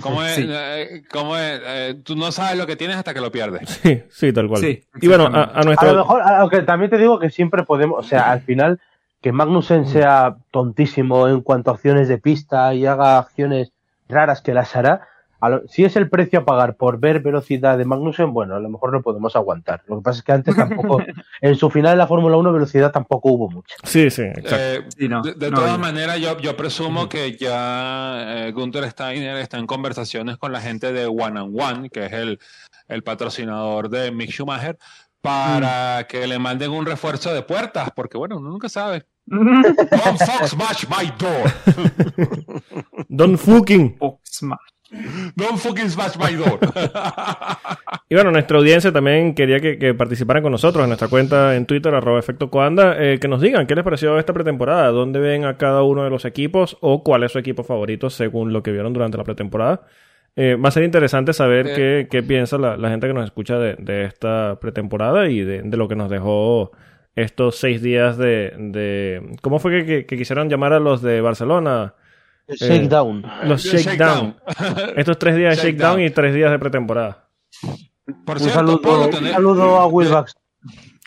[0.00, 0.36] ¿Cómo es?
[0.36, 0.46] Sí.
[0.48, 1.60] Eh, cómo es?
[1.64, 3.68] Eh, tú no sabes lo que tienes hasta que lo pierdes.
[3.82, 4.60] Sí, sí, tal cual.
[4.60, 5.60] Sí, y bueno, a, a.
[5.60, 8.80] A lo mejor, aunque también te digo que siempre podemos, o sea, al final,
[9.20, 13.72] que Magnussen sea tontísimo en cuanto a acciones de pista y haga acciones
[14.08, 15.08] raras que las hará,
[15.48, 18.68] lo- si es el precio a pagar por ver velocidad de Magnussen, bueno, a lo
[18.68, 19.82] mejor lo podemos aguantar.
[19.86, 20.98] Lo que pasa es que antes tampoco,
[21.40, 23.74] en su final de la Fórmula 1, velocidad tampoco hubo mucha.
[23.84, 24.56] Sí, sí, exacto.
[24.58, 28.88] Eh, Sí, no, de de no todas maneras, yo, yo presumo que ya eh, Gunther
[28.90, 32.38] Steiner está en conversaciones con la gente de One and One, que es el,
[32.88, 34.78] el patrocinador de Mick Schumacher,
[35.20, 39.04] para que le manden un refuerzo de puertas, porque bueno, uno nunca sabe.
[39.26, 42.52] Don't Fox match my door.
[43.08, 43.96] Don fucking.
[44.00, 44.58] Oxma.
[45.36, 46.58] Don't fucking smash my door.
[48.08, 51.64] Y bueno, nuestra audiencia también quería que, que participaran con nosotros en nuestra cuenta en
[51.64, 55.46] Twitter, arroba efecto Coanda, eh, que nos digan qué les pareció esta pretemporada, dónde ven
[55.46, 58.70] a cada uno de los equipos o cuál es su equipo favorito según lo que
[58.70, 59.86] vieron durante la pretemporada.
[60.36, 61.72] Eh, va a ser interesante saber Eh.
[61.74, 65.62] qué, qué piensa la, la gente que nos escucha de, de esta pretemporada y de,
[65.62, 66.70] de lo que nos dejó
[67.16, 68.52] estos seis días de...
[68.58, 71.94] de ¿Cómo fue que, que- que quisieron llamar a los de Barcelona?
[72.48, 73.24] Shakedown.
[73.44, 74.36] Los El shakedown.
[74.96, 77.28] Estos tres días de shakedown y tres días de pretemporada.
[78.26, 80.42] Por Un cierto, saludo, Polo, un saludo a Will Buxton.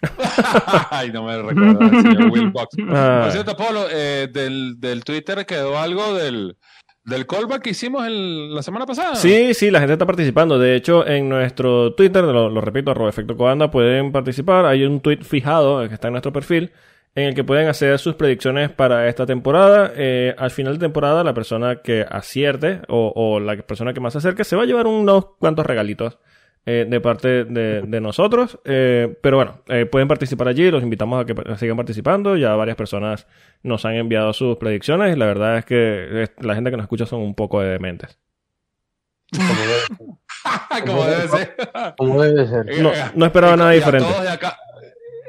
[0.91, 2.75] Ay, no me recuerdo señor Will Box.
[2.89, 3.21] Ah.
[3.23, 6.57] Por cierto, Polo, eh, del, del Twitter quedó algo del,
[7.03, 9.15] del callback que hicimos el- la semana pasada.
[9.15, 10.59] Sí, sí, la gente está participando.
[10.59, 14.65] De hecho, en nuestro Twitter, lo, lo repito, arroba efecto Coanda, pueden participar.
[14.65, 16.71] Hay un tweet fijado eh, que está en nuestro perfil
[17.16, 19.91] en el que pueden hacer sus predicciones para esta temporada.
[19.95, 24.13] Eh, al final de temporada, la persona que acierte o, o la persona que más
[24.13, 26.20] se acerque se va a llevar unos cuantos regalitos
[26.66, 28.59] eh, de parte de, de nosotros.
[28.66, 30.70] Eh, pero bueno, eh, pueden participar allí.
[30.70, 32.36] Los invitamos a que sigan participando.
[32.36, 33.28] Ya varias personas
[33.63, 37.05] nos han enviado sus predicciones y la verdad es que la gente que nos escucha
[37.05, 38.20] son un poco de dementes.
[40.86, 41.55] Como debe ser.
[41.97, 42.82] Como debe ser.
[42.82, 44.07] No, no esperaba nada y a diferente.
[44.09, 44.57] todos de acá-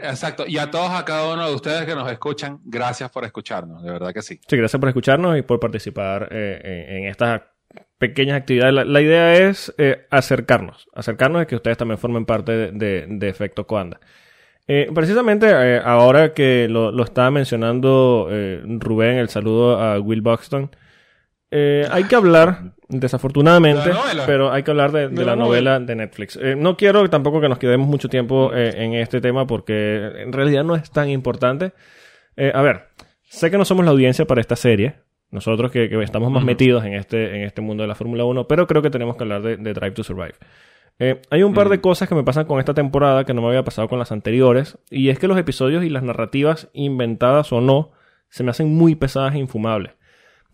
[0.02, 0.44] exacto.
[0.46, 3.82] Y a todos, a cada uno de ustedes que nos escuchan, gracias por escucharnos.
[3.82, 4.40] De verdad que sí.
[4.46, 7.42] Sí, gracias por escucharnos y por participar eh, en, estas
[7.98, 8.86] pequeñas actividades.
[8.86, 14.00] La, idea es eh, acercarnos, acercarnos y que ustedes también formen parte de, Efecto Coanda.
[14.68, 18.28] Eh, precisamente ahora que lo, lo estaba mencionando
[18.80, 20.70] Rubén, el saludo a Will Buxton,
[21.50, 23.90] eh, hay que hablar, desafortunadamente,
[24.26, 26.38] pero hay que hablar de, de De la la novela de Netflix.
[26.40, 30.32] Eh, no quiero tampoco que nos quedemos mucho tiempo eh, en este tema porque en
[30.32, 31.72] realidad no es tan importante.
[32.52, 32.88] A ver,
[33.22, 34.96] sé que no somos la audiencia para esta serie,
[35.30, 38.46] nosotros que, que estamos más metidos en este, en este mundo de la Fórmula 1,
[38.46, 40.34] pero creo que tenemos que hablar de, de Drive to Survive.
[41.30, 41.80] Hay un par de Mm.
[41.80, 44.78] cosas que me pasan con esta temporada que no me había pasado con las anteriores,
[44.90, 47.92] y es que los episodios y las narrativas, inventadas o no,
[48.28, 49.92] se me hacen muy pesadas e infumables.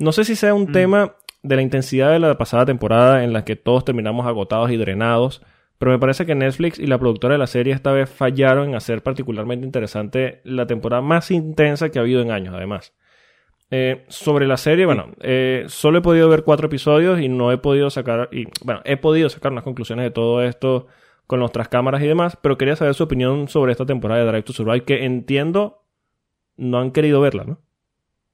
[0.03, 0.72] No sé si sea un Mm.
[0.72, 4.76] tema de la intensidad de la pasada temporada en la que todos terminamos agotados y
[4.76, 5.42] drenados,
[5.78, 8.74] pero me parece que Netflix y la productora de la serie esta vez fallaron en
[8.74, 12.94] hacer particularmente interesante la temporada más intensa que ha habido en años, además.
[13.70, 17.59] Eh, sobre la serie, bueno, eh, solo he podido ver cuatro episodios y no he
[17.59, 20.88] podido sacar, y bueno, he podido sacar unas conclusiones de todo esto
[21.26, 24.42] con nuestras cámaras y demás, pero quería saber su opinión sobre esta temporada de Drive
[24.42, 25.82] to Survive, que entiendo
[26.57, 27.59] no han querido verla, ¿no?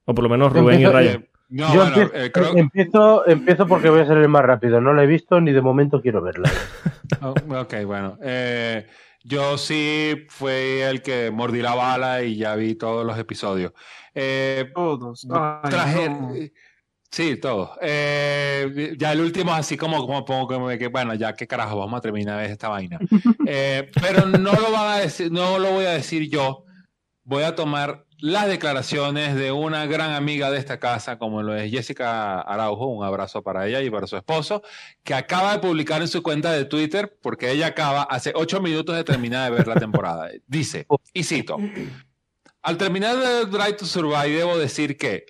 [0.05, 1.25] O por lo menos Rubén y Ryan.
[1.49, 4.79] No, Yo bueno, empiezo, eh, creo- empiezo, empiezo porque voy a ser el más rápido.
[4.81, 6.49] No la he visto ni de momento quiero verla.
[7.21, 8.17] Oh, ok, bueno.
[8.21, 8.85] Eh,
[9.23, 13.73] yo sí fui el que mordí la bala y ya vi todos los episodios.
[14.15, 15.27] Eh, Todos.
[15.29, 16.09] Ay, traje.
[16.09, 16.31] no.
[17.11, 17.71] Sí, todos.
[17.81, 21.79] Eh, ya el último es así como, como pongo como que, bueno, ya qué carajo,
[21.79, 22.99] vamos a terminar esta vaina.
[23.47, 26.63] Eh, pero no lo van a decir, no lo voy a decir yo.
[27.23, 31.71] Voy a tomar las declaraciones de una gran amiga de esta casa, como lo es
[31.71, 34.61] Jessica Araujo, un abrazo para ella y para su esposo,
[35.03, 38.95] que acaba de publicar en su cuenta de Twitter, porque ella acaba hace ocho minutos
[38.95, 40.29] de terminar de ver la temporada.
[40.47, 41.57] Dice, y cito,
[42.61, 45.25] al terminar de Drive to Survive debo decir que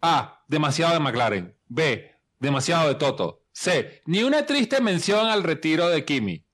[0.00, 5.88] A, demasiado de McLaren, B, demasiado de Toto, C, ni una triste mención al retiro
[5.88, 6.44] de Kimi.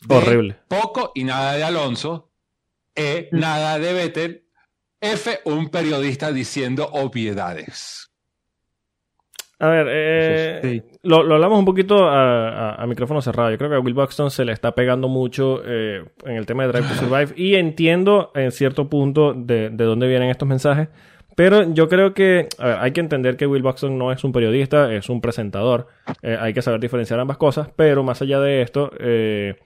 [0.00, 0.56] D, Horrible.
[0.68, 2.30] Poco y nada de Alonso.
[2.94, 4.47] E, nada de Vettel.
[5.00, 8.04] F, un periodista diciendo obviedades.
[9.60, 10.82] A ver, eh, Sí.
[11.02, 13.50] lo, lo hablamos un poquito a, a- a micrófono cerrado.
[13.50, 16.64] Yo creo que a Will Buxton se le está pegando mucho eh, en el tema
[16.64, 20.88] de Drive to Survive y entiendo en cierto punto de, de dónde vienen estos mensajes.
[21.34, 24.32] Pero yo creo que a ver, hay que entender que Will Buxton no es un
[24.32, 25.88] periodista, es un presentador.
[26.22, 27.68] Eh, hay que saber diferenciar ambas cosas.
[27.74, 29.56] Pero más allá de esto, eh,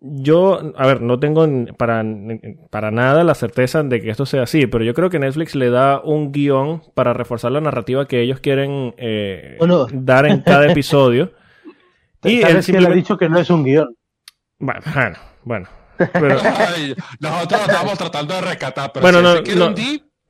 [0.00, 1.46] yo, a ver, no tengo
[1.76, 2.02] para,
[2.70, 5.70] para nada la certeza de que esto sea así, pero yo creo que Netflix le
[5.70, 9.86] da un guion para reforzar la narrativa que ellos quieren eh, Bueno.
[9.92, 11.32] dar en cada episodio.
[12.24, 13.94] y él ¿Sabes que él ha dicho que no es un guion?
[14.58, 15.68] Bueno, bueno, bueno.
[16.14, 19.74] Pero Ay, nosotros estamos tratando de rescatar, pero Bueno, si no, se quiere no.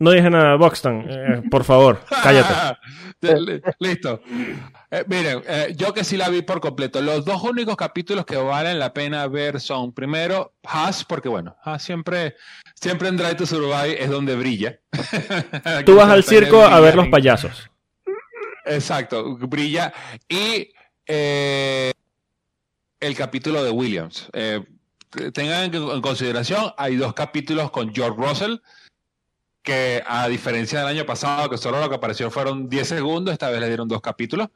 [0.01, 1.05] No dije nada, Buxton.
[1.09, 2.79] eh, por favor, cállate.
[3.21, 4.23] Li- Listo.
[4.91, 7.01] Eh, miren, eh, yo que sí la vi por completo.
[7.03, 11.83] Los dos únicos capítulos que valen la pena ver son, primero, Haas, porque bueno, Haas
[11.83, 12.35] siempre,
[12.75, 14.81] siempre en Drive to Survive es donde brilla.
[15.85, 17.71] Tú vas al circo a ver los payasos.
[18.65, 19.93] Exacto, brilla.
[20.29, 20.73] Y
[21.07, 21.93] eh,
[23.01, 24.31] el capítulo de Williams.
[25.35, 28.57] Tengan en consideración, hay dos capítulos con George Russell,
[29.71, 33.51] que a diferencia del año pasado, que solo lo que apareció fueron 10 segundos, esta
[33.51, 34.49] vez le dieron dos capítulos.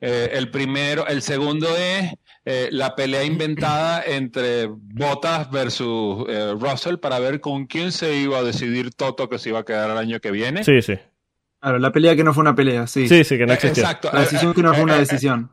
[0.00, 2.12] Eh, el primero, el segundo es
[2.44, 8.38] eh, la pelea inventada entre Bottas versus eh, Russell para ver con quién se iba
[8.38, 10.62] a decidir Toto que se iba a quedar el año que viene.
[10.62, 10.94] Sí, sí.
[11.58, 13.08] Claro, la pelea que no fue una pelea, sí.
[13.08, 13.82] Sí, sí, que no existió.
[13.82, 14.10] Exacto.
[14.12, 15.50] La decisión que no fue una decisión.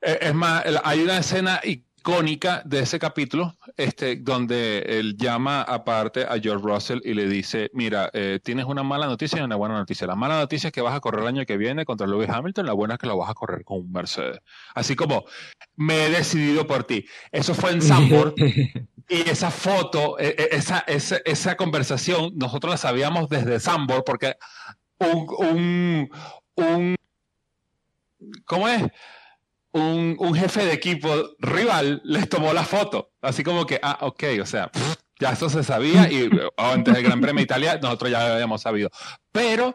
[0.00, 1.60] Es más, hay una escena
[2.02, 7.70] icónica de ese capítulo, este, donde él llama aparte a George Russell y le dice,
[7.74, 10.08] mira, eh, tienes una mala noticia y una buena noticia.
[10.08, 12.66] La mala noticia es que vas a correr el año que viene contra Lewis Hamilton,
[12.66, 14.40] la buena es que lo vas a correr con un Mercedes.
[14.74, 15.24] Así como,
[15.76, 17.06] me he decidido por ti.
[17.30, 22.78] Eso fue en Zandvoort y esa foto, eh, eh, esa, esa, esa conversación, nosotros la
[22.78, 24.34] sabíamos desde Zandvoort porque
[24.98, 26.10] un, un,
[26.56, 26.96] un
[28.44, 28.82] ¿cómo es?
[29.72, 31.08] Un, un jefe de equipo
[31.38, 33.12] rival les tomó la foto.
[33.22, 36.94] Así como que, ah, ok, o sea, pff, ya eso se sabía y oh, antes
[36.94, 38.90] del Gran Premio de Italia nosotros ya lo habíamos sabido.
[39.30, 39.74] Pero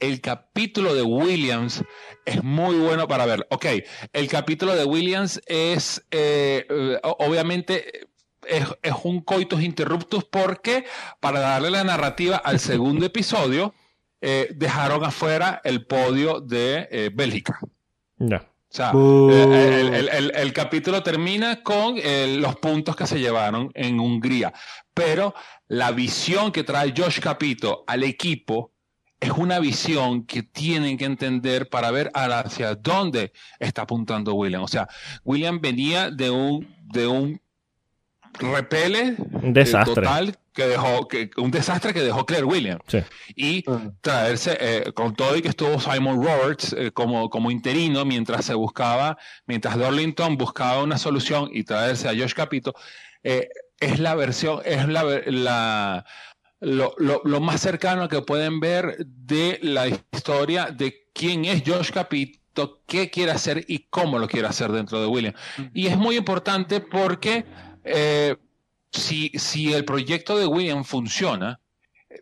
[0.00, 1.84] el capítulo de Williams
[2.24, 3.46] es muy bueno para ver.
[3.50, 3.66] Ok,
[4.12, 8.08] el capítulo de Williams es, eh, eh, obviamente,
[8.44, 10.84] es, es un coitus interruptus porque
[11.20, 13.72] para darle la narrativa al segundo episodio,
[14.20, 17.60] eh, dejaron afuera el podio de Bélgica.
[18.18, 18.51] Ya.
[18.72, 19.30] O sea, Uh.
[19.30, 24.00] eh, el, el- el- el capítulo termina con eh, los puntos que se llevaron en
[24.00, 24.52] Hungría,
[24.94, 25.34] pero
[25.68, 28.72] la visión que trae Josh Capito al equipo
[29.20, 34.62] es una visión que tienen que entender para ver hacia dónde está apuntando William.
[34.62, 34.88] O sea,
[35.22, 37.40] William venía de un, de un
[38.38, 39.92] repele Un desastre.
[39.92, 42.98] eh, total que dejó, que, un desastre que dejó Claire Williams Sí.
[43.34, 43.64] y
[44.00, 48.54] traerse eh, con todo y que estuvo Simon Roberts eh, como, como interino mientras se
[48.54, 49.16] buscaba,
[49.46, 52.74] mientras Darlington buscaba una solución y traerse a Josh Capito,
[53.22, 53.48] eh,
[53.80, 56.04] es la versión, es la, la
[56.60, 61.90] lo, lo, lo, más cercano que pueden ver de la historia de quién es Josh
[61.90, 65.34] Capito, qué quiere hacer y cómo lo quiere hacer dentro de William.
[65.74, 67.44] Y es muy importante porque
[67.84, 68.36] eh,
[68.92, 71.60] si, si el proyecto de William funciona,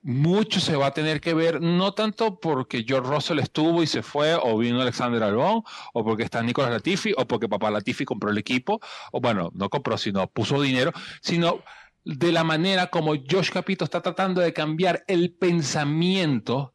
[0.02, 4.02] mucho se va a tener que ver, no tanto porque George Russell estuvo y se
[4.02, 8.30] fue, o vino Alexander Albon, o porque está Nicolás Latifi, o porque papá Latifi compró
[8.30, 8.80] el equipo,
[9.12, 10.92] o bueno, no compró, sino puso dinero,
[11.22, 11.62] sino
[12.04, 16.74] de la manera como Josh Capito está tratando de cambiar el pensamiento,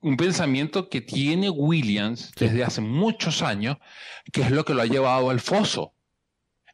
[0.00, 3.76] un pensamiento que tiene Williams desde hace muchos años,
[4.32, 5.94] que es lo que lo ha llevado al foso.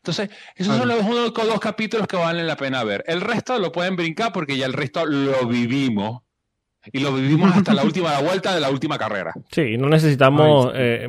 [0.04, 3.02] Entonces, esos son los uno, dos capítulos que valen la pena ver.
[3.06, 6.20] El resto lo pueden brincar porque ya el resto lo vivimos.
[6.92, 9.32] Y lo vivimos hasta la última la vuelta de la última carrera.
[9.50, 11.08] Sí, no necesitamos eh,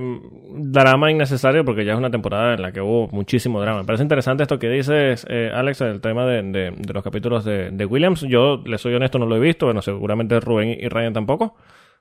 [0.49, 3.79] drama innecesario porque ya es una temporada en la que hubo muchísimo drama.
[3.79, 7.43] Me parece interesante esto que dices, eh, Alex, el tema de, de, de los capítulos
[7.43, 8.21] de, de, Williams.
[8.21, 9.65] Yo, le soy honesto, no lo he visto.
[9.65, 11.57] Bueno, seguramente Rubén y Ryan tampoco.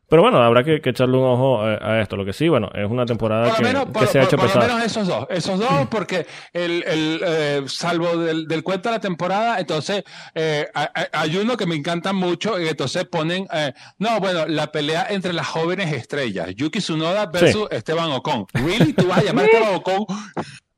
[0.08, 2.16] Pero bueno, habrá que, que echarle un ojo a, a, esto.
[2.16, 4.36] Lo que sí, bueno, es una temporada por que, menos, que por, se ha hecho
[4.36, 4.66] por, pesada.
[4.66, 5.26] Por lo menos esos dos.
[5.30, 10.04] Esos dos, porque el, el eh, salvo del, del, cuento de la temporada, entonces
[10.34, 10.68] eh,
[11.12, 15.32] hay uno que me encanta mucho y entonces ponen, eh, no, bueno, la pelea entre
[15.32, 17.76] las jóvenes estrellas, Yuki Tsunoda versus sí.
[17.76, 18.46] Esteban Ocon.
[18.52, 18.92] ¿Really?
[18.92, 20.06] ¿Tú vas a llamar a Esteban Ocon?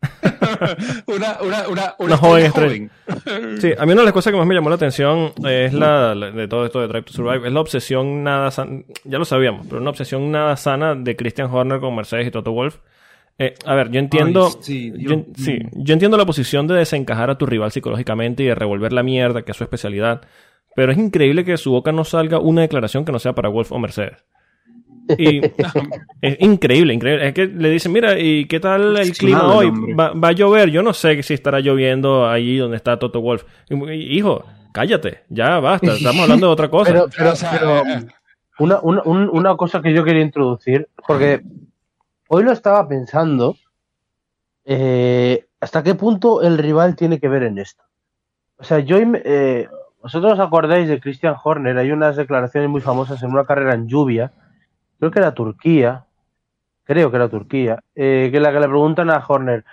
[1.07, 2.89] una, una, una, una, una joven estrella.
[3.25, 3.61] Joven.
[3.61, 6.15] Sí, a mí una de las cosas que más me llamó la atención es la,
[6.15, 9.25] la de todo esto de Drive to Survive, es la obsesión nada sana, ya lo
[9.25, 12.79] sabíamos, pero una obsesión nada sana de Christian Horner con Mercedes y Toto Wolf.
[13.39, 17.29] Eh, a ver, yo entiendo, Ay, sí, yo, sí, yo entiendo la posición de desencajar
[17.29, 20.23] a tu rival psicológicamente y de revolver la mierda, que es su especialidad,
[20.75, 23.51] pero es increíble que de su boca no salga una declaración que no sea para
[23.51, 24.25] Wolf o Mercedes.
[25.19, 25.41] Y
[26.23, 27.29] es increíble, increíble.
[27.29, 29.71] Es que le dicen, mira, ¿y qué tal el clima hoy?
[29.95, 30.71] Va, va, a llover.
[30.71, 33.45] Yo no sé si estará lloviendo allí donde está Toto Wolf.
[33.69, 35.95] Hijo, cállate, ya basta.
[35.95, 36.93] Estamos hablando de otra cosa.
[36.93, 37.83] Pero, pero, pero
[38.59, 41.43] una, una, una, cosa que yo quería introducir, porque
[42.29, 43.57] hoy lo estaba pensando,
[44.65, 47.85] eh, ¿hasta qué punto el rival tiene que ver en esto?
[48.59, 48.99] O sea, yo...
[48.99, 49.69] Eh,
[50.03, 51.77] ¿Vosotros os acordáis de Christian Horner?
[51.79, 54.31] Hay unas declaraciones muy famosas en una carrera en lluvia
[54.99, 56.05] creo que era Turquía,
[56.85, 59.65] creo que era Turquía, eh, que la que le preguntan a Horner,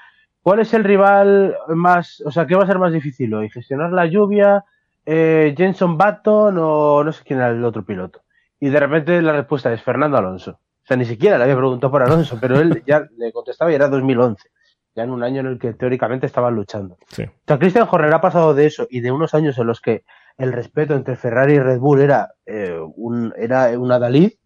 [0.41, 3.49] ¿cuál es el rival más, o sea, qué va a ser más difícil hoy?
[3.49, 4.65] ¿Gestionar la lluvia,
[5.05, 8.21] eh, Jenson Button o no sé quién era el otro piloto?
[8.59, 10.51] Y de repente la respuesta es Fernando Alonso.
[10.51, 13.75] O sea, ni siquiera le había preguntado por Alonso, pero él ya le contestaba y
[13.75, 14.49] era 2011,
[14.95, 16.97] ya en un año en el que teóricamente estaban luchando.
[17.07, 17.23] Sí.
[17.23, 20.03] O sea, Christian Horner ha pasado de eso y de unos años en los que
[20.37, 24.37] el respeto entre Ferrari y Red Bull era, eh, un, era una Dalí,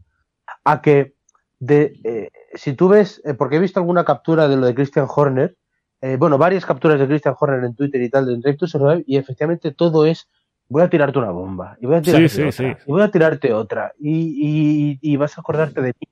[0.67, 1.13] a que
[1.59, 5.07] de, eh, si tú ves, eh, porque he visto alguna captura de lo de Christian
[5.09, 5.55] Horner,
[6.01, 9.71] eh, bueno, varias capturas de Christian Horner en Twitter y tal, de Survive, y efectivamente
[9.71, 10.27] todo es,
[10.67, 12.83] voy a tirarte una bomba, y voy a tirarte sí, otra, sí, sí.
[12.85, 16.07] y voy a tirarte otra, y, y, y, vas a acordarte de mí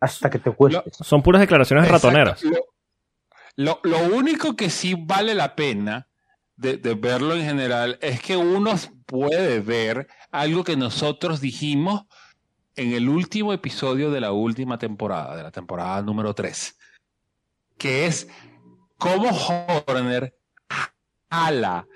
[0.00, 0.90] hasta que te cueste.
[0.90, 2.08] Son puras declaraciones Exacto.
[2.08, 2.44] ratoneras.
[2.44, 2.60] Lo,
[3.56, 6.08] lo, lo, único que sí vale la pena
[6.56, 8.74] de, de verlo en general es que uno
[9.06, 12.04] puede ver algo que nosotros dijimos
[12.78, 16.76] en el último episodio de la última temporada, de la temporada número 3,
[17.76, 18.28] que es
[18.96, 19.28] cómo
[19.86, 20.34] Horner
[21.30, 21.86] jala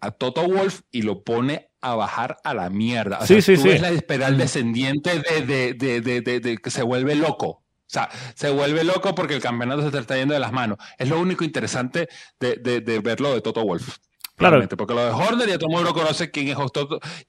[0.00, 3.18] a Toto Wolf y lo pone a bajar a la mierda.
[3.20, 3.68] O Sí, sea, sí, tú sí.
[3.68, 7.48] ves la espiral descendiente de, de, de, de, que se vuelve loco.
[7.48, 10.78] O sea, se vuelve loco porque el campeonato se está yendo de las manos.
[10.98, 12.08] Es lo único interesante
[12.40, 13.98] de, de, de verlo de Toto Wolf.
[14.36, 14.62] Claro.
[14.76, 16.56] Porque lo de Horner ya todo el mundo conoce quién es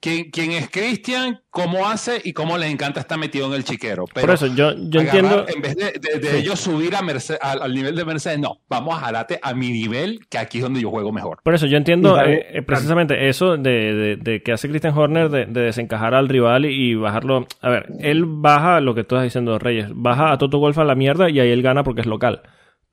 [0.00, 4.04] quién, quién es Christian, cómo hace y cómo le encanta estar metido en el chiquero.
[4.12, 5.46] Pero Por eso, yo, yo agarrar, entiendo.
[5.48, 6.36] En vez de, de- de Sí.
[6.36, 9.70] ellos subir a Merce- al, al nivel de Mercedes, no, vamos a jalarte a mi
[9.70, 11.38] nivel, que aquí es donde yo juego mejor.
[11.42, 15.30] Por eso yo entiendo eh, eh, precisamente eso de, de- de que hace Christian Horner
[15.30, 17.46] de, de desencajar al rival y, y bajarlo.
[17.62, 20.84] A ver, él baja lo que tú estás diciendo, Reyes, baja a Toto Golf a
[20.84, 22.42] la mierda y ahí él gana porque es local.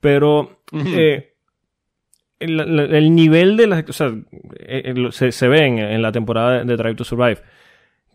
[0.00, 1.35] Pero eh,
[2.38, 3.84] el, el- el nivel de la.
[3.88, 7.42] O sea, eh, eh, se, se ve en, en la temporada de Drive to Survive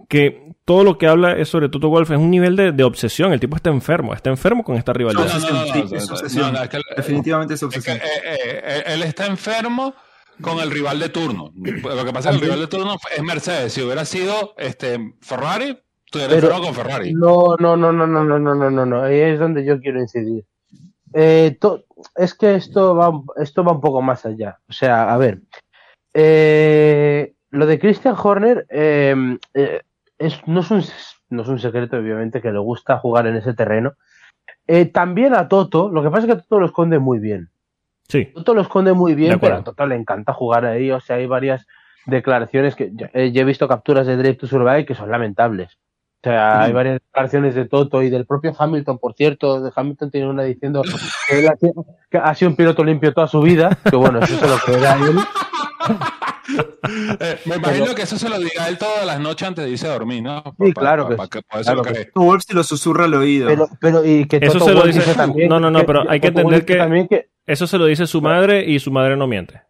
[0.10, 3.32] que todo lo que habla es sobre Toto Wolff es un nivel de, de obsesión.
[3.34, 5.26] El tipo está enfermo, está enfermo con esta rivalidad.
[5.26, 6.46] No, no, no, no, Sí, no, es no, obsesión.
[6.54, 7.98] no, no, es que- Definitivamente es es que, obsesión.
[7.98, 9.94] eh, eh, eh, él está enfermo
[10.42, 11.54] con el rival de turno.
[11.56, 13.74] Lo que pasa es que el rival de turno es Mercedes.
[13.74, 17.14] Si hubiera sido este Ferrari, estuviera enfermo con Ferrari.
[17.14, 19.04] No, no, no, no, no, no, no, no, no, no.
[19.04, 20.44] Ahí es donde yo quiero incidir.
[21.14, 21.86] Eh, to-
[22.16, 24.60] es que esto va, un- esto va un poco más allá.
[24.70, 25.40] O sea, a ver.
[26.14, 29.82] eh, lo de Christian Horner eh, eh,
[30.18, 30.84] es, no, es un,
[31.30, 33.94] no es un secreto, obviamente, que le gusta jugar en ese terreno.
[34.94, 37.50] También a Toto, lo que pasa es que Toto lo esconde muy bien.
[38.08, 40.92] Sí, Toto lo esconde muy bien, pero a Toto le encanta jugar ahí.
[40.92, 41.68] O sea, hay varias
[42.06, 45.78] declaraciones que yo, yo he visto capturas de Drive to Survive que son lamentables.
[46.24, 49.60] O sea, hay varias declaraciones de Toto y del propio Hamilton, por cierto.
[49.60, 50.84] De Hamilton tiene una diciendo
[51.28, 53.76] que, él ha, sido- que ha sido un piloto limpio toda su vida.
[53.90, 55.18] Que bueno, eso se lo creerá él.
[57.20, 59.88] Eh, me imagino que eso se lo diga él todas las noches antes de irse
[59.88, 60.44] a dormir, ¿no?
[60.60, 61.30] Sí, claro que pa- sí.
[61.32, 63.48] pa- por eso Claro lo que Wolff se lo susurra al oído.
[63.48, 65.48] Pero, pero y que Eso Toto se lo dice- dice también.
[65.50, 67.30] No, no, no, pero hay que entender que- también que.
[67.46, 69.62] eso se lo dice su madre y su madre no miente.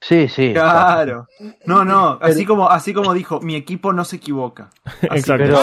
[0.00, 0.52] Sí, sí.
[0.52, 1.26] Claro.
[1.66, 4.70] No, no, así como, así como dijo, mi equipo no se equivoca.
[5.10, 5.58] Así, Exacto.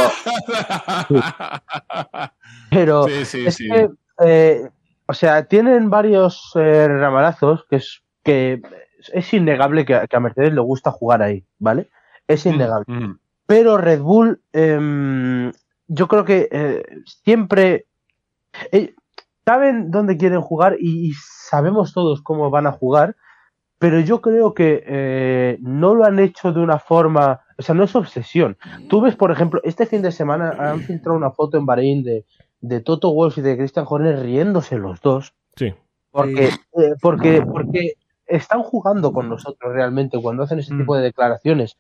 [1.08, 1.22] Pero,
[2.70, 3.70] pero sí, sí, es sí.
[3.70, 3.90] que,
[4.24, 4.70] eh,
[5.08, 8.62] o sea, tienen varios eh, ramalazos que es que
[9.14, 11.90] es innegable que, a- que a Mercedes le gusta jugar ahí, ¿vale?
[12.28, 12.86] Es innegable.
[12.88, 15.52] Mm, Pero Red Bull, em,
[15.88, 16.84] yo creo que eh,
[17.24, 17.86] siempre
[18.72, 18.96] eh,
[19.46, 23.16] saben dónde quieren jugar y, y sabemos todos cómo van a jugar,
[23.80, 27.84] pero yo creo que eh, no lo han hecho de una forma, o sea, no
[27.84, 28.58] es obsesión.
[28.90, 32.26] Tú ves, por ejemplo, este fin de semana han filtrado una foto en Bahrein de,
[32.62, 35.74] de Toto Wolff y de Christian Horner riéndose los dos, Sí.
[36.12, 37.94] porque, eh, porque, porque
[38.26, 40.78] están jugando con nosotros realmente cuando hacen ese Mm.
[40.80, 41.78] tipo de declaraciones.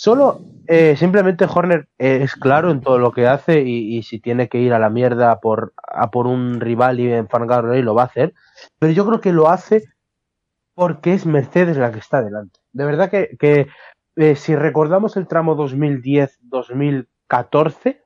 [0.00, 4.20] Solo, eh, simplemente Horner eh, es claro en todo lo que hace y, y si
[4.20, 7.96] tiene que ir a la mierda por, a por un rival y enfangarlo ahí, lo
[7.96, 8.32] va a hacer.
[8.78, 9.82] Pero yo creo que lo hace
[10.78, 12.60] porque es Mercedes la que está delante.
[12.72, 13.66] De verdad que, que
[14.14, 17.98] eh, si recordamos el tramo 2010-2014,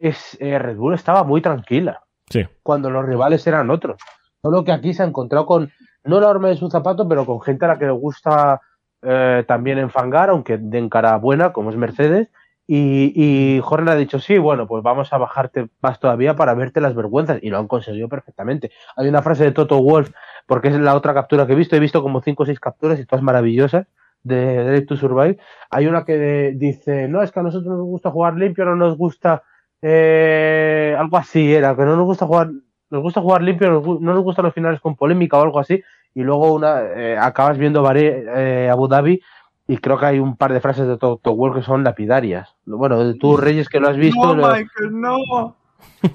[0.00, 2.44] es, eh, Red Bull estaba muy tranquila Sí.
[2.64, 4.00] cuando los rivales eran otros.
[4.42, 5.70] Solo que aquí se ha encontrado con,
[6.02, 8.60] no la horma de su zapato, pero con gente a la que le gusta
[9.02, 12.30] eh, también enfangar, aunque den cara buena, como es Mercedes.
[12.66, 16.80] Y, y Horner ha dicho, sí, bueno, pues vamos a bajarte más todavía para verte
[16.80, 17.38] las vergüenzas.
[17.42, 18.72] Y lo han conseguido perfectamente.
[18.96, 20.10] Hay una frase de Toto Wolf,
[20.46, 21.76] porque es la otra captura que he visto.
[21.76, 23.86] He visto como cinco o seis capturas y todas maravillosas
[24.22, 25.38] de Drive to Survive.
[25.70, 28.96] Hay una que dice, no, es que a nosotros nos gusta jugar limpio, no nos
[28.96, 29.42] gusta
[29.82, 32.50] eh, algo así era, que no nos gusta jugar,
[32.90, 33.70] nos gusta jugar limpio,
[34.00, 35.82] no nos gustan los finales con polémica o algo así,
[36.14, 39.20] y luego una eh, acabas viendo Bahrein, eh, Abu Dhabi
[39.68, 42.54] y creo que hay un par de frases de Toto Wolff que son lapidarias.
[42.64, 45.16] Bueno, de tú Reyes que lo has visto, no, lo- Michael, no.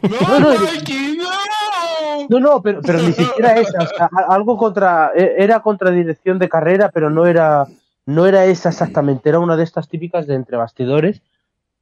[0.02, 0.58] ¡No, no, no!
[2.30, 6.40] No, no, pero, pero ni siquiera esa, o sea, algo contra, e- era contra dirección
[6.40, 7.66] de carrera, pero no era,
[8.06, 11.22] no era esa exactamente, era una de estas típicas de entre bastidores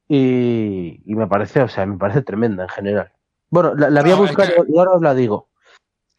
[0.08, 3.12] y, y me parece, o sea, me parece tremenda en general.
[3.50, 5.48] Bueno, la, la voy a No, es buscar que- y ahora os la digo.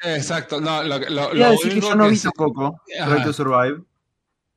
[0.03, 3.09] Exacto, no, lo, lo, lo que único yo no vi tampoco Ajá.
[3.11, 3.81] Drive to Survive.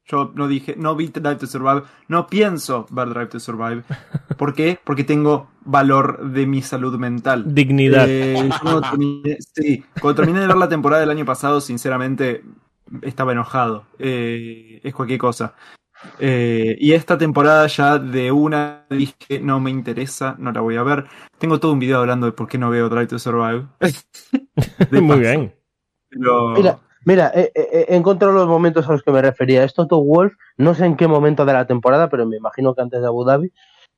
[0.06, 3.82] Yo no dije, no vi Drive to Survive, no pienso ver Drive to Survive.
[4.36, 4.78] ¿Por qué?
[4.84, 7.54] Porque tengo valor de mi salud mental.
[7.54, 8.06] Dignidad.
[8.08, 12.42] Eh, yo cuando terminé, sí, cuando terminé de ver la temporada del año pasado, sinceramente
[13.02, 13.86] estaba enojado.
[13.98, 15.54] Eh, es cualquier cosa.
[16.18, 20.82] Eh, y esta temporada ya de una dije, no me interesa, no la voy a
[20.82, 21.06] ver.
[21.38, 23.66] Tengo todo un video hablando de por qué no veo Drive to Survive.
[24.90, 25.54] Muy bien.
[26.10, 29.64] Pero- Mira, mira, eh, eh, eh, los momentos a los que me refería.
[29.64, 32.82] Es Toto Wolf, no sé en qué momento de la temporada, pero me imagino que
[32.82, 33.52] antes de Abu Dhabi,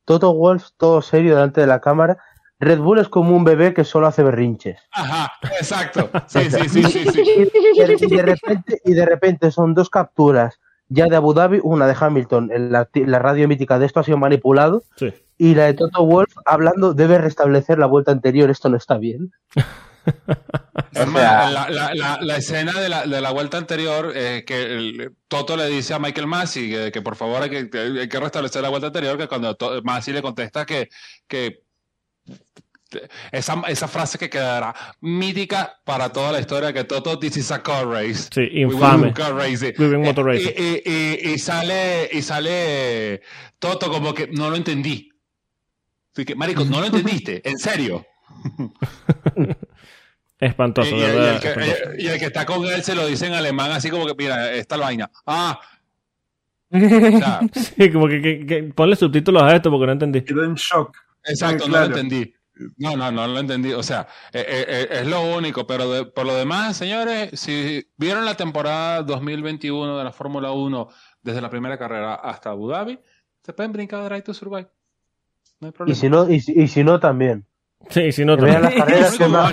[0.04, 2.18] Toto Wolf todo serio delante de la cámara.
[2.58, 4.80] Red Bull es como un bebé que solo hace berrinches.
[4.92, 6.08] Ajá, exacto.
[6.26, 7.50] Sí, sí, sí, sí, sí.
[7.74, 10.58] Y de, y de repente, y de repente son dos capturas
[10.88, 14.18] ya de Abu Dhabi, una de Hamilton, la, la radio mítica de esto ha sido
[14.18, 15.12] manipulado, Sí.
[15.36, 19.32] y la de Toto Wolf hablando debe restablecer la vuelta anterior, esto no está bien.
[20.92, 24.12] Es O más, sea- la, la- la- la escena de la, de la vuelta anterior,
[24.14, 27.68] eh, que el- Toto le dice a Michael Massey que, que por favor hay que,
[27.70, 30.88] que hay que restablecer la vuelta anterior, que cuando To- Massey le contesta que,
[31.26, 31.62] que
[33.32, 37.62] esa, esa frase que quedará mítica para toda la historia, que Toto, this is a
[37.62, 38.28] car race.
[38.32, 39.12] Sí, infame.
[39.12, 39.34] car.
[39.34, 40.52] We will motor Eh, racing.
[40.56, 43.20] Y, y- y- y sale, y sale
[43.58, 45.10] Toto como que no lo entendí.
[46.14, 48.06] Así que, marico, no lo entendiste, en serio.
[50.38, 51.34] Espantoso, Y, y- de y verdad.
[51.34, 51.82] el que, espantoso.
[51.98, 54.52] y el que está con él se lo dice en alemán, así como que, mira,
[54.52, 55.10] esta es la vaina.
[55.26, 55.58] Ah,
[56.70, 56.78] o
[57.18, 60.22] sea, Sí, como que, que- que ponle subtítulos a esto porque no entendí.
[60.22, 60.96] Quedó en shock.
[61.24, 62.32] exacto, Sí, no lo entendí.
[62.78, 63.72] No, no, no lo entendí.
[63.74, 67.86] O sea, eh, eh, eh, es lo único, pero de- por lo demás, señores, si
[67.96, 70.88] vieron la temporada 2021 de la Fórmula 1
[71.22, 72.98] desde la primera carrera hasta Abu Dhabi,
[73.42, 74.68] se pueden brincar de Drive to Survive.
[75.60, 76.00] No hay Y problema.
[76.00, 77.44] si no, y si, y si no también.
[77.90, 78.78] Sí, si no, Que vean también.
[78.80, 79.52] las carreras que más.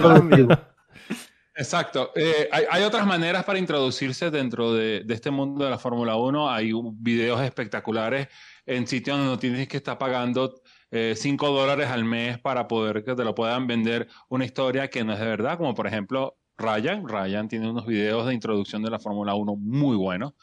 [1.56, 2.12] Exacto.
[2.16, 6.16] Eh, hay, hay otras maneras para introducirse dentro de, de este mundo de la Fórmula
[6.16, 6.50] 1.
[6.50, 8.28] Hay videos espectaculares
[8.66, 10.56] en sitios donde no tienes que estar pagando
[10.92, 15.14] 5 dólares al mes para poder que te lo puedan vender una historia que no
[15.14, 17.08] es de verdad, como por ejemplo Ryan.
[17.08, 20.34] Ryan tiene unos videos de introducción de la Fórmula 1 muy buenos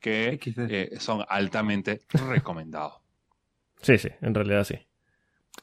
[0.00, 2.94] que eh, son altamente recomendados.
[3.82, 4.78] Sí, sí, en realidad sí.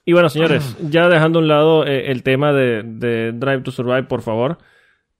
[0.05, 3.71] Y bueno, señores, ya dejando a un lado eh, el tema de, de Drive to
[3.71, 4.57] Survive, por favor.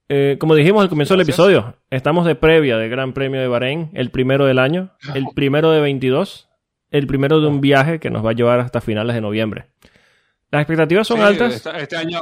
[0.10, 1.38] Eh, como dijimos al comienzo Gracias.
[1.38, 5.26] del episodio, estamos de previa del Gran Premio de Bahrein, el primero del año, el
[5.36, 6.50] primero de 22,
[6.92, 9.68] el primero de un viaje que nos va a llevar hasta finales de noviembre.
[10.52, 11.56] Las expectativas son Sí, altas.
[11.56, 12.20] Este, este año,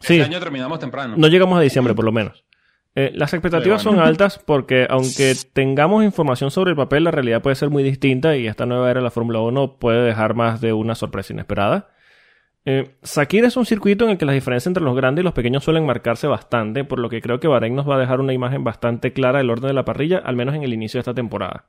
[0.00, 0.14] Sí.
[0.14, 1.14] este año terminamos temprano.
[1.16, 2.44] No llegamos a diciembre, por lo menos.
[2.96, 4.00] Eh, las expectativas bueno.
[4.00, 8.36] son altas porque, aunque tengamos información sobre el papel, la realidad puede ser muy distinta
[8.36, 11.90] y esta nueva era de la Fórmula 1 puede dejar más de una sorpresa inesperada.
[12.66, 15.32] Eh, Sakir es un circuito en el que las diferencias entre los grandes y los
[15.32, 18.32] pequeños suelen marcarse bastante, por lo que creo que Bahrein nos va a dejar una
[18.34, 21.14] imagen bastante clara del orden de la parrilla, al menos en el inicio de esta
[21.14, 21.64] temporada.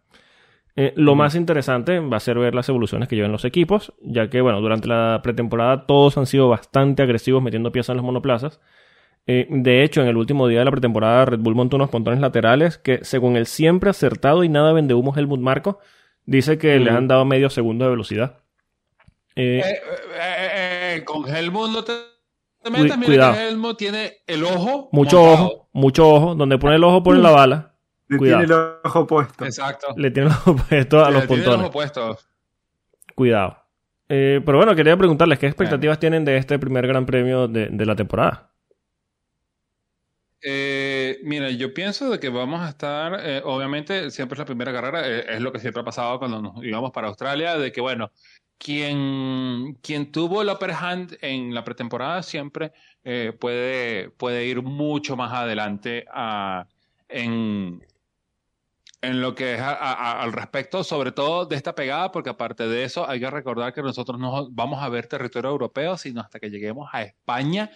[0.75, 4.29] Eh, lo más interesante va a ser ver las evoluciones que llevan los equipos, ya
[4.29, 8.61] que, bueno, durante la pretemporada todos han sido bastante agresivos metiendo piezas en los monoplazas.
[9.27, 12.19] Eh, de hecho, en el último día de la pretemporada, Red Bull montó unos pontones
[12.21, 15.79] laterales que, según el siempre acertado y nada vende humo Helmut Marco,
[16.25, 16.83] dice que Mm.
[16.83, 18.37] les han dado medio segundo de velocidad.
[19.35, 19.81] Eh, Eh,
[20.15, 21.93] eh, eh, con Helmut no te,
[22.63, 23.33] te Cu- metas, mira cuidado.
[23.33, 25.45] que Helmut tiene el ojo mucho montado.
[25.45, 26.35] ojo, mucho ojo.
[26.35, 27.75] Donde pone el ojo, pone la bala.
[28.07, 28.45] Le Cuidado.
[28.45, 29.45] tiene el ojo puesto.
[29.45, 29.87] Exacto.
[29.95, 31.65] Le tiene el ojo puesto a los tiene el pontones.
[31.65, 32.19] ojo puesto.
[33.15, 33.57] Cuidado.
[34.09, 37.85] Eh, pero bueno, quería preguntarles qué expectativas tienen de este primer gran premio de, de
[37.85, 38.49] la temporada.
[40.43, 44.73] Eh, mira, yo pienso de que vamos a estar, eh, obviamente, siempre es la primera
[44.73, 47.79] carrera, eh, es lo que siempre ha pasado cuando nos íbamos para Australia, de que,
[47.79, 48.11] bueno,
[48.63, 52.71] quien, quien tuvo el upper hand en la pretemporada siempre
[53.03, 56.67] eh, puede, puede ir mucho más adelante a-
[57.09, 57.83] en,
[59.01, 62.67] en lo que es a- a- al respecto, sobre todo de esta pegada, porque aparte
[62.67, 66.39] de eso, hay que recordar que nosotros no vamos a ver territorio europeo, sino hasta
[66.39, 67.71] que lleguemos a España.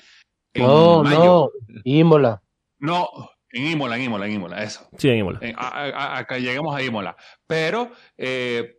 [0.53, 1.51] en No, mayo.
[1.67, 1.81] no.
[1.83, 2.41] Imola.
[2.79, 3.09] No,
[3.51, 4.87] en Imola, en Imola, en Imola, eso.
[4.97, 5.39] Sí, en Imola.
[5.41, 7.15] En- a, a- a que lleguemos a Imola.
[7.47, 8.77] Pero eh,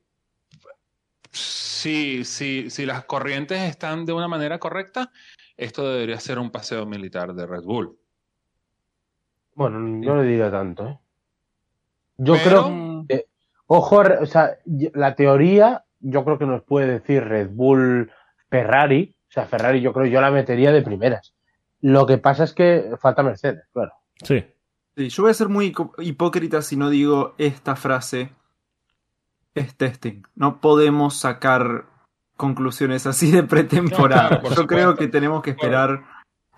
[1.36, 5.10] si, si, si las corrientes están de una manera correcta,
[5.56, 7.96] esto debería ser un paseo militar de Red Bull.
[9.54, 10.98] Bueno, no le diría tanto, ¿eh?
[12.18, 13.04] Yo Pero- creo.
[13.08, 13.26] que-
[13.66, 14.58] ojo, o sea,
[14.94, 18.10] la teoría, yo creo que nos puede decir Red Bull,
[18.50, 19.14] Ferrari.
[19.28, 21.34] O sea, Ferrari, yo creo yo la metería de primeras.
[21.80, 23.92] Lo que pasa es que falta Mercedes, claro.
[24.22, 24.44] Sí.
[24.96, 28.30] Sí, yo voy a ser muy hipócrita si no digo esta frase.
[29.56, 30.22] Es testing.
[30.34, 31.86] No podemos sacar
[32.36, 34.40] conclusiones así de pretemporada.
[34.40, 36.04] Claro, yo creo que tenemos que esperar.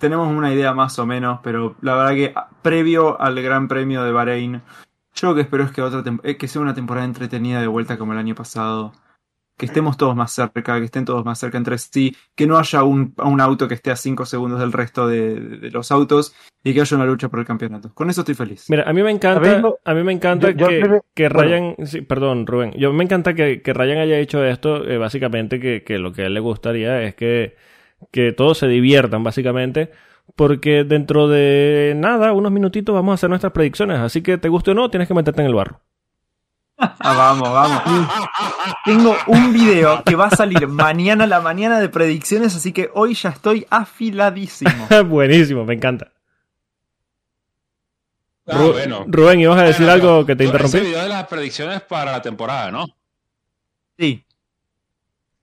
[0.00, 4.02] Tenemos una idea más o menos, pero la verdad que ah, previo al Gran Premio
[4.02, 4.62] de Bahrein,
[5.14, 7.98] yo lo que espero es que, otra eh, que sea una temporada entretenida de vuelta
[7.98, 8.92] como el año pasado.
[9.58, 12.82] Que estemos todos más cerca, que estén todos más cerca entre sí, que no haya
[12.84, 16.72] un, un auto que esté a 5 segundos del resto de- de los autos y
[16.72, 17.90] que haya una lucha por el campeonato.
[17.92, 18.66] Con eso estoy feliz.
[18.70, 21.00] Mira, a mí me encanta, ¿Sabéis lo- a mí me encanta Yo- yo que, primer-
[21.14, 21.50] que bueno.
[21.50, 25.58] Ryan, sí, perdón, Rubén, yo me encanta que, que Ryan haya hecho esto, eh, básicamente
[25.60, 27.56] que, que lo que a él le gustaría es que,
[28.12, 29.90] que todos se diviertan, básicamente,
[30.36, 34.70] porque dentro de nada, unos minutitos vamos a hacer nuestras predicciones, así que te guste
[34.70, 35.80] o no, tienes que meterte en el barro.
[36.78, 37.82] Ah, vamos, vamos.
[38.84, 42.88] Tengo un video que va a salir mañana a la mañana de predicciones, así que
[42.94, 44.86] hoy ya estoy afiladísimo.
[45.06, 46.12] Buenísimo, me encanta.
[48.46, 49.04] Ah, Ru- bueno.
[49.08, 50.80] Rubén, ¿ibas a decir Bueno, algo que te Ese interrumpí?
[50.80, 52.86] video de las predicciones para la temporada, ¿no?
[53.98, 54.24] Sí.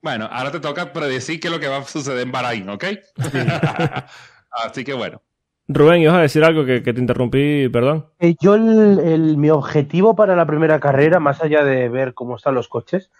[0.00, 2.84] Bueno, ahora te toca predecir qué es lo que va a suceder en Bahrein, ¿ok?
[4.50, 5.20] Así que bueno.
[5.68, 7.68] Rubén, ¿ibas a decir algo que, que te interrumpí?
[7.68, 8.06] Perdón.
[8.20, 12.36] Eh, yo, el, el- mi objetivo para la primera carrera, más allá de ver cómo
[12.36, 13.10] están los coches,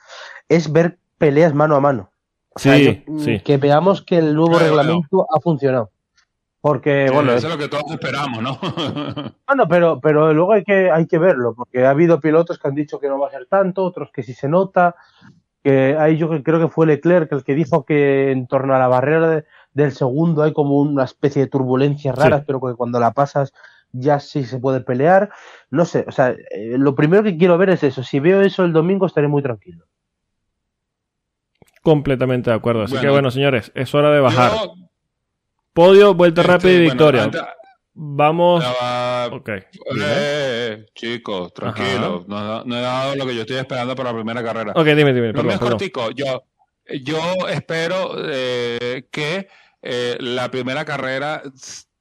[0.49, 2.11] es ver peleas mano a mano.
[2.55, 3.41] O sea, Sí, yo- sí.
[3.41, 5.91] Que veamos que el nuevo Claro, reglamento ha funcionado.
[6.61, 8.59] Porque, bueno, eso es lo que todos esperamos, ¿no?
[9.47, 12.75] Bueno, pero, pero luego hay que, hay que verlo, porque ha habido pilotos que han
[12.75, 14.97] dicho que no va a ser tanto, otros que sí se nota,
[15.63, 18.89] que ahí yo creo que fue Leclerc el que dijo que en torno a la
[18.89, 19.45] barrera de-
[19.77, 22.45] del segundo hay como una especie de turbulencias raras, Sí.
[22.47, 23.53] pero que cuando la pasas
[23.93, 25.31] ya sí se puede pelear.
[25.71, 28.03] No sé, o sea, eh, lo primero que quiero ver es eso.
[28.03, 29.85] Si veo eso el domingo estaré muy tranquilo.
[31.83, 32.83] Completamente de acuerdo.
[32.83, 33.31] Así que Bueno.
[33.31, 34.53] señores, es hora de bajar.
[34.53, 34.75] Yo,
[35.73, 37.23] Podio, vuelta este, rápida y bueno, victoria.
[37.25, 37.43] antes-
[37.99, 38.65] Vamos.
[38.65, 39.49] ya va- Ok.
[39.49, 39.65] Eh,
[39.99, 42.27] eh, chicos, tranquilos.
[42.29, 44.73] No, no he dado lo que yo estoy esperando para la primera carrera.
[44.75, 45.33] Ok, dime, dime.
[45.33, 45.71] No me Perdón, es perdón.
[45.79, 46.11] cortico.
[46.13, 46.43] Yo,
[47.03, 49.49] yo espero eh, que
[49.89, 51.43] eh, la primera carrera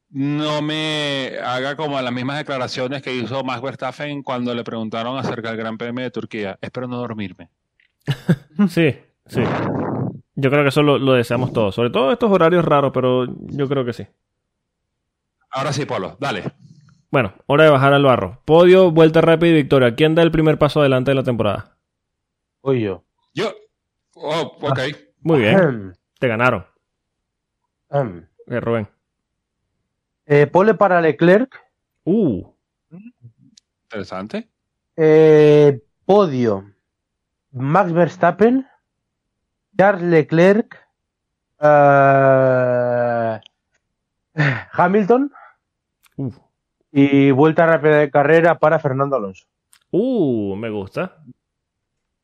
[0.10, 5.50] no me haga como las mismas declaraciones que hizo Max Verstappen cuando le preguntaron acerca
[5.50, 6.58] del Gran Premio de Turquía.
[6.62, 7.50] Espero no dormirme.
[8.70, 8.96] Sí,
[9.26, 9.44] sí.
[10.36, 11.76] Yo creo que eso lo, lo deseamos todos.
[11.76, 14.08] Sobre todo estos horarios raros, pero yo creo que sí.
[15.52, 16.44] Ahora sí, Polo, dale.
[17.12, 18.42] Bueno, hora de bajar al barro.
[18.46, 19.96] Podio, vuelta rápida y victoria.
[19.96, 21.78] ¿Quién da el primer paso adelante de la temporada?
[22.62, 23.04] Voy yo.
[23.34, 23.54] Yo.
[24.16, 24.80] Oh, ok.
[25.22, 25.94] Muy bien.
[26.20, 26.66] Te ganaron.
[28.48, 28.88] Eh, Rubén.
[30.26, 31.56] Eh, pole para Leclerc,
[32.04, 32.52] Uh.
[33.84, 34.50] Interesante.
[34.98, 36.72] eh, podio
[37.52, 38.68] Max Verstappen,
[39.78, 40.76] Charles Leclerc,
[41.62, 43.40] eh,
[44.74, 45.32] Hamilton
[46.18, 46.32] Uh.
[46.92, 49.46] y vuelta rápida de carrera para Fernando Alonso.
[49.92, 51.24] Uh, me gusta.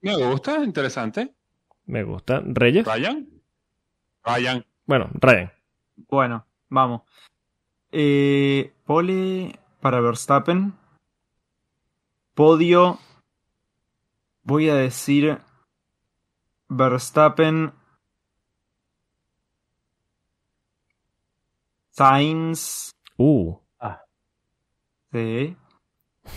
[0.01, 1.33] Me gusta, interesante.
[1.85, 2.41] Me gusta.
[2.45, 2.85] ¿Reyes?
[2.85, 3.27] Ryan.
[4.25, 4.65] Ryan.
[4.85, 5.51] Bueno, Ryan.
[6.09, 7.01] Bueno, vamos.
[7.91, 10.73] Eh, pole para Verstappen.
[12.33, 12.99] Podio.
[14.43, 15.39] Voy a decir
[16.69, 17.73] Verstappen.
[21.91, 22.91] Sainz.
[23.17, 23.55] Uh.
[25.11, 25.57] Sí.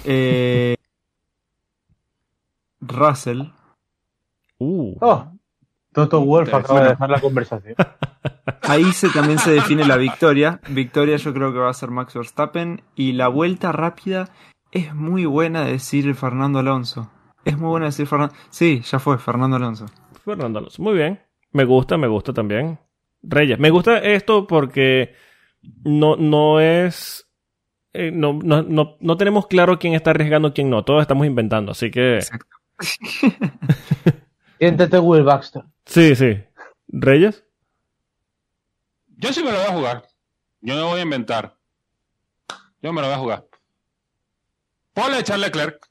[0.05, 0.75] Eh,
[2.81, 3.53] Russell.
[4.59, 4.97] Uh.
[5.01, 5.33] Oh,
[5.95, 7.77] Toto Wolf acaba de dejar la conversación.
[8.63, 10.61] Ahí se, también se define la victoria.
[10.69, 12.83] Victoria yo creo que va a ser Max Verstappen.
[12.95, 14.29] Y la vuelta rápida
[14.73, 17.11] es muy buena decir Fernando Alonso.
[17.45, 18.35] Es muy buena decir Fernando.
[18.51, 19.87] Sí, ya fue, Fernando Alonso.
[20.25, 20.83] Fernando Alonso.
[20.83, 21.21] Muy bien.
[21.53, 22.79] Me gusta, me gusta también.
[23.23, 23.59] Reyes.
[23.59, 25.15] Me gusta esto porque
[25.85, 27.29] no, no es.
[27.93, 30.85] eh, no, no, no, no tenemos claro quién está arriesgando quién no.
[30.85, 31.73] Todos estamos inventando.
[31.73, 32.17] Así que.
[32.17, 32.57] Exacto.
[34.59, 35.63] Siéntete Will Baxter.
[35.87, 36.43] Sí, sí.
[36.89, 37.45] ¿Reyes?
[39.17, 40.09] Yo sí me lo voy a jugar.
[40.61, 41.57] Yo no voy a inventar.
[42.83, 43.47] Yo me lo voy a jugar.
[44.93, 45.87] Pole de Charles Leclerc.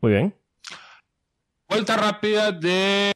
[0.00, 0.34] Muy bien.
[1.68, 3.12] Vuelta rápida de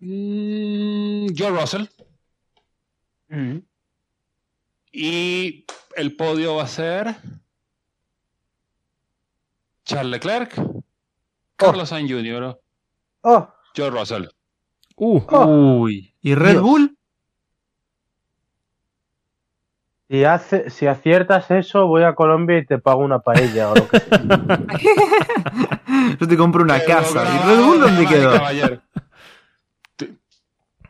[0.00, 1.86] mm, Joe Russell.
[4.92, 5.66] Y
[5.96, 7.16] el podio va a ser
[9.84, 10.54] Charles Leclerc,
[11.56, 12.58] Carlos Sainz Jr.,
[13.22, 14.28] Oh, Joe Russell.
[14.96, 15.22] Uh.
[15.28, 15.80] Oh.
[15.82, 16.14] Uy.
[16.22, 16.62] ¿Y Red Dios.
[16.62, 16.96] Bull?
[20.08, 23.88] si, hace, si aciertas eso, voy a Colombia y te pago una paella o lo
[23.88, 24.18] que sea.
[26.20, 27.24] Yo te compro una Quedó casa.
[27.24, 28.32] ¿Y Red Bull dónde quedó?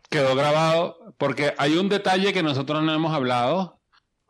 [0.08, 3.80] Quedó grabado porque hay un detalle que nosotros no hemos hablado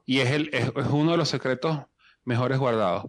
[0.07, 1.81] y es, el, es, es uno de los secretos
[2.24, 3.07] mejores guardados.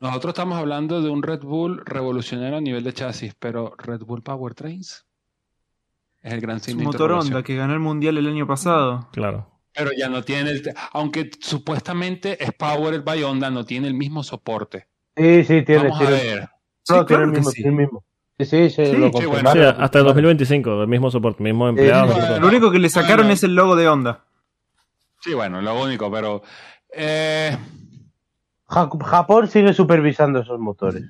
[0.00, 4.22] Nosotros estamos hablando de un Red Bull revolucionario a nivel de chasis, pero Red Bull
[4.22, 5.06] Powertrains
[6.22, 7.12] es el gran signo de motor.
[7.12, 9.08] Honda que ganó el mundial el año pasado.
[9.12, 9.48] Claro.
[9.72, 10.74] Pero ya no tiene el...
[10.92, 14.88] Aunque supuestamente es Powered by Honda, no tiene el mismo soporte.
[15.16, 16.22] Sí, sí, tiene, Vamos a tiene.
[16.34, 16.48] ver.
[16.82, 17.62] Sí, No, tiene claro el mismo, sí.
[17.64, 18.04] el mismo.
[18.38, 20.04] Sí, sí, sí, lo sí, hasta el confirmaron.
[20.06, 20.82] 2025.
[20.82, 22.12] El mismo soporte, mismo empleado.
[22.14, 22.40] sí, todo.
[22.40, 23.32] Lo único que le sacaron Bueno.
[23.34, 24.24] es el logo de Honda.
[25.22, 26.42] Sí, bueno, lo único, pero...
[26.94, 27.56] eh,
[28.66, 31.04] Ja- Japón sigue supervisando esos motores.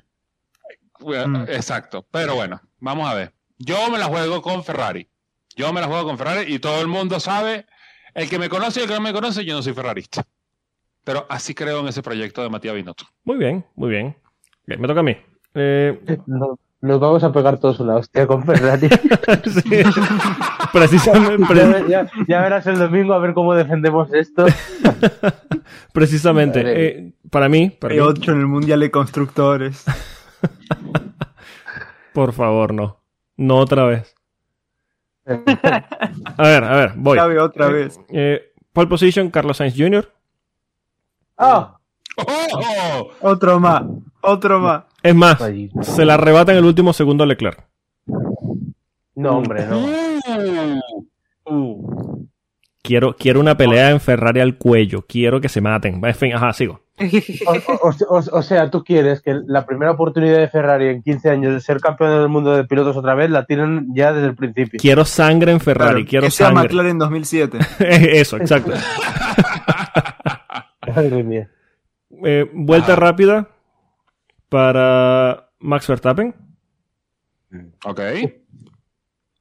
[0.99, 1.43] Bueno, Mm.
[1.49, 3.33] Exacto, pero bueno, vamos a ver.
[3.63, 5.07] Yo me la juego con Ferrari.
[5.55, 7.65] Yo me la juego con Ferrari y todo el mundo sabe,
[8.13, 10.23] el que me conoce y el que no me conoce, yo no soy ferrarista.
[11.03, 13.05] Pero así creo en ese proyecto de Matías Binotto.
[13.23, 14.15] Muy bien, muy bien.
[14.65, 15.15] Me toca a mí.
[15.55, 18.87] Eh, No- nos vamos a pegar todos una hostia con Ferrari.
[19.45, 19.83] sí.
[20.73, 21.57] Precisamente, pre-
[21.87, 24.45] ya, ya- ya verás el domingo a ver cómo defendemos esto.
[25.93, 26.63] precisamente.
[26.63, 26.85] Vale.
[26.87, 29.83] eh, para mí, para mí, P8 en el Mundial de Constructores.
[32.13, 33.00] por favor, no.
[33.41, 34.15] No otra vez.
[35.25, 37.17] A ver, a ver, voy.
[37.17, 37.99] Clave otra vez.
[38.09, 40.13] Eh, pole position, Carlos Sainz Jr.
[41.39, 41.75] ¡Ah!
[42.17, 43.09] ¡Oh!
[43.21, 43.81] Otro más.
[44.21, 44.83] Otro más.
[45.01, 45.43] Es más,
[45.81, 47.67] se la arrebata en el último segundo a Leclerc.
[49.15, 49.87] No, hombre, no.
[51.45, 52.10] Uh.
[52.83, 55.05] Quiero, quiero una pelea en Ferrari al cuello.
[55.07, 56.03] Quiero que se maten.
[56.03, 56.81] En fin, ajá, sigo.
[57.47, 61.29] O, o- o- o sea, tú quieres que la primera oportunidad de Ferrari en 15
[61.29, 64.35] años de ser campeón del mundo de pilotos otra vez la tienen ya desde el
[64.35, 64.79] principio.
[64.79, 66.03] Quiero sangre en Ferrari.
[66.05, 66.63] Claro, quiero que sea sangre.
[66.63, 67.57] McLaren 2007.
[68.19, 68.71] Eso, exacto.
[70.87, 71.49] Madre mía.
[72.23, 72.97] Eh, vuelta Ah.
[72.97, 73.47] rápida
[74.49, 76.35] para Max Verstappen.
[77.85, 77.99] Ok.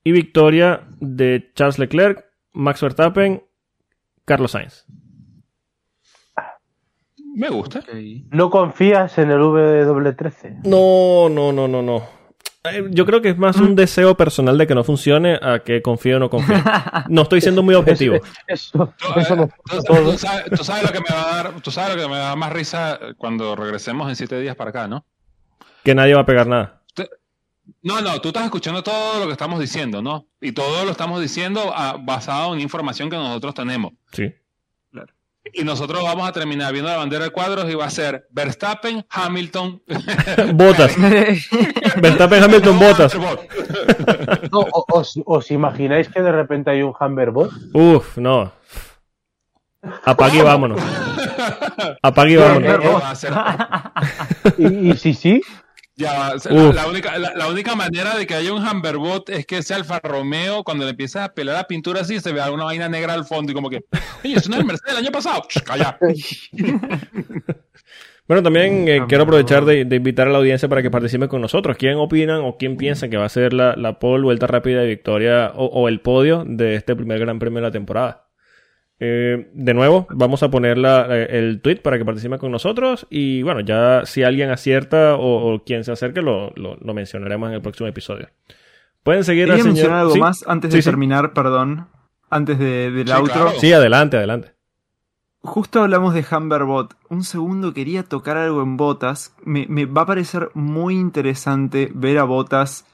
[0.05, 3.43] Y victoria de Charles Leclerc, Max Verstappen,
[4.25, 4.85] Carlos Sainz.
[7.35, 7.81] Me gusta.
[8.31, 10.63] ¿No confías en el W13?
[10.65, 12.03] No, no, no, no, no.
[12.65, 15.81] Eh, Yo creo que es más un deseo personal de que no funcione a que
[15.81, 16.57] confío o no confío.
[17.09, 18.17] No estoy siendo muy objetivo.
[18.47, 20.19] Eso, Tú, eso no tú- pasa tú todo.
[20.19, 22.25] sabes, tú sabes lo que me va a dar, tú sabes lo que me va
[22.27, 25.07] a dar más risa cuando regresemos en siete días para acá, ¿no?
[25.85, 26.80] Que nadie va a pegar nada.
[27.83, 30.27] No, no, tú estás escuchando todo lo que estamos diciendo, ¿no?
[30.41, 33.93] Y todo lo estamos diciendo ah, basado en información que nosotros tenemos.
[34.13, 34.33] Sí.
[35.55, 39.05] Y nosotros vamos a terminar viendo la bandera de cuadros y va a ser Verstappen,
[39.11, 39.83] Hamilton,
[40.55, 40.95] Botas.
[41.97, 43.15] Verstappen, Hamilton, Botas.
[44.53, 47.51] No, os, os imagináis que de repente hay un Humberbot?
[47.73, 48.53] Uf, no.
[50.05, 50.81] Apague y vámonos.
[52.03, 53.25] Apague y vámonos.
[53.25, 53.33] Eh,
[54.59, 55.41] Y, y si sí,
[56.01, 59.47] ya va, la, la única, la, la única manera de que haya un Humberbot es
[59.47, 62.65] que ese Alfa Romeo, cuando le empiezas a pelar la pintura así, se vea una
[62.65, 63.85] vaina negra al fondo y como que,
[64.25, 65.43] oye, es una Mercedes del año pasado.
[65.65, 65.99] Calla.
[68.27, 71.41] Bueno, también eh, quiero aprovechar de, de invitar a la audiencia para que participe con
[71.41, 71.77] nosotros.
[71.77, 74.87] ¿Quién opinan o quién piensa que va a ser la, la pole, vuelta rápida de
[74.87, 78.30] victoria o, o el podio de este primer gran premio de la temporada?
[79.03, 83.43] Eh, de nuevo, vamos a poner la- el tweet para que participen con nosotros y
[83.43, 87.55] bueno, ya si alguien acierta o, o quien se acerque lo, lo- lo mencionaremos en
[87.55, 88.29] el próximo episodio.
[89.03, 89.75] Pueden seguir Quería señor...
[89.75, 90.21] mencionar algo ¿Sí?
[90.21, 90.91] más antes Sí, de sí.
[90.91, 91.89] terminar, perdón.
[92.29, 93.33] Antes de, del Sí, outro.
[93.33, 93.51] claro.
[93.59, 94.53] Sí, adelante, adelante.
[95.43, 96.95] Justo hablamos de Humberbot.
[97.09, 99.35] Un segundo quería tocar algo en Botas.
[99.43, 102.85] Me, me va a parecer muy interesante ver a Botas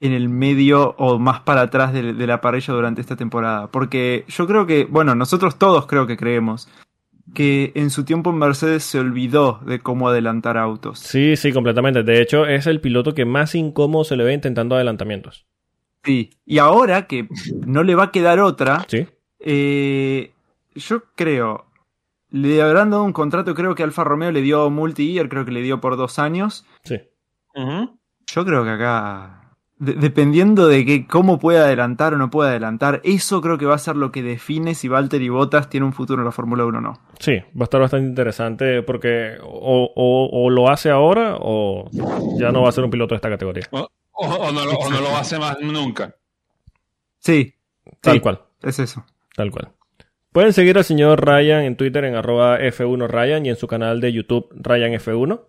[0.00, 3.68] en el medio o más para atrás de, de la parrilla durante esta temporada.
[3.68, 6.68] Porque yo creo que, bueno, nosotros todos creo que creemos
[7.34, 10.98] que en su tiempo en Mercedes se olvidó de cómo adelantar autos.
[10.98, 12.02] Sí, sí, completamente.
[12.02, 15.46] De hecho, es el piloto que más incómodo se le ve intentando adelantamientos.
[16.02, 16.30] Sí.
[16.46, 17.28] Y ahora que
[17.66, 19.06] no le va a quedar otra, Sí.
[19.38, 20.32] Eh,
[20.74, 21.66] yo creo.
[22.30, 25.62] Le habrán dado un contrato, creo que Alfa Romeo le dio multi-year, creo que le
[25.62, 26.64] dio por dos años.
[26.84, 27.00] Sí.
[28.26, 29.39] Yo creo que acá,
[29.80, 33.74] de- dependiendo de que, cómo puede adelantar o no puede adelantar, eso creo que va
[33.74, 36.78] a ser lo que define si Valtteri Bottas tiene un futuro en la Fórmula 1
[36.78, 37.00] o no.
[37.18, 41.88] Sí, va a estar bastante interesante porque o, o- o lo hace ahora o
[42.38, 43.64] ya no va a ser un piloto de esta categoría.
[43.72, 46.14] O, o- o no, lo- o no lo hace más nunca.
[47.18, 47.54] Sí,
[48.00, 48.20] Tal Sí.
[48.20, 49.04] cual, es eso.
[49.34, 49.70] tal cual.
[50.32, 54.12] Pueden seguir al señor Ryan en Twitter en arroba F1Ryan y en su canal de
[54.12, 55.40] YouTube Ryan F1.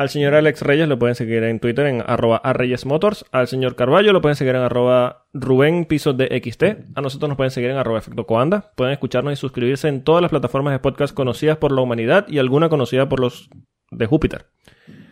[0.00, 3.26] Al señor Alex Reyes lo pueden seguir en Twitter en arroba arreyesmotors.
[3.32, 6.96] Al señor Carballo lo pueden seguir en arroba Rubén Pisos de XT.
[6.96, 8.72] A nosotros nos pueden seguir en arroba Efecto Coanda.
[8.76, 12.38] Pueden escucharnos y suscribirse en todas las plataformas de podcast conocidas por la humanidad y
[12.38, 13.50] alguna conocida por los
[13.90, 14.46] de Júpiter.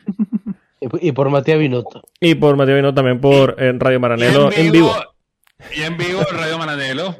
[0.80, 2.04] y, por Matías Binotto.
[2.18, 4.90] Y por Mateo Vino también por eh, Radio Maranelo en vivo.
[5.76, 7.14] Y en vivo en Radio Maranelo.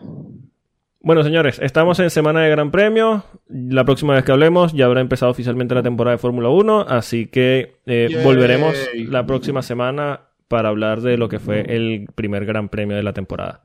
[1.09, 3.25] Bueno, señores, estamos en semana de Gran Premio.
[3.49, 7.29] La próxima vez que hablemos ya habrá empezado oficialmente la temporada de Fórmula 1, así
[7.29, 12.69] que eh, volveremos la próxima semana para hablar de lo que fue el primer Gran
[12.69, 13.63] Premio de la temporada.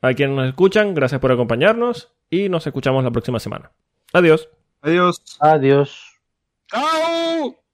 [0.00, 3.70] A quienes nos escuchan, gracias por acompañarnos y nos escuchamos la próxima semana.
[4.14, 4.48] Adiós.
[4.80, 5.36] Adiós.
[5.40, 6.18] Adiós.
[6.68, 7.67] ¡Chao!